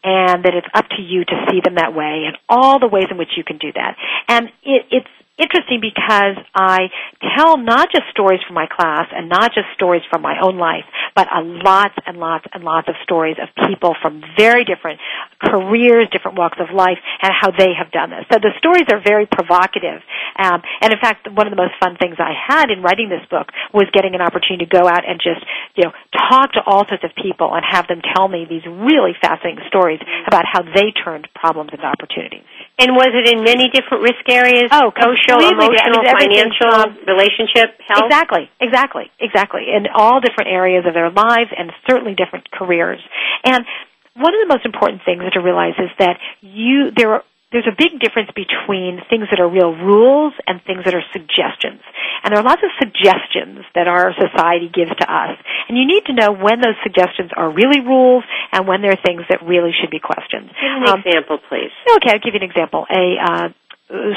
and 0.02 0.44
that 0.44 0.54
it's 0.54 0.66
up 0.74 0.88
to 0.96 1.02
you 1.02 1.24
to 1.24 1.46
see 1.50 1.60
them 1.62 1.74
that 1.76 1.94
way 1.94 2.24
and 2.26 2.36
all 2.48 2.78
the 2.78 2.88
ways 2.88 3.06
in 3.10 3.18
which 3.18 3.36
you 3.36 3.44
can 3.44 3.58
do 3.58 3.72
that. 3.74 3.96
And 4.28 4.48
it, 4.62 4.86
it's 4.90 5.08
interesting 5.40 5.80
because 5.80 6.36
I 6.54 6.92
tell 7.36 7.56
not 7.56 7.88
just 7.90 8.04
stories 8.10 8.40
from 8.46 8.54
my 8.54 8.66
class 8.66 9.08
and 9.10 9.28
not 9.28 9.52
just 9.54 9.66
stories 9.74 10.02
from 10.10 10.22
my 10.22 10.36
own 10.42 10.58
life, 10.58 10.84
but 11.16 11.26
a 11.32 11.40
lots 11.40 11.96
and 12.06 12.18
lots 12.18 12.44
and 12.52 12.62
lots 12.62 12.88
of 12.88 12.94
stories 13.02 13.36
of 13.40 13.48
people 13.68 13.96
from 14.00 14.22
very 14.38 14.64
different 14.64 15.00
careers, 15.40 16.08
different 16.12 16.38
walks 16.38 16.58
of 16.60 16.74
life, 16.74 16.98
and 17.22 17.32
how 17.32 17.50
they 17.50 17.72
have 17.72 17.90
done 17.90 18.10
this. 18.10 18.24
So 18.30 18.38
the 18.38 18.52
stories 18.58 18.86
are 18.92 19.00
very 19.02 19.26
provocative. 19.26 20.04
Um, 20.36 20.62
and 20.80 20.92
in 20.92 21.00
fact, 21.00 21.26
one 21.32 21.46
of 21.46 21.50
the 21.50 21.60
most 21.60 21.74
fun 21.80 21.96
things 21.96 22.16
I 22.18 22.32
had 22.36 22.70
in 22.70 22.82
writing 22.82 23.08
this 23.08 23.24
book 23.30 23.48
was 23.72 23.88
getting 23.92 24.14
an 24.14 24.20
opportunity 24.20 24.66
to 24.66 24.70
go 24.70 24.86
out 24.86 25.08
and 25.08 25.18
just, 25.18 25.40
you 25.76 25.84
know, 25.84 25.92
talk 26.12 26.52
to 26.52 26.62
all 26.64 26.86
sorts 26.86 27.04
of 27.04 27.10
people 27.16 27.52
and 27.54 27.64
have 27.64 27.88
them 27.88 28.00
tell 28.14 28.28
me 28.28 28.46
these 28.48 28.64
really 28.66 29.16
fascinating 29.20 29.64
stories 29.68 30.00
about 30.26 30.44
how 30.44 30.62
they 30.62 30.92
turned 30.92 31.28
problems 31.34 31.70
into 31.72 31.84
opportunities. 31.84 32.44
And 32.78 32.96
was 32.96 33.12
it 33.12 33.28
in 33.28 33.44
many 33.44 33.68
different 33.68 34.02
risk 34.04 34.24
areas? 34.28 34.72
Oh, 34.72 34.90
social, 35.38 35.54
emotional, 35.54 36.02
financial, 36.02 36.74
from, 36.74 36.98
relationship, 37.06 37.78
health? 37.86 38.10
Exactly, 38.10 38.50
exactly, 38.60 39.06
exactly. 39.20 39.62
In 39.70 39.86
all 39.94 40.20
different 40.20 40.50
areas 40.50 40.84
of 40.86 40.94
their 40.94 41.10
lives 41.10 41.50
and 41.56 41.70
certainly 41.88 42.14
different 42.14 42.50
careers. 42.50 43.00
And 43.44 43.64
one 44.16 44.34
of 44.34 44.40
the 44.42 44.50
most 44.50 44.66
important 44.66 45.02
things 45.04 45.22
to 45.32 45.40
realize 45.40 45.74
is 45.78 45.90
that 45.98 46.18
you 46.40 46.90
there 46.90 47.14
are 47.14 47.24
there's 47.52 47.66
a 47.66 47.74
big 47.74 47.98
difference 47.98 48.30
between 48.30 49.02
things 49.10 49.26
that 49.30 49.42
are 49.42 49.50
real 49.50 49.74
rules 49.74 50.34
and 50.46 50.62
things 50.62 50.86
that 50.86 50.94
are 50.94 51.02
suggestions. 51.10 51.82
And 52.22 52.30
there 52.30 52.38
are 52.38 52.46
lots 52.46 52.62
of 52.62 52.70
suggestions 52.78 53.66
that 53.74 53.90
our 53.90 54.14
society 54.14 54.70
gives 54.70 54.94
to 54.94 55.06
us. 55.10 55.34
And 55.66 55.74
you 55.74 55.82
need 55.82 56.06
to 56.06 56.14
know 56.14 56.30
when 56.30 56.62
those 56.62 56.78
suggestions 56.86 57.34
are 57.34 57.50
really 57.50 57.82
rules 57.82 58.22
and 58.52 58.68
when 58.68 58.82
they're 58.82 58.98
things 59.02 59.26
that 59.30 59.42
really 59.42 59.74
should 59.74 59.90
be 59.90 59.98
questions. 59.98 60.54
Give 60.54 60.78
an 60.78 60.94
um, 60.94 61.02
example, 61.04 61.38
please. 61.50 61.74
Okay, 61.98 62.14
I'll 62.14 62.22
give 62.22 62.38
you 62.38 62.40
an 62.40 62.46
example. 62.46 62.86
A 62.86 63.18
uh, 63.18 63.48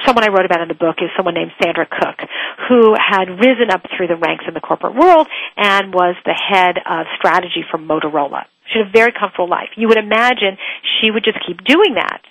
someone 0.06 0.24
I 0.24 0.30
wrote 0.30 0.46
about 0.46 0.62
in 0.62 0.68
the 0.68 0.78
book 0.78 0.98
is 1.02 1.10
someone 1.18 1.34
named 1.34 1.52
Sandra 1.62 1.86
Cook, 1.86 2.30
who 2.70 2.94
had 2.94 3.30
risen 3.30 3.72
up 3.72 3.82
through 3.96 4.08
the 4.08 4.16
ranks 4.16 4.46
in 4.48 4.54
the 4.54 4.62
corporate 4.62 4.96
world 4.96 5.28
and 5.58 5.94
was 5.94 6.16
the 6.26 6.34
head 6.36 6.78
of 6.78 7.08
strategy 7.18 7.66
for 7.70 7.78
Motorola. 7.78 8.46
She 8.72 8.80
had 8.80 8.88
a 8.88 8.92
very 8.92 9.12
comfortable 9.12 9.50
life. 9.50 9.70
You 9.76 9.88
would 9.90 9.98
imagine 9.98 10.58
she 11.02 11.12
would 11.12 11.24
just 11.24 11.40
keep 11.46 11.64
doing 11.64 11.96
that 11.96 12.22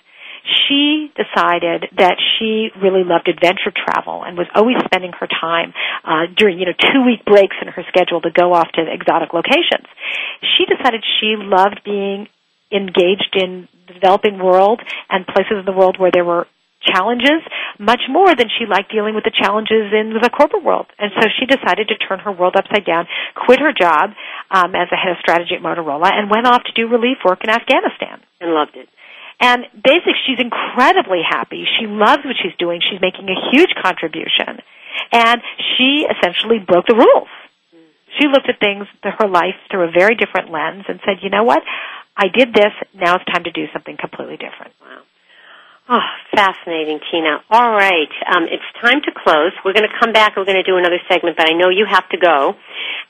she 0.43 1.13
decided 1.15 1.87
that 1.97 2.19
she 2.19 2.71
really 2.81 3.05
loved 3.05 3.29
adventure 3.29 3.71
travel 3.71 4.25
and 4.25 4.37
was 4.37 4.49
always 4.55 4.77
spending 4.85 5.13
her 5.19 5.29
time 5.29 5.73
uh, 6.05 6.27
during 6.37 6.59
you 6.59 6.67
know 6.67 6.73
two 6.73 7.05
week 7.05 7.25
breaks 7.25 7.57
in 7.63 7.69
her 7.69 7.85
schedule 7.89 8.21
to 8.21 8.31
go 8.31 8.53
off 8.53 8.71
to 8.73 8.83
exotic 8.83 9.33
locations. 9.33 9.87
She 10.43 10.67
decided 10.67 11.05
she 11.21 11.37
loved 11.39 11.83
being 11.85 12.27
engaged 12.73 13.35
in 13.35 13.69
the 13.87 13.95
developing 13.95 14.39
world 14.43 14.81
and 15.11 15.27
places 15.27 15.59
in 15.61 15.65
the 15.65 15.73
world 15.73 15.99
where 15.99 16.11
there 16.11 16.25
were 16.25 16.47
challenges 16.85 17.43
much 17.79 18.03
more 18.09 18.35
than 18.35 18.49
she 18.59 18.67
liked 18.67 18.91
dealing 18.91 19.15
with 19.15 19.25
the 19.25 19.33
challenges 19.35 19.93
in 19.93 20.15
the 20.21 20.31
corporate 20.31 20.65
world. 20.65 20.87
And 20.99 21.11
so 21.15 21.29
she 21.39 21.47
decided 21.47 21.89
to 21.89 21.97
turn 21.97 22.19
her 22.21 22.33
world 22.33 22.55
upside 22.57 22.85
down, 22.85 23.07
quit 23.35 23.61
her 23.61 23.73
job 23.73 24.11
um, 24.51 24.75
as 24.75 24.89
a 24.93 24.97
head 24.97 25.13
of 25.13 25.19
strategy 25.21 25.55
at 25.55 25.63
Motorola, 25.63 26.11
and 26.13 26.31
went 26.31 26.47
off 26.47 26.63
to 26.65 26.73
do 26.73 26.89
relief 26.89 27.19
work 27.25 27.45
in 27.45 27.51
Afghanistan. 27.51 28.21
And 28.41 28.53
loved 28.53 28.77
it 28.77 28.89
And 29.41 29.65
basically, 29.73 30.19
she's 30.27 30.41
incredibly 30.41 31.23
happy. 31.23 31.65
She 31.79 31.87
loves 31.87 32.25
what 32.25 32.37
she's 32.43 32.57
doing. 32.59 32.81
She's 32.83 33.01
making 33.01 33.29
a 33.29 33.39
huge 33.51 33.71
contribution. 33.83 34.61
And 35.11 35.41
she 35.77 36.07
essentially 36.07 36.59
broke 36.59 36.87
the 36.87 36.95
rules. 36.95 37.29
She 38.21 38.29
looked 38.29 38.49
at 38.49 38.61
things, 38.61 38.87
her 39.03 39.29
life, 39.29 39.57
through 39.71 39.89
a 39.89 39.91
very 39.91 40.15
different 40.15 40.51
lens 40.51 40.85
and 40.87 41.01
said, 41.05 41.23
you 41.23 41.31
know 41.31 41.45
what? 41.45 41.63
I 42.15 42.29
did 42.29 42.53
this. 42.53 42.73
Now 42.95 43.17
it's 43.17 43.25
time 43.25 43.45
to 43.45 43.51
do 43.51 43.67
something 43.73 43.97
completely 43.97 44.37
different. 44.37 44.75
Wow. 44.83 45.01
Oh, 45.89 46.07
fascinating, 46.31 47.01
Tina. 47.11 47.43
All 47.51 47.73
right, 47.75 48.13
um, 48.31 48.47
it's 48.47 48.63
time 48.81 49.03
to 49.03 49.11
close. 49.11 49.51
We're 49.65 49.75
going 49.75 49.89
to 49.89 49.99
come 49.99 50.13
back. 50.13 50.37
We're 50.37 50.47
going 50.47 50.63
to 50.63 50.67
do 50.67 50.79
another 50.79 51.03
segment, 51.11 51.37
but 51.37 51.51
I 51.51 51.59
know 51.59 51.71
you 51.71 51.87
have 51.91 52.09
to 52.11 52.19
go. 52.19 52.55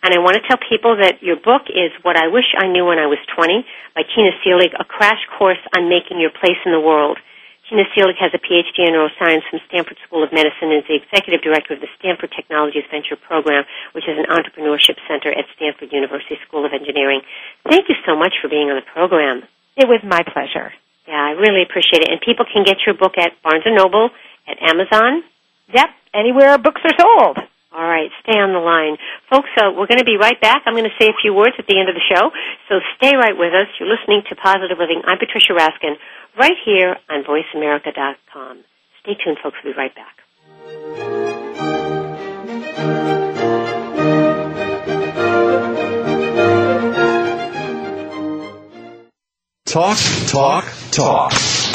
And 0.02 0.14
I 0.14 0.18
want 0.18 0.40
to 0.40 0.42
tell 0.48 0.56
people 0.56 0.96
that 0.96 1.22
your 1.22 1.36
book 1.36 1.68
is 1.68 1.92
What 2.00 2.16
I 2.16 2.28
Wish 2.32 2.48
I 2.56 2.66
Knew 2.72 2.88
When 2.88 2.98
I 2.98 3.06
Was 3.06 3.20
20 3.36 3.64
by 3.94 4.02
Tina 4.02 4.32
Seelig, 4.40 4.72
a 4.80 4.84
crash 4.84 5.20
course 5.38 5.60
on 5.76 5.92
making 5.92 6.18
your 6.18 6.32
place 6.32 6.58
in 6.64 6.72
the 6.72 6.80
world. 6.80 7.18
Tina 7.68 7.84
Seelig 7.92 8.16
has 8.18 8.32
a 8.32 8.40
PhD 8.40 8.88
in 8.88 8.96
neuroscience 8.96 9.44
from 9.48 9.60
Stanford 9.68 10.00
School 10.08 10.24
of 10.24 10.32
Medicine 10.32 10.72
and 10.72 10.80
is 10.80 10.88
the 10.88 10.96
executive 10.96 11.44
director 11.44 11.76
of 11.76 11.80
the 11.80 11.92
Stanford 12.00 12.32
Technologies 12.34 12.88
Venture 12.90 13.16
Program, 13.16 13.64
which 13.92 14.08
is 14.08 14.16
an 14.16 14.26
entrepreneurship 14.32 14.96
center 15.06 15.28
at 15.28 15.44
Stanford 15.56 15.92
University 15.92 16.40
School 16.48 16.64
of 16.64 16.72
Engineering. 16.72 17.20
Thank 17.68 17.88
you 17.88 17.96
so 18.08 18.16
much 18.16 18.32
for 18.40 18.48
being 18.48 18.72
on 18.72 18.76
the 18.76 18.88
program. 18.96 19.44
It 19.76 19.86
was 19.86 20.00
my 20.02 20.24
pleasure. 20.24 20.72
Yeah, 21.06 21.18
I 21.18 21.30
really 21.32 21.62
appreciate 21.62 22.02
it. 22.02 22.10
And 22.10 22.20
people 22.20 22.46
can 22.46 22.64
get 22.64 22.78
your 22.86 22.94
book 22.94 23.18
at 23.18 23.42
Barnes 23.42 23.64
& 23.64 23.66
Noble, 23.66 24.10
at 24.46 24.62
Amazon. 24.62 25.22
Yep, 25.74 25.88
anywhere 26.14 26.58
books 26.58 26.80
are 26.84 26.94
sold. 26.98 27.38
All 27.72 27.88
right, 27.88 28.10
stay 28.22 28.36
on 28.36 28.52
the 28.52 28.60
line. 28.60 28.98
Folks, 29.30 29.48
uh, 29.56 29.72
we're 29.72 29.86
going 29.86 29.98
to 29.98 30.04
be 30.04 30.18
right 30.20 30.38
back. 30.40 30.62
I'm 30.66 30.74
going 30.74 30.84
to 30.84 30.96
say 31.00 31.08
a 31.08 31.16
few 31.22 31.32
words 31.32 31.56
at 31.58 31.66
the 31.66 31.78
end 31.80 31.88
of 31.88 31.94
the 31.96 32.04
show, 32.04 32.30
so 32.68 32.80
stay 33.00 33.16
right 33.16 33.32
with 33.32 33.54
us. 33.54 33.66
You're 33.80 33.88
listening 33.88 34.22
to 34.28 34.36
Positive 34.36 34.76
Living. 34.76 35.00
I'm 35.06 35.16
Patricia 35.18 35.54
Raskin, 35.56 35.96
right 36.38 36.58
here 36.64 36.96
on 37.08 37.24
VoiceAmerica.com. 37.24 38.64
Stay 39.00 39.16
tuned, 39.24 39.38
folks. 39.42 39.56
We'll 39.64 39.72
be 39.72 39.78
right 39.78 39.94
back. 39.96 40.22
Talk, 49.72 49.96
talk, 50.26 50.66
talk. 50.90 51.30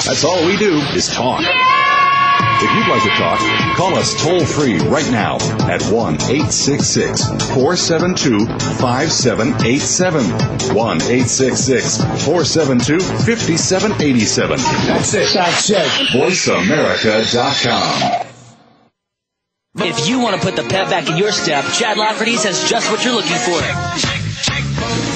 That's 0.05 0.23
all 0.23 0.45
we 0.45 0.55
do 0.55 0.77
is 0.93 1.07
talk. 1.07 1.41
If 1.41 2.71
you'd 2.75 2.87
like 2.87 3.01
to 3.01 3.09
talk, 3.17 3.39
call 3.75 3.95
us 3.95 4.13
toll 4.23 4.45
free 4.45 4.77
right 4.77 5.09
now 5.09 5.37
at 5.67 5.81
1 5.81 6.13
866 6.13 7.25
472 7.55 8.45
5787. 8.77 10.29
1 10.75 10.77
866 10.77 11.97
472 12.23 12.99
5787. 12.99 14.59
That's 14.59 15.13
it. 15.15 15.33
That's 15.33 15.67
it. 15.71 15.87
VoiceAmerica.com. 16.13 18.27
If 19.79 20.07
you 20.07 20.19
want 20.19 20.35
to 20.35 20.41
put 20.43 20.55
the 20.55 20.61
pep 20.69 20.91
back 20.91 21.09
in 21.09 21.17
your 21.17 21.31
step, 21.31 21.65
Chad 21.73 21.97
Lafferty's 21.97 22.43
has 22.43 22.63
just 22.69 22.91
what 22.91 23.03
you're 23.03 23.15
looking 23.15 23.37
for. 23.37 23.59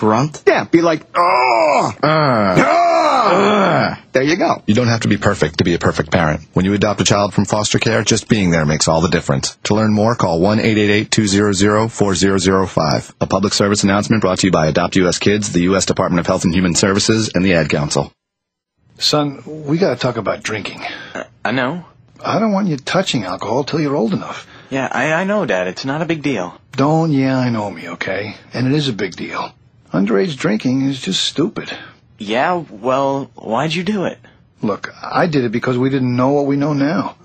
Grunt? 0.00 0.42
Yeah, 0.46 0.64
be 0.64 0.80
like, 0.80 1.06
oh! 1.14 1.92
Uh, 2.02 2.54
oh! 2.58 3.94
There 4.12 4.22
you 4.22 4.38
go. 4.38 4.62
You 4.66 4.74
don't 4.74 4.88
have 4.88 5.02
to 5.02 5.08
be 5.08 5.18
perfect 5.18 5.58
to 5.58 5.64
be 5.64 5.74
a 5.74 5.78
perfect 5.78 6.10
parent. 6.10 6.40
When 6.54 6.64
you 6.64 6.72
adopt 6.72 7.02
a 7.02 7.04
child 7.04 7.34
from 7.34 7.44
foster 7.44 7.78
care, 7.78 8.02
just 8.02 8.26
being 8.26 8.50
there 8.50 8.64
makes 8.64 8.88
all 8.88 9.02
the 9.02 9.10
difference. 9.10 9.58
To 9.64 9.74
learn 9.74 9.92
more, 9.92 10.14
call 10.14 10.40
1-888-200-4005. 10.40 13.12
A 13.20 13.26
public 13.26 13.52
service 13.52 13.84
announcement 13.84 14.22
brought 14.22 14.38
to 14.38 14.46
you 14.46 14.50
by 14.50 14.68
Adopt 14.68 14.96
U.S. 14.96 15.18
Kids, 15.18 15.52
the 15.52 15.64
U.S. 15.64 15.84
Department 15.84 16.20
of 16.20 16.26
Health 16.26 16.44
and 16.44 16.54
Human 16.54 16.74
Services, 16.74 17.32
and 17.34 17.44
the 17.44 17.52
Ad 17.52 17.68
Council. 17.68 18.10
Son, 18.96 19.42
we 19.66 19.76
gotta 19.76 19.96
talk 19.96 20.16
about 20.16 20.42
drinking. 20.42 20.82
Uh, 21.12 21.24
I 21.44 21.52
know. 21.52 21.84
I 22.24 22.38
don't 22.38 22.52
want 22.52 22.68
you 22.68 22.78
touching 22.78 23.24
alcohol 23.24 23.64
till 23.64 23.82
you're 23.82 23.96
old 23.96 24.14
enough. 24.14 24.46
Yeah, 24.70 24.88
I, 24.90 25.12
I 25.12 25.24
know, 25.24 25.44
Dad. 25.44 25.68
It's 25.68 25.84
not 25.84 26.00
a 26.00 26.06
big 26.06 26.22
deal. 26.22 26.58
Don't 26.72 27.12
yeah, 27.12 27.38
I 27.38 27.50
know 27.50 27.70
me, 27.70 27.90
okay? 27.90 28.36
And 28.54 28.66
it 28.66 28.72
is 28.72 28.88
a 28.88 28.94
big 28.94 29.14
deal. 29.14 29.52
Underage 29.92 30.36
drinking 30.36 30.82
is 30.82 31.00
just 31.00 31.22
stupid. 31.22 31.76
Yeah, 32.18 32.64
well, 32.70 33.30
why'd 33.34 33.74
you 33.74 33.82
do 33.82 34.04
it? 34.04 34.18
Look, 34.62 34.92
I 35.02 35.26
did 35.26 35.44
it 35.44 35.52
because 35.52 35.78
we 35.78 35.90
didn't 35.90 36.14
know 36.14 36.28
what 36.28 36.46
we 36.46 36.56
know 36.56 36.74
now. 36.74 37.16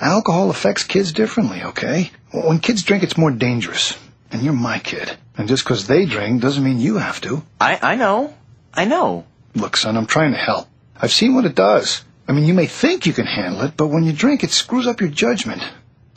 Alcohol 0.00 0.50
affects 0.50 0.84
kids 0.84 1.12
differently, 1.12 1.62
okay? 1.64 2.10
When 2.30 2.60
kids 2.60 2.82
drink, 2.82 3.02
it's 3.02 3.16
more 3.16 3.30
dangerous. 3.30 3.98
And 4.30 4.42
you're 4.42 4.52
my 4.52 4.78
kid. 4.78 5.16
And 5.36 5.48
just 5.48 5.64
because 5.64 5.86
they 5.86 6.06
drink 6.06 6.40
doesn't 6.40 6.62
mean 6.62 6.78
you 6.78 6.96
have 6.98 7.20
to. 7.22 7.42
I, 7.60 7.78
I 7.82 7.94
know. 7.96 8.34
I 8.72 8.84
know. 8.84 9.24
Look, 9.54 9.76
son, 9.76 9.96
I'm 9.96 10.06
trying 10.06 10.32
to 10.32 10.38
help. 10.38 10.68
I've 10.96 11.10
seen 11.10 11.34
what 11.34 11.44
it 11.44 11.54
does. 11.54 12.04
I 12.28 12.32
mean, 12.32 12.44
you 12.44 12.54
may 12.54 12.66
think 12.66 13.06
you 13.06 13.12
can 13.12 13.26
handle 13.26 13.62
it, 13.62 13.76
but 13.76 13.88
when 13.88 14.04
you 14.04 14.12
drink, 14.12 14.44
it 14.44 14.50
screws 14.50 14.86
up 14.86 15.00
your 15.00 15.10
judgment. 15.10 15.62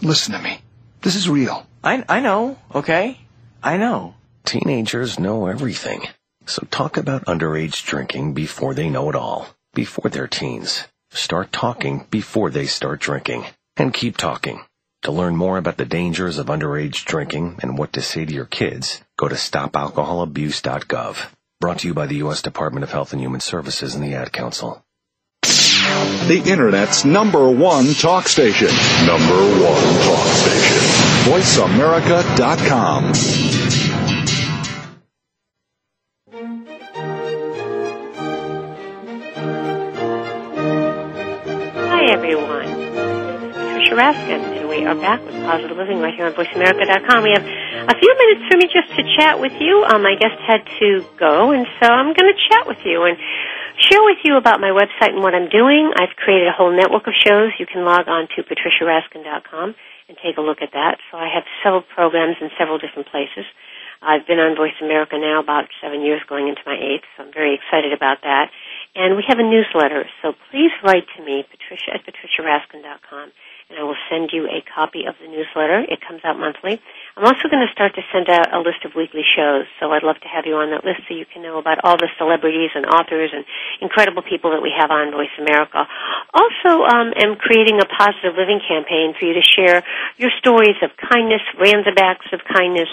Listen 0.01 0.33
to 0.33 0.41
me. 0.41 0.59
This 1.01 1.15
is 1.15 1.27
real. 1.27 1.65
I, 1.83 2.03
I 2.07 2.19
know, 2.19 2.57
okay? 2.73 3.17
I 3.63 3.77
know. 3.77 4.13
Teenagers 4.45 5.19
know 5.19 5.47
everything. 5.47 6.07
So 6.45 6.67
talk 6.69 6.97
about 6.97 7.25
underage 7.25 7.83
drinking 7.83 8.35
before 8.35 8.75
they 8.75 8.89
know 8.89 9.09
it 9.09 9.15
all. 9.15 9.47
Before 9.73 10.11
they're 10.11 10.27
teens. 10.27 10.83
Start 11.09 11.51
talking 11.51 12.05
before 12.11 12.51
they 12.51 12.67
start 12.67 12.99
drinking. 12.99 13.45
And 13.75 13.91
keep 13.91 14.17
talking. 14.17 14.63
To 15.01 15.11
learn 15.11 15.35
more 15.35 15.57
about 15.57 15.77
the 15.77 15.85
dangers 15.85 16.37
of 16.37 16.45
underage 16.45 17.05
drinking 17.05 17.57
and 17.63 17.75
what 17.77 17.93
to 17.93 18.01
say 18.01 18.23
to 18.23 18.33
your 18.33 18.45
kids, 18.45 19.01
go 19.17 19.27
to 19.27 19.35
stopalcoholabuse.gov. 19.35 21.17
Brought 21.59 21.79
to 21.79 21.87
you 21.87 21.95
by 21.95 22.05
the 22.05 22.17
U.S. 22.17 22.43
Department 22.43 22.83
of 22.83 22.91
Health 22.91 23.13
and 23.13 23.21
Human 23.21 23.41
Services 23.41 23.95
and 23.95 24.03
the 24.03 24.13
Ad 24.13 24.31
Council. 24.31 24.85
The 25.41 26.43
Internet's 26.45 27.03
number 27.03 27.49
one 27.49 27.95
talk 27.95 28.27
station. 28.27 28.67
Number 29.07 29.41
one 29.63 30.01
talk 30.03 30.27
station. 30.37 30.77
VoiceAmerica.com. 31.31 33.64
Raskin, 43.95 44.43
and 44.59 44.67
we 44.67 44.83
are 44.83 44.93
back 44.93 45.23
with 45.23 45.39
Positive 45.47 45.77
Living 45.79 46.03
right 46.03 46.13
here 46.13 46.27
on 46.27 46.35
VoiceAmerica.com. 46.35 47.23
We 47.23 47.31
have 47.31 47.47
a 47.87 47.95
few 47.95 48.11
minutes 48.11 48.43
for 48.51 48.59
me 48.59 48.67
just 48.67 48.91
to 48.99 49.03
chat 49.15 49.39
with 49.39 49.55
you. 49.63 49.87
Um, 49.87 50.03
my 50.03 50.19
guest 50.19 50.35
had 50.43 50.67
to 50.83 50.99
go, 51.15 51.55
and 51.55 51.63
so 51.79 51.87
I'm 51.87 52.11
going 52.11 52.27
to 52.27 52.39
chat 52.51 52.67
with 52.67 52.83
you 52.83 53.07
and 53.07 53.15
share 53.87 54.03
with 54.03 54.19
you 54.27 54.35
about 54.35 54.59
my 54.59 54.75
website 54.75 55.15
and 55.15 55.23
what 55.23 55.31
I'm 55.33 55.47
doing. 55.47 55.95
I've 55.95 56.11
created 56.19 56.51
a 56.51 56.55
whole 56.55 56.75
network 56.75 57.07
of 57.07 57.15
shows. 57.15 57.55
You 57.55 57.65
can 57.65 57.87
log 57.87 58.11
on 58.11 58.27
to 58.35 58.43
patriciaraskin.com 58.43 59.75
and 60.11 60.17
take 60.19 60.35
a 60.37 60.43
look 60.43 60.59
at 60.61 60.75
that. 60.75 60.99
So 61.09 61.17
I 61.17 61.31
have 61.31 61.47
several 61.63 61.81
programs 61.81 62.35
in 62.41 62.51
several 62.59 62.77
different 62.77 63.07
places. 63.07 63.47
I've 64.01 64.27
been 64.27 64.37
on 64.37 64.55
Voice 64.55 64.75
America 64.83 65.17
now 65.17 65.39
about 65.41 65.65
seven 65.81 66.01
years, 66.01 66.21
going 66.27 66.47
into 66.47 66.61
my 66.65 66.75
eighth, 66.75 67.07
so 67.15 67.23
I'm 67.23 67.33
very 67.33 67.55
excited 67.55 67.93
about 67.93 68.21
that. 68.21 68.51
And 68.93 69.15
we 69.15 69.23
have 69.27 69.39
a 69.39 69.43
newsletter, 69.43 70.05
so 70.21 70.33
please 70.51 70.71
write 70.83 71.07
to 71.17 71.23
me, 71.23 71.43
Patricia 71.47 71.95
at 71.95 72.05
patriciaraskin.com, 72.05 73.31
and 73.69 73.79
I 73.79 73.83
will 73.83 73.97
send 74.13 74.29
you 74.29 74.45
a 74.45 74.61
copy 74.61 75.09
of 75.09 75.17
the 75.17 75.25
newsletter. 75.25 75.81
It 75.89 75.97
comes 76.05 76.21
out 76.21 76.37
monthly. 76.37 76.77
I'm 77.17 77.25
also 77.25 77.49
going 77.49 77.65
to 77.65 77.71
start 77.73 77.97
to 77.97 78.05
send 78.13 78.29
out 78.29 78.53
a 78.53 78.61
list 78.61 78.85
of 78.85 78.93
weekly 78.93 79.25
shows, 79.25 79.65
so 79.79 79.89
I'd 79.89 80.05
love 80.05 80.21
to 80.21 80.29
have 80.29 80.45
you 80.45 80.53
on 80.61 80.69
that 80.69 80.85
list 80.85 81.01
so 81.09 81.17
you 81.17 81.25
can 81.25 81.41
know 81.41 81.57
about 81.57 81.81
all 81.81 81.97
the 81.97 82.09
celebrities 82.21 82.69
and 82.77 82.85
authors 82.85 83.33
and 83.33 83.43
incredible 83.81 84.21
people 84.21 84.53
that 84.53 84.61
we 84.61 84.69
have 84.69 84.91
on 84.93 85.09
Voice 85.09 85.33
America. 85.41 85.81
Also, 86.29 86.85
um, 86.85 87.09
am 87.17 87.41
creating 87.41 87.81
a 87.81 87.89
positive 87.89 88.37
living 88.37 88.61
campaign 88.61 89.17
for 89.17 89.25
you 89.25 89.33
to 89.33 89.41
share 89.41 89.81
your 90.21 90.29
stories 90.37 90.77
of 90.85 90.93
kindness, 91.01 91.41
random 91.57 91.97
acts 91.97 92.29
of 92.37 92.45
kindness, 92.45 92.91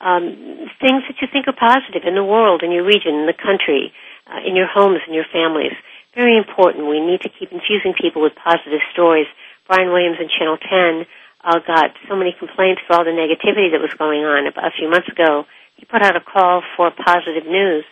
um, 0.00 0.68
things 0.80 1.04
that 1.12 1.20
you 1.20 1.28
think 1.28 1.44
are 1.44 1.56
positive 1.56 2.08
in 2.08 2.16
the 2.16 2.24
world, 2.24 2.64
in 2.64 2.72
your 2.72 2.84
region, 2.84 3.20
in 3.20 3.26
the 3.28 3.36
country, 3.36 3.92
uh, 4.32 4.40
in 4.48 4.56
your 4.56 4.68
homes, 4.68 5.00
in 5.06 5.12
your 5.12 5.28
families. 5.28 5.76
Very 6.16 6.40
important. 6.40 6.88
We 6.88 7.04
need 7.04 7.20
to 7.22 7.28
keep 7.28 7.52
infusing 7.52 7.92
people 7.92 8.22
with 8.22 8.32
positive 8.40 8.80
stories. 8.92 9.28
Brian 9.68 9.90
Williams 9.90 10.18
and 10.18 10.30
Channel 10.30 10.58
10 10.58 11.06
uh, 11.46 11.58
got 11.66 11.94
so 12.08 12.16
many 12.16 12.34
complaints 12.34 12.82
for 12.86 12.96
all 12.96 13.04
the 13.04 13.14
negativity 13.14 13.70
that 13.70 13.82
was 13.82 13.94
going 13.98 14.24
on. 14.24 14.46
A 14.46 14.74
few 14.74 14.90
months 14.90 15.08
ago, 15.08 15.46
he 15.76 15.84
put 15.84 16.02
out 16.02 16.16
a 16.16 16.20
call 16.20 16.62
for 16.76 16.90
positive 16.90 17.46
news. 17.46 17.84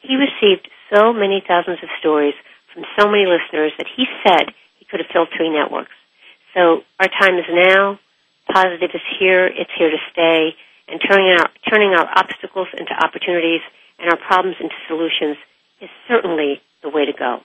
He 0.00 0.16
received 0.16 0.68
so 0.92 1.12
many 1.12 1.42
thousands 1.46 1.78
of 1.82 1.88
stories 2.00 2.34
from 2.72 2.84
so 2.98 3.08
many 3.08 3.26
listeners 3.26 3.72
that 3.78 3.86
he 3.86 4.04
said 4.24 4.52
he 4.78 4.84
could 4.84 5.00
have 5.00 5.10
filled 5.12 5.28
three 5.36 5.50
networks. 5.50 5.94
So 6.54 6.82
our 6.98 7.08
time 7.08 7.38
is 7.38 7.46
now. 7.48 7.98
Positive 8.52 8.90
is 8.92 9.06
here. 9.18 9.46
It's 9.46 9.70
here 9.78 9.90
to 9.90 10.00
stay. 10.12 10.56
And 10.88 11.00
turning 11.00 11.30
our, 11.38 11.48
turning 11.70 11.94
our 11.94 12.08
obstacles 12.18 12.66
into 12.76 12.92
opportunities 12.92 13.62
and 13.98 14.10
our 14.10 14.18
problems 14.18 14.56
into 14.58 14.74
solutions 14.88 15.36
is 15.80 15.88
certainly 16.08 16.60
the 16.82 16.88
way 16.88 17.06
to 17.06 17.12
go. 17.12 17.40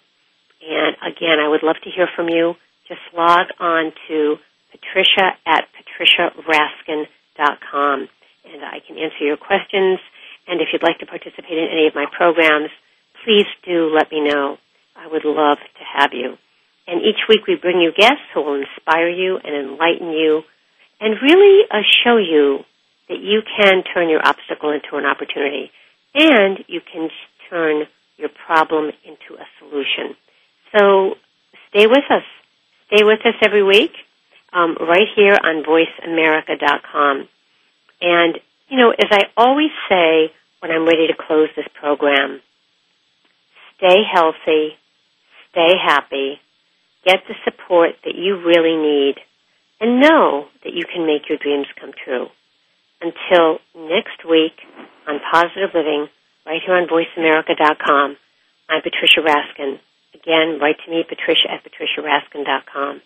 And 0.66 0.96
again, 1.06 1.38
I 1.40 1.48
would 1.48 1.62
love 1.62 1.76
to 1.84 1.92
hear 1.92 2.08
from 2.16 2.30
you. 2.30 2.56
Just 2.88 3.02
log 3.16 3.48
on 3.60 3.92
to 4.08 4.38
patricia 4.72 5.38
at 5.46 5.68
patriciaraskin.com 5.74 8.10
and 8.46 8.64
I 8.64 8.80
can 8.86 8.98
answer 8.98 9.26
your 9.26 9.38
questions. 9.38 10.00
And 10.48 10.62
if 10.62 10.70
you'd 10.72 10.84
like 10.84 11.00
to 11.00 11.06
participate 11.06 11.58
in 11.58 11.68
any 11.72 11.88
of 11.88 11.96
my 11.96 12.06
programs, 12.06 12.70
please 13.24 13.48
do 13.66 13.92
let 13.94 14.12
me 14.12 14.22
know. 14.22 14.58
I 14.96 15.08
would 15.08 15.26
love 15.26 15.58
to 15.58 15.84
have 15.98 16.14
you. 16.14 16.38
And 16.88 17.02
each 17.02 17.28
week 17.28 17.48
we 17.48 17.56
bring 17.56 17.82
you 17.82 17.92
guests 17.92 18.24
who 18.34 18.42
will 18.42 18.62
inspire 18.62 19.10
you 19.10 19.40
and 19.44 19.56
enlighten 19.56 20.12
you 20.12 20.44
and 21.02 21.22
really 21.22 21.66
uh, 21.70 21.82
show 22.06 22.18
you 22.18 22.60
that 23.10 23.20
you 23.20 23.42
can 23.42 23.84
turn 23.94 24.10
your 24.10 24.26
obstacle 24.26 24.72
into 24.72 24.96
an 24.96 25.06
opportunity 25.06 25.72
and 26.14 26.64
you 26.68 26.80
can 26.82 27.10
turn 27.50 27.88
your 28.18 28.30
problem 28.30 28.92
into 29.04 29.42
a 29.42 29.46
solution. 29.60 30.16
So 30.78 31.16
stay 31.70 31.88
with 31.88 32.06
us. 32.10 32.24
Stay 32.88 33.04
with 33.04 33.20
us 33.26 33.36
every 33.42 33.64
week 33.64 33.92
um, 34.54 34.78
right 34.80 35.08
here 35.16 35.38
on 35.42 35.64
voiceamerica.com. 35.64 37.28
And, 38.02 38.40
you 38.70 38.78
know, 38.78 38.92
as 38.92 39.10
I 39.12 39.24
always 39.36 39.72
say 39.90 40.32
when 40.60 40.72
I'm 40.72 40.86
ready 40.86 41.08
to 41.08 41.14
close 41.16 41.50
this 41.56 41.68
program, 41.80 42.42
stay 43.78 44.04
healthy, 44.12 44.78
stay 45.52 45.74
happy, 45.84 46.40
get 47.06 47.24
the 47.28 47.36
support 47.44 47.96
that 48.04 48.16
you 48.16 48.38
really 48.46 48.76
need, 48.76 49.16
and 49.80 50.00
know 50.00 50.48
that 50.64 50.74
you 50.74 50.84
can 50.86 51.06
make 51.06 51.28
your 51.28 51.38
dreams 51.38 51.68
come 51.80 51.92
true. 52.04 52.28
Until 53.02 53.60
next 53.76 54.24
week 54.30 54.54
on 55.08 55.20
Positive 55.32 55.70
Living, 55.74 56.08
right 56.46 56.62
here 56.66 56.76
on 56.76 56.88
VoiceAmerica.com, 56.88 58.18
I'm 58.70 58.82
Patricia 58.82 59.22
Raskin. 59.22 59.80
Again, 60.22 60.60
write 60.62 60.78
to 60.86 60.92
me, 60.92 61.04
patricia 61.08 61.52
at 61.52 61.64
patriciaraskin.com. 61.64 63.02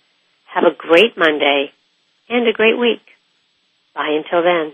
Have 0.54 0.64
a 0.64 0.76
great 0.76 1.18
Monday 1.18 1.72
and 2.30 2.48
a 2.48 2.54
great 2.54 2.78
week. 2.78 3.02
Bye 3.96 4.22
until 4.24 4.44
then. 4.44 4.74